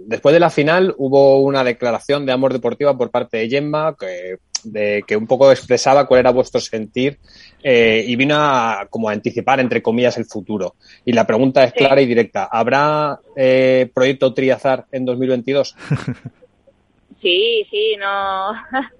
Después 0.06 0.32
de 0.32 0.40
la 0.40 0.50
final 0.50 0.92
hubo 0.98 1.40
una 1.40 1.62
declaración 1.62 2.26
de 2.26 2.32
amor 2.32 2.52
deportiva 2.52 2.98
por 2.98 3.12
parte 3.12 3.36
de 3.36 3.48
Gemma 3.48 3.94
que, 3.96 4.38
de, 4.64 5.04
que 5.06 5.16
un 5.16 5.28
poco 5.28 5.52
expresaba 5.52 6.08
cuál 6.08 6.18
era 6.18 6.32
vuestro 6.32 6.60
sentir 6.60 7.18
eh, 7.62 8.04
y 8.04 8.16
vino 8.16 8.34
a, 8.36 8.88
como 8.90 9.08
a 9.08 9.12
anticipar, 9.12 9.60
entre 9.60 9.82
comillas, 9.82 10.16
el 10.18 10.24
futuro. 10.24 10.74
Y 11.04 11.12
la 11.12 11.28
pregunta 11.28 11.62
es 11.62 11.72
clara 11.72 12.02
y 12.02 12.06
directa. 12.06 12.48
¿Habrá 12.50 13.20
eh, 13.36 13.88
proyecto 13.94 14.34
Triazar 14.34 14.86
en 14.90 15.04
2022? 15.04 15.76
Sí, 17.22 17.66
sí, 17.70 17.96
no. 17.98 18.52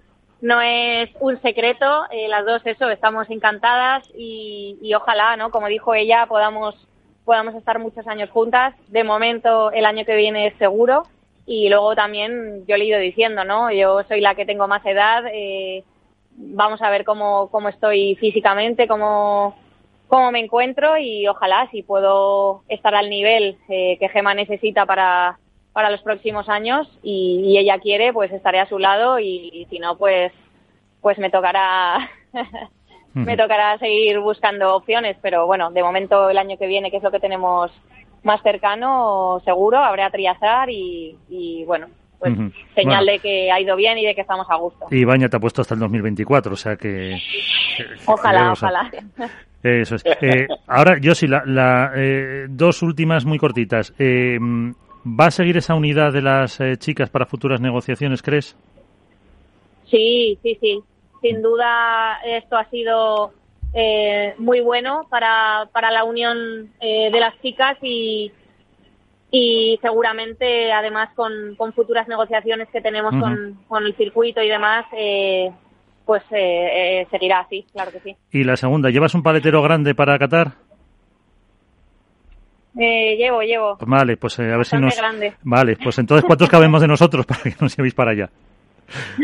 no 0.46 0.60
es 0.60 1.10
un 1.18 1.42
secreto, 1.42 2.04
eh, 2.12 2.28
las 2.28 2.46
dos 2.46 2.62
eso, 2.64 2.88
estamos 2.88 3.28
encantadas 3.30 4.08
y, 4.16 4.92
ojalá, 4.94 5.36
¿no? 5.36 5.50
Como 5.50 5.66
dijo 5.66 5.92
ella, 5.92 6.26
podamos, 6.26 6.76
podamos 7.24 7.56
estar 7.56 7.80
muchos 7.80 8.06
años 8.06 8.30
juntas. 8.30 8.72
De 8.86 9.02
momento, 9.02 9.72
el 9.72 9.84
año 9.84 10.04
que 10.04 10.14
viene 10.14 10.46
es 10.46 10.54
seguro 10.58 11.02
y 11.46 11.68
luego 11.68 11.96
también 11.96 12.64
yo 12.68 12.76
le 12.76 12.84
he 12.84 12.86
ido 12.86 13.00
diciendo, 13.00 13.42
¿no? 13.42 13.72
Yo 13.72 14.04
soy 14.04 14.20
la 14.20 14.36
que 14.36 14.46
tengo 14.46 14.68
más 14.68 14.86
edad, 14.86 15.24
eh, 15.32 15.82
vamos 16.36 16.80
a 16.80 16.90
ver 16.90 17.04
cómo, 17.04 17.48
cómo 17.50 17.68
estoy 17.68 18.14
físicamente, 18.14 18.86
cómo, 18.86 19.56
cómo 20.06 20.30
me 20.30 20.38
encuentro 20.38 20.96
y 20.96 21.26
ojalá 21.26 21.68
si 21.72 21.82
puedo 21.82 22.62
estar 22.68 22.94
al 22.94 23.10
nivel 23.10 23.58
eh, 23.68 23.96
que 23.98 24.08
Gema 24.10 24.32
necesita 24.32 24.86
para 24.86 25.40
para 25.76 25.90
los 25.90 26.00
próximos 26.00 26.48
años 26.48 26.88
y, 27.02 27.58
ella 27.58 27.78
quiere, 27.78 28.10
pues 28.10 28.32
estaré 28.32 28.60
a 28.60 28.66
su 28.66 28.78
lado 28.78 29.20
y, 29.20 29.66
si 29.68 29.78
no, 29.78 29.98
pues, 29.98 30.32
pues 31.02 31.18
me 31.18 31.28
tocará 31.28 31.98
me 33.12 33.36
tocará 33.36 33.76
seguir 33.76 34.18
buscando 34.20 34.74
opciones, 34.74 35.18
pero 35.20 35.44
bueno, 35.44 35.70
de 35.70 35.82
momento 35.82 36.30
el 36.30 36.38
año 36.38 36.56
que 36.56 36.66
viene, 36.66 36.90
que 36.90 36.96
es 36.96 37.02
lo 37.02 37.10
que 37.10 37.20
tenemos 37.20 37.70
más 38.22 38.40
cercano, 38.42 39.42
seguro, 39.44 39.76
habrá 39.76 40.08
triazar 40.08 40.70
y, 40.70 41.14
y 41.28 41.66
bueno, 41.66 41.88
pues 42.18 42.32
señal 42.74 43.04
de 43.04 43.18
que 43.18 43.52
ha 43.52 43.60
ido 43.60 43.76
bien 43.76 43.98
y 43.98 44.06
de 44.06 44.14
que 44.14 44.22
estamos 44.22 44.46
a 44.48 44.56
gusto. 44.56 44.86
Y 44.90 45.04
Baña 45.04 45.28
te 45.28 45.36
ha 45.36 45.40
puesto 45.40 45.60
hasta 45.60 45.74
el 45.74 45.80
2024, 45.80 46.54
o 46.54 46.56
sea 46.56 46.76
que... 46.76 47.18
Ojalá, 48.06 48.52
ojalá. 48.52 48.90
Eso 49.62 49.96
es. 49.96 50.04
Eh, 50.22 50.46
ahora, 50.68 50.96
yo 50.98 51.14
sí, 51.14 51.26
la, 51.26 51.42
la 51.44 51.92
eh, 51.94 52.46
dos 52.48 52.82
últimas 52.82 53.26
muy 53.26 53.36
cortitas. 53.36 53.92
Eh, 53.98 54.38
¿Va 55.06 55.26
a 55.26 55.30
seguir 55.30 55.56
esa 55.56 55.76
unidad 55.76 56.12
de 56.12 56.20
las 56.20 56.60
eh, 56.60 56.76
chicas 56.78 57.10
para 57.10 57.26
futuras 57.26 57.60
negociaciones, 57.60 58.22
crees? 58.22 58.56
Sí, 59.88 60.36
sí, 60.42 60.58
sí. 60.60 60.80
Sin 61.22 61.42
duda 61.42 62.18
esto 62.26 62.56
ha 62.56 62.68
sido 62.70 63.32
eh, 63.72 64.34
muy 64.38 64.60
bueno 64.60 65.06
para, 65.08 65.68
para 65.72 65.92
la 65.92 66.02
unión 66.02 66.72
eh, 66.80 67.10
de 67.12 67.20
las 67.20 67.40
chicas 67.40 67.78
y, 67.82 68.32
y 69.30 69.78
seguramente 69.80 70.72
además 70.72 71.10
con, 71.14 71.54
con 71.56 71.72
futuras 71.72 72.08
negociaciones 72.08 72.68
que 72.70 72.80
tenemos 72.80 73.12
con, 73.12 73.60
con, 73.68 73.86
el 73.86 73.94
circuito 73.94 74.42
y 74.42 74.48
demás, 74.48 74.86
pues 76.04 76.22
seguirá 76.28 77.40
así, 77.40 77.64
claro 77.72 77.92
que 77.92 78.00
sí. 78.00 78.16
Y 78.32 78.42
la 78.42 78.56
segunda, 78.56 78.90
¿llevas 78.90 79.14
un 79.14 79.22
paletero 79.22 79.62
grande 79.62 79.94
para 79.94 80.18
Qatar? 80.18 80.65
Eh, 82.78 83.16
llevo, 83.16 83.40
llevo. 83.42 83.76
Vale, 83.86 84.16
pues 84.16 84.38
eh, 84.38 84.52
a 84.52 84.56
ver 84.56 84.66
si 84.66 84.76
nos. 84.76 84.94
Vale, 85.42 85.76
pues 85.82 85.98
entonces 85.98 86.24
¿cuántos 86.26 86.48
cabemos 86.48 86.80
de 86.80 86.88
nosotros 86.88 87.24
para 87.26 87.42
que 87.42 87.54
nos 87.60 87.76
llevéis 87.76 87.94
para 87.94 88.10
allá? 88.12 88.30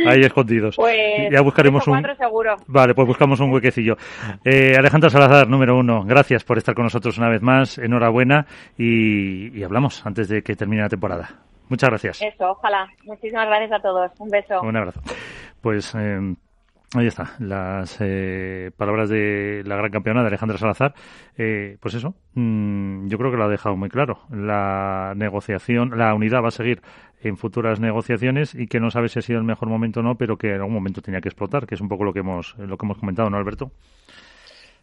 Ahí 0.06 0.20
escondidos. 0.22 0.76
Pues 0.76 1.30
ya 1.30 1.40
buscaremos 1.42 1.86
un. 1.86 2.02
Seguro. 2.18 2.56
Vale, 2.66 2.94
pues 2.94 3.06
buscamos 3.06 3.38
un 3.40 3.52
huequecillo. 3.52 3.96
Eh, 4.44 4.74
Alejandra 4.76 5.10
Salazar, 5.10 5.48
número 5.48 5.76
uno. 5.76 6.02
Gracias 6.04 6.44
por 6.44 6.58
estar 6.58 6.74
con 6.74 6.84
nosotros 6.84 7.16
una 7.18 7.28
vez 7.28 7.42
más. 7.42 7.78
Enhorabuena 7.78 8.46
y, 8.76 9.56
y 9.56 9.62
hablamos 9.62 10.04
antes 10.04 10.28
de 10.28 10.42
que 10.42 10.56
termine 10.56 10.82
la 10.82 10.88
temporada. 10.88 11.28
Muchas 11.68 11.90
gracias. 11.90 12.22
Eso, 12.22 12.50
ojalá. 12.50 12.88
Muchísimas 13.04 13.46
gracias 13.46 13.72
a 13.72 13.80
todos. 13.80 14.10
Un 14.18 14.30
beso. 14.30 14.60
Un 14.62 14.76
abrazo. 14.76 15.00
Pues. 15.60 15.94
Eh, 15.94 16.34
Ahí 16.94 17.06
está, 17.06 17.36
las 17.38 17.96
eh, 18.00 18.70
palabras 18.76 19.08
de 19.08 19.62
la 19.64 19.76
gran 19.76 19.90
campeona 19.90 20.20
de 20.20 20.26
Alejandra 20.26 20.58
Salazar. 20.58 20.94
Eh, 21.38 21.78
pues 21.80 21.94
eso, 21.94 22.14
mm, 22.34 23.08
yo 23.08 23.16
creo 23.16 23.30
que 23.30 23.38
lo 23.38 23.44
ha 23.44 23.48
dejado 23.48 23.76
muy 23.76 23.88
claro. 23.88 24.18
La 24.30 25.14
negociación, 25.16 25.96
la 25.96 26.14
unidad 26.14 26.42
va 26.42 26.48
a 26.48 26.50
seguir 26.50 26.82
en 27.22 27.38
futuras 27.38 27.80
negociaciones 27.80 28.54
y 28.54 28.66
que 28.66 28.78
no 28.78 28.90
sabe 28.90 29.08
si 29.08 29.18
ha 29.18 29.22
sido 29.22 29.38
el 29.38 29.44
mejor 29.44 29.70
momento 29.70 30.00
o 30.00 30.02
no, 30.02 30.16
pero 30.16 30.36
que 30.36 30.48
en 30.48 30.56
algún 30.56 30.74
momento 30.74 31.00
tenía 31.00 31.22
que 31.22 31.30
explotar, 31.30 31.66
que 31.66 31.76
es 31.76 31.80
un 31.80 31.88
poco 31.88 32.04
lo 32.04 32.12
que 32.12 32.18
hemos, 32.18 32.54
lo 32.58 32.76
que 32.76 32.84
hemos 32.84 32.98
comentado, 32.98 33.30
¿no, 33.30 33.38
Alberto? 33.38 33.70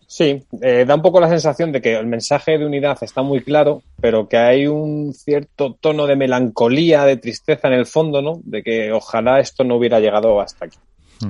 Sí, 0.08 0.42
eh, 0.64 0.86
da 0.88 0.96
un 0.96 1.04
poco 1.04 1.20
la 1.20 1.30
sensación 1.30 1.72
de 1.72 1.80
que 1.80 1.96
el 1.96 2.08
mensaje 2.08 2.58
de 2.58 2.66
unidad 2.66 2.98
está 3.02 3.22
muy 3.22 3.42
claro, 3.42 3.84
pero 4.02 4.28
que 4.28 4.38
hay 4.38 4.66
un 4.66 5.14
cierto 5.14 5.78
tono 5.80 6.08
de 6.08 6.16
melancolía, 6.16 7.06
de 7.06 7.18
tristeza 7.18 7.68
en 7.68 7.76
el 7.76 7.86
fondo, 7.86 8.24
¿no? 8.24 8.42
De 8.44 8.64
que 8.64 8.92
ojalá 8.92 9.40
esto 9.40 9.64
no 9.64 9.76
hubiera 9.76 10.00
llegado 10.00 10.42
hasta 10.42 10.66
aquí 10.66 10.80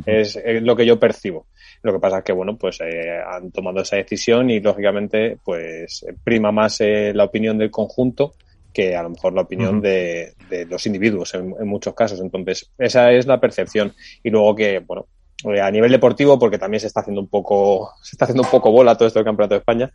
es, 0.05 0.39
lo 0.61 0.75
que 0.75 0.85
yo 0.85 0.99
percibo. 0.99 1.47
Lo 1.81 1.93
que 1.93 1.99
pasa 1.99 2.19
es 2.19 2.23
que, 2.23 2.33
bueno, 2.33 2.57
pues 2.57 2.79
eh, 2.81 3.19
han 3.25 3.51
tomado 3.51 3.81
esa 3.81 3.95
decisión 3.95 4.49
y, 4.49 4.59
lógicamente, 4.59 5.37
pues 5.43 6.05
prima 6.23 6.51
más 6.51 6.81
eh, 6.81 7.13
la 7.13 7.25
opinión 7.25 7.57
del 7.57 7.71
conjunto 7.71 8.33
que 8.73 8.95
a 8.95 9.03
lo 9.03 9.09
mejor 9.09 9.33
la 9.33 9.41
opinión 9.41 9.81
de, 9.81 10.33
los 10.69 10.85
individuos 10.85 11.33
en, 11.33 11.67
muchos 11.67 11.93
casos. 11.93 12.19
Entonces, 12.19 12.71
esa 12.77 13.11
es 13.11 13.25
la 13.25 13.39
percepción. 13.39 13.93
Y 14.23 14.29
luego 14.29 14.55
que, 14.55 14.79
bueno, 14.79 15.07
eh, 15.45 15.61
a 15.61 15.71
nivel 15.71 15.91
deportivo, 15.91 16.37
porque 16.37 16.57
también 16.57 16.81
se 16.81 16.87
está 16.87 17.01
haciendo 17.01 17.21
un 17.21 17.27
poco, 17.27 17.93
se 18.01 18.15
está 18.15 18.25
haciendo 18.25 18.43
un 18.43 18.49
poco 18.49 18.71
bola 18.71 18.95
todo 18.95 19.07
esto 19.07 19.19
del 19.19 19.25
Campeonato 19.25 19.55
de 19.55 19.59
España, 19.59 19.91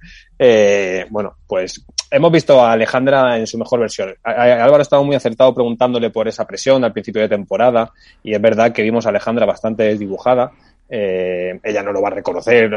bueno, 1.10 1.36
pues 1.46 1.84
hemos 2.10 2.30
visto 2.30 2.60
a 2.60 2.72
Alejandra 2.72 3.38
en 3.38 3.46
su 3.46 3.58
mejor 3.58 3.80
versión. 3.80 4.14
Álvaro 4.22 4.82
estaba 4.82 5.02
muy 5.02 5.16
acertado 5.16 5.54
preguntándole 5.54 6.10
por 6.10 6.28
esa 6.28 6.46
presión 6.46 6.84
al 6.84 6.92
principio 6.92 7.22
de 7.22 7.28
temporada 7.28 7.92
y 8.22 8.34
es 8.34 8.40
verdad 8.40 8.72
que 8.72 8.82
vimos 8.82 9.06
a 9.06 9.08
Alejandra 9.08 9.46
bastante 9.46 9.82
desdibujada. 9.84 10.52
Eh, 10.88 11.58
ella 11.62 11.82
no 11.82 11.92
lo 11.92 12.02
va 12.02 12.08
a 12.08 12.12
reconocer, 12.12 12.70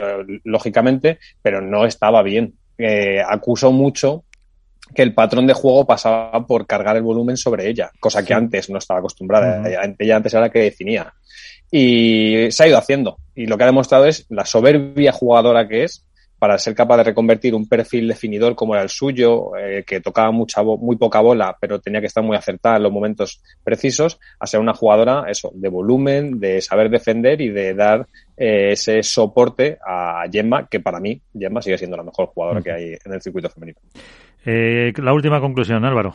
lógicamente, 0.43 1.19
pero 1.41 1.61
no 1.61 1.85
estaba 1.85 2.23
bien. 2.23 2.55
Eh, 2.77 3.21
acusó 3.27 3.71
mucho 3.71 4.23
que 4.93 5.01
el 5.01 5.13
patrón 5.13 5.47
de 5.47 5.53
juego 5.53 5.85
pasaba 5.85 6.45
por 6.45 6.65
cargar 6.65 6.95
el 6.95 7.03
volumen 7.03 7.37
sobre 7.37 7.69
ella, 7.69 7.91
cosa 7.99 8.23
que 8.23 8.33
antes 8.33 8.69
no 8.69 8.77
estaba 8.77 8.99
acostumbrada. 8.99 9.67
ella, 9.99 10.15
antes 10.15 10.33
era 10.33 10.41
la 10.41 10.49
que 10.49 10.59
definía. 10.59 11.13
Y 11.69 12.47
se 12.49 12.63
ha 12.63 12.67
ido 12.67 12.77
haciendo. 12.77 13.17
Y 13.35 13.45
lo 13.45 13.57
que 13.57 13.63
ha 13.63 13.67
demostrado 13.67 14.05
es 14.05 14.25
la 14.29 14.45
soberbia 14.45 15.11
jugadora 15.11 15.67
que 15.67 15.83
es 15.83 16.05
para 16.39 16.57
ser 16.59 16.75
capaz 16.75 16.97
de 16.97 17.03
reconvertir 17.05 17.55
un 17.55 17.67
perfil 17.67 18.07
definidor 18.07 18.55
como 18.55 18.75
era 18.75 18.83
el 18.83 18.89
suyo, 18.89 19.55
eh, 19.57 19.83
que 19.85 20.01
tocaba 20.01 20.31
mucha 20.31 20.61
muy 20.61 20.95
poca 20.95 21.19
bola, 21.19 21.57
pero 21.59 21.79
tenía 21.79 21.99
que 21.99 22.07
estar 22.07 22.23
muy 22.23 22.37
acertada 22.37 22.77
en 22.77 22.83
los 22.83 22.91
momentos 22.91 23.41
precisos, 23.63 24.19
a 24.39 24.45
ser 24.45 24.59
una 24.59 24.73
jugadora 24.73 25.25
eso, 25.29 25.51
de 25.55 25.69
volumen, 25.69 26.39
de 26.39 26.61
saber 26.61 26.89
defender 26.89 27.41
y 27.41 27.49
de 27.49 27.73
dar 27.73 28.07
eh, 28.35 28.73
ese 28.73 29.01
soporte 29.01 29.79
a 29.85 30.25
Gemma, 30.31 30.67
que 30.69 30.79
para 30.79 30.99
mí 30.99 31.19
Gemma 31.37 31.61
sigue 31.61 31.77
siendo 31.77 31.97
la 31.97 32.03
mejor 32.03 32.27
jugadora 32.27 32.61
que 32.61 32.71
hay 32.71 32.95
en 33.03 33.13
el 33.13 33.21
circuito 33.21 33.49
femenino. 33.49 33.79
Eh, 34.49 34.93
la 35.03 35.11
última 35.11 35.41
conclusión, 35.41 35.83
Álvaro. 35.83 36.13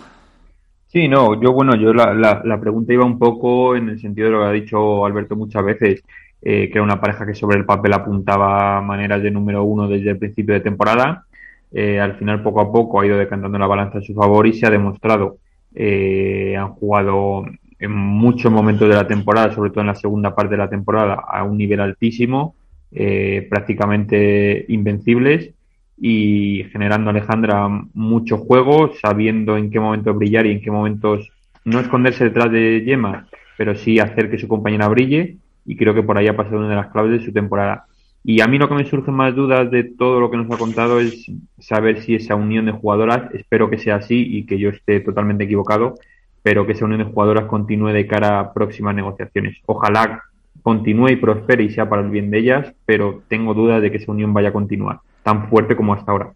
Sí, 0.87 1.07
no, 1.07 1.39
yo 1.39 1.53
bueno, 1.53 1.77
yo 1.77 1.93
la, 1.93 2.59
pregunta 2.61 2.95
iba 2.95 3.05
un 3.05 3.19
poco 3.19 3.77
en 3.77 3.91
el 3.91 4.01
sentido 4.01 4.29
de 4.29 4.33
lo 4.33 4.41
que 4.41 4.47
ha 4.47 4.53
dicho 4.53 5.05
Alberto 5.05 5.37
muchas 5.37 5.63
veces 5.63 6.03
eh, 6.41 6.71
que 6.71 6.73
era 6.73 6.83
una 6.83 6.99
pareja 6.99 7.27
que 7.27 7.35
sobre 7.35 7.59
el 7.59 7.67
papel 7.67 7.93
apuntaba 7.93 8.81
maneras 8.81 9.23
de 9.23 9.31
número 9.31 9.65
uno 9.65 9.87
desde 9.87 10.11
el 10.11 10.19
principio 10.19 10.55
de 10.55 10.61
temporada. 10.61 11.27
Eh, 11.71 12.01
al 12.01 12.15
final, 12.15 12.43
poco 12.43 12.63
a 12.63 12.73
poco, 12.73 13.01
ha 13.01 13.07
ido 13.07 13.19
decantando 13.19 13.59
la 13.59 13.67
balanza 13.67 13.99
a 13.99 14.03
su 14.03 14.15
favor 14.15 14.47
y 14.47 14.55
se 14.55 14.67
ha 14.67 14.71
demostrado. 14.71 15.37
Eh, 15.75 16.57
han 16.57 16.73
jugado 16.73 17.45
en 17.79 17.93
muchos 17.93 18.51
momentos 18.51 18.89
de 18.89 18.95
la 18.95 19.07
temporada, 19.07 19.53
sobre 19.53 19.71
todo 19.71 19.83
en 19.83 19.89
la 19.89 19.95
segunda 19.95 20.35
parte 20.35 20.53
de 20.53 20.59
la 20.59 20.71
temporada, 20.71 21.15
a 21.15 21.45
un 21.45 21.59
nivel 21.59 21.81
altísimo, 21.81 22.55
eh, 22.93 23.47
prácticamente 23.51 24.65
invencibles 24.69 25.53
y 25.99 26.65
generando 26.73 27.11
Alejandra 27.11 27.69
mucho 27.95 28.39
juego, 28.39 28.93
sabiendo 29.01 29.57
en 29.57 29.71
qué 29.71 29.81
momentos 29.81 30.17
brillar 30.17 30.47
y 30.47 30.53
en 30.53 30.61
qué 30.61 30.71
momentos 30.71 31.31
no 31.65 31.81
esconderse 31.81 32.25
detrás 32.25 32.51
de 32.51 32.83
Yema, 32.85 33.27
pero 33.57 33.75
sí 33.75 33.99
hacer 33.99 34.31
que 34.31 34.39
su 34.39 34.49
compañera 34.49 34.89
brille 34.89 35.37
y 35.65 35.77
creo 35.77 35.95
que 35.95 36.03
por 36.03 36.19
ahí 36.19 36.27
ha 36.27 36.37
pasado 36.37 36.59
una 36.59 36.71
de 36.71 36.77
las 36.77 36.91
claves 36.91 37.13
de 37.13 37.25
su 37.25 37.33
temporada. 37.33 37.87
Y 38.25 38.41
a 38.41 38.47
mí 38.47 38.59
lo 38.59 38.69
que 38.69 38.75
me 38.75 38.85
surgen 38.85 39.15
más 39.15 39.35
dudas 39.35 39.71
de 39.71 39.85
todo 39.85 40.21
lo 40.21 40.31
que 40.31 40.37
nos 40.37 40.51
ha 40.51 40.57
contado 40.57 41.01
es 41.01 41.31
saber 41.59 42.03
si 42.03 42.15
esa 42.15 42.37
unión 42.37 42.67
de 42.67 42.73
jugadoras, 42.73 43.33
espero 43.35 43.69
que 43.69 43.79
sea 43.79 43.97
así 43.97 44.39
y 44.39 44.47
que 44.47 44.59
yo 44.59 44.71
esté 44.71 45.01
totalmente 45.01 45.45
equivocado, 45.45 45.95
pero 46.43 46.67
que 46.67 46.73
esa 46.73 46.85
unión 46.85 47.01
de 47.01 47.13
jugadoras 47.13 47.47
continúe 47.47 47.89
de 47.89 48.07
cara 48.07 48.39
a 48.39 48.53
próximas 48.53 48.95
negociaciones. 48.95 49.59
Ojalá 49.67 50.23
continúe 50.63 51.11
y 51.11 51.17
prospere 51.17 51.65
y 51.65 51.71
sea 51.71 51.89
para 51.89 52.03
el 52.03 52.11
bien 52.11 52.31
de 52.31 52.39
ellas, 52.39 52.75
pero 52.87 53.23
tengo 53.29 53.55
dudas 53.55 53.83
de 53.83 53.91
que 53.91 53.99
esa 53.99 54.13
unión 54.13 54.33
vaya 54.33 54.51
a 54.51 54.53
continuar 54.53 55.01
tan 55.23 55.49
fuerte 55.49 55.77
como 55.77 55.95
hasta 55.95 56.13
ahora. 56.13 56.33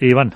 Iván. 0.00 0.34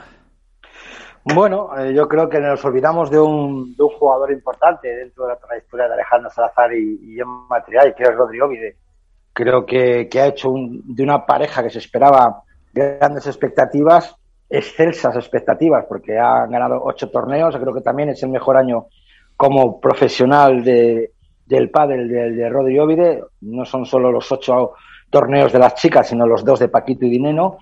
Bueno, 1.24 1.70
eh, 1.78 1.94
yo 1.94 2.08
creo 2.08 2.28
que 2.28 2.40
nos 2.40 2.64
olvidamos 2.64 3.08
de 3.10 3.20
un, 3.20 3.76
de 3.76 3.84
un, 3.84 3.90
jugador 3.90 4.32
importante 4.32 4.88
dentro 4.88 5.24
de 5.24 5.34
la 5.34 5.38
trayectoria 5.38 5.86
de 5.86 5.94
Alejandro 5.94 6.30
Salazar 6.30 6.74
y, 6.74 6.98
y 7.00 7.14
Gemma 7.14 7.62
Triay, 7.64 7.94
que 7.94 8.02
es 8.02 8.14
Rodrigo 8.14 8.48
Vide. 8.48 8.76
Creo 9.32 9.64
que, 9.64 10.08
que 10.08 10.20
ha 10.20 10.26
hecho 10.26 10.50
un, 10.50 10.82
de 10.84 11.02
una 11.02 11.24
pareja 11.24 11.62
que 11.62 11.70
se 11.70 11.78
esperaba 11.78 12.42
grandes 12.72 13.26
expectativas, 13.28 14.16
excelsas 14.50 15.14
expectativas, 15.14 15.86
porque 15.88 16.18
han 16.18 16.50
ganado 16.50 16.82
ocho 16.82 17.08
torneos. 17.08 17.56
Creo 17.56 17.72
que 17.72 17.82
también 17.82 18.08
es 18.08 18.22
el 18.24 18.30
mejor 18.30 18.56
año 18.56 18.86
como 19.36 19.80
profesional 19.80 20.64
de, 20.64 21.12
del 21.46 21.70
pádel 21.70 22.08
de, 22.08 22.32
de 22.32 22.48
Rodrigo 22.48 22.84
Vide. 22.84 23.22
No 23.42 23.64
son 23.64 23.86
solo 23.86 24.10
los 24.10 24.30
ocho 24.32 24.72
torneos 25.08 25.52
de 25.52 25.60
las 25.60 25.76
chicas, 25.76 26.08
sino 26.08 26.26
los 26.26 26.44
dos 26.44 26.58
de 26.58 26.68
Paquito 26.68 27.06
y 27.06 27.10
Dineno 27.10 27.58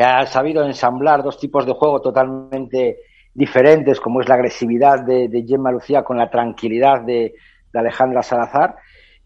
que 0.00 0.04
ha 0.04 0.24
sabido 0.24 0.64
ensamblar 0.64 1.22
dos 1.22 1.38
tipos 1.38 1.66
de 1.66 1.74
juego 1.74 2.00
totalmente 2.00 3.00
diferentes, 3.34 4.00
como 4.00 4.22
es 4.22 4.28
la 4.30 4.36
agresividad 4.36 5.04
de, 5.04 5.28
de 5.28 5.44
Gemma 5.46 5.70
Lucía 5.70 6.02
con 6.02 6.16
la 6.16 6.30
tranquilidad 6.30 7.02
de, 7.02 7.34
de, 7.70 7.78
Alejandra 7.78 8.22
Salazar. 8.22 8.76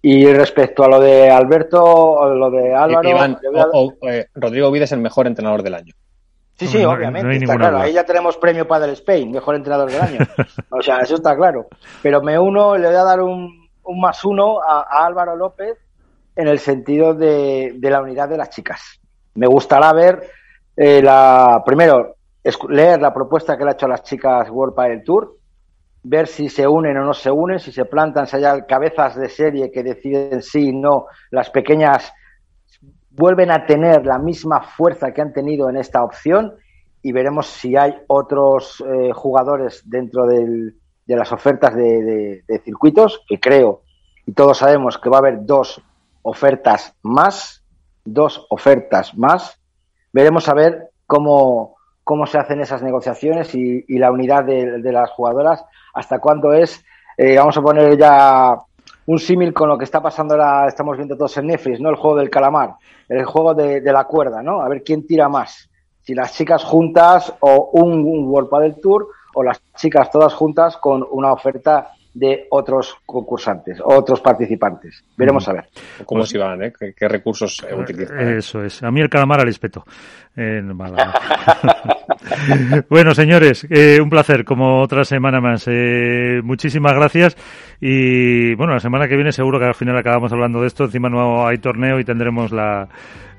Y 0.03 0.27
respecto 0.33 0.83
a 0.83 0.89
lo 0.89 0.99
de 0.99 1.31
Alberto, 1.31 1.81
o 1.81 2.35
lo 2.35 2.51
de 2.51 2.75
Álvaro. 2.75 3.09
Iván, 3.09 3.39
o, 3.73 3.93
o, 4.01 4.09
eh, 4.09 4.27
Rodrigo 4.35 4.73
Vida 4.73 4.83
es 4.83 4.91
el 4.91 4.99
mejor 4.99 5.29
entrenador 5.29 5.63
del 5.63 5.75
año. 5.75 5.95
Sí, 6.57 6.67
sí, 6.67 6.83
No, 6.83 6.91
obviamente, 6.91 7.29
no 7.29 7.35
está 7.35 7.57
claro. 7.57 7.77
duda. 7.77 7.85
Ahí 7.85 7.93
ya 7.93 8.05
tenemos 8.05 8.37
premio 8.37 8.67
para 8.67 8.87
el 8.87 8.95
Spain, 8.95 9.31
mejor 9.31 9.55
entrenador 9.55 9.93
del 9.93 10.01
año. 10.01 10.19
O 10.71 10.83
sea, 10.83 10.99
eso 10.99 11.15
está 11.15 11.37
claro. 11.37 11.69
Pero 12.03 12.21
me 12.21 12.37
uno, 12.37 12.77
le 12.77 12.89
voy 12.89 12.97
a 12.97 13.05
dar 13.05 13.21
un, 13.21 13.69
un 13.85 14.01
más 14.01 14.25
uno 14.25 14.61
a, 14.61 14.81
a 14.91 15.07
Álvaro 15.07 15.37
López 15.37 15.79
en 16.35 16.49
el 16.49 16.59
sentido 16.59 17.15
de, 17.15 17.75
de 17.77 17.91
la 17.91 18.03
unidad 18.03 18.29
de 18.29 18.39
las 18.39 18.51
chicas. 18.51 19.01
Me 19.35 19.47
gustará 19.47 19.93
ver 19.93 20.21
eh, 20.77 21.03
la 21.03 21.63
primero 21.65 22.17
leer 22.69 23.01
la 23.01 23.13
propuesta 23.13 23.57
que 23.57 23.65
le 23.65 23.71
ha 23.71 23.73
hecho 23.75 23.87
a 23.87 23.91
las 23.91 24.03
chicas 24.03 24.51
World 24.51 24.75
Padel 24.75 25.03
Tour, 25.03 25.37
ver 26.03 26.27
si 26.27 26.49
se 26.49 26.67
unen 26.67 26.97
o 26.99 27.05
no 27.05 27.15
se 27.15 27.31
unen, 27.31 27.59
si 27.59 27.73
se 27.73 27.87
plantan, 27.87 28.27
si 28.27 28.37
hay 28.37 28.63
cabezas 28.69 29.17
de 29.17 29.29
serie 29.29 29.71
que 29.71 29.83
deciden 29.83 30.43
sí 30.43 30.69
y 30.69 30.73
no, 30.73 31.07
las 31.31 31.51
pequeñas 31.51 32.13
vuelven 33.11 33.51
a 33.51 33.65
tener 33.65 34.05
la 34.05 34.19
misma 34.19 34.61
fuerza 34.63 35.13
que 35.13 35.23
han 35.23 35.33
tenido 35.33 35.71
en 35.71 35.77
esta 35.77 36.03
opción 36.03 36.55
y 37.01 37.13
veremos 37.13 37.47
si 37.47 37.77
hay 37.77 37.95
otros 38.09 38.83
eh, 38.87 39.13
jugadores 39.13 39.83
dentro 39.87 40.27
del, 40.27 40.75
de 41.07 41.17
las 41.17 41.33
ofertas 41.33 41.75
de 41.75 42.43
circuitos, 42.65 43.23
que 43.27 43.39
creo 43.41 43.85
y 44.27 44.33
todos 44.33 44.59
sabemos 44.59 44.99
que 44.99 45.11
va 45.11 45.19
a 45.19 45.21
haber 45.21 45.45
dos 45.45 45.83
ofertas 46.23 46.95
más, 47.03 47.63
dos 48.05 48.47
ofertas 48.51 49.17
más 49.17 49.61
veremos 50.15 50.49
a 50.49 50.55
ver 50.55 50.91
cómo, 51.07 51.75
cómo 52.05 52.25
se 52.27 52.39
hacen 52.39 52.61
esas 52.61 52.83
negociaciones 52.83 53.53
y, 53.55 53.85
la 53.99 54.13
unidad 54.13 54.45
de, 54.45 54.93
las 54.93 55.11
jugadoras, 55.11 55.65
hasta 55.93 56.21
cuándo 56.21 56.53
es, 56.53 56.83
eh, 57.19 57.37
vamos 57.37 57.57
a 57.59 57.63
poner 57.63 57.99
ya 57.99 58.57
un 59.07 59.19
símil 59.19 59.53
con 59.53 59.69
lo 59.69 59.77
que 59.77 59.85
está 59.85 60.01
pasando 60.01 60.35
ahora, 60.35 60.69
estamos 60.69 60.97
viendo 60.97 61.17
todos 61.17 61.37
en 61.37 61.49
Netflix, 61.49 61.81
¿no? 61.81 61.91
El 61.91 61.97
juego 61.97 62.17
del 62.17 62.31
calamar, 62.31 62.77
el 63.09 63.25
juego 63.25 63.55
de, 63.55 63.81
de 63.81 63.93
la 63.93 64.05
cuerda, 64.05 64.41
¿no? 64.41 64.63
A 64.63 64.69
ver 64.69 64.85
quién 64.85 65.05
tira 65.05 65.29
más, 65.29 65.69
si 66.03 66.15
las 66.15 66.33
chicas 66.33 66.63
juntas 66.63 67.35
o 67.41 67.71
un, 67.73 67.93
un 67.93 68.29
World 68.29 68.49
Padel 68.49 68.81
Tour 68.81 69.09
o 69.35 69.43
las 69.43 69.61
chicas 69.75 70.11
todas 70.13 70.33
juntas 70.33 70.77
con 70.77 71.05
una 71.11 71.33
oferta 71.33 71.91
de 72.15 72.47
otros 72.51 72.97
concursantes, 73.05 73.81
otros 73.85 74.21
participantes. 74.21 75.05
Veremos 75.17 75.49
a 75.49 75.53
ver. 75.53 75.65
¿Cómo 76.07 76.21
Pues- 76.21 76.31
se 76.31 76.39
van? 76.39 76.63
Eh? 76.63 76.73
¿Qué, 76.79 76.95
qué 76.97 77.09
recursos 77.09 77.65
eh, 77.69 77.75
utilizan? 77.75 78.19
Eso 78.37 78.63
es. 78.63 78.83
A 78.85 78.91
mí 78.93 79.01
el 79.01 79.09
calamar 79.11 79.41
al 79.41 79.49
espeto. 79.49 79.85
En 80.37 80.77
Málaga. 80.77 81.13
bueno, 82.89 83.15
señores, 83.15 83.67
eh, 83.71 84.01
un 84.01 84.11
placer 84.11 84.45
como 84.45 84.81
otra 84.81 85.05
semana 85.05 85.41
más. 85.41 85.65
Eh, 85.69 86.41
muchísimas 86.43 86.93
gracias. 86.95 87.37
Y 87.81 88.55
bueno, 88.55 88.75
la 88.75 88.81
semana 88.81 89.09
que 89.09 89.17
viene 89.17 89.33
seguro 89.33 89.59
que 89.59 89.67
al 89.67 89.75
final 89.75 89.97
acabamos 89.97 90.33
hablando 90.33 90.61
de 90.61 90.69
esto. 90.69 90.85
Encima 90.85 91.09
no 91.09 91.47
hay 91.47 91.59
torneo 91.59 91.99
y 91.99 92.05
tendremos 92.05 92.53
la, 92.53 92.89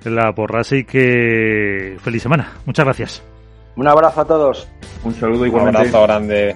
la 0.03 0.33
porra. 0.33 0.61
Así 0.61 0.83
que 0.83 1.97
feliz 2.01 2.21
semana. 2.21 2.51
Muchas 2.65 2.85
gracias. 2.85 3.23
Un 3.77 3.87
abrazo 3.87 4.21
a 4.21 4.25
todos. 4.25 4.69
Un 5.03 5.13
saludo 5.13 5.41
Un 5.41 5.47
igualmente. 5.47 5.77
abrazo 5.79 6.03
grande. 6.03 6.55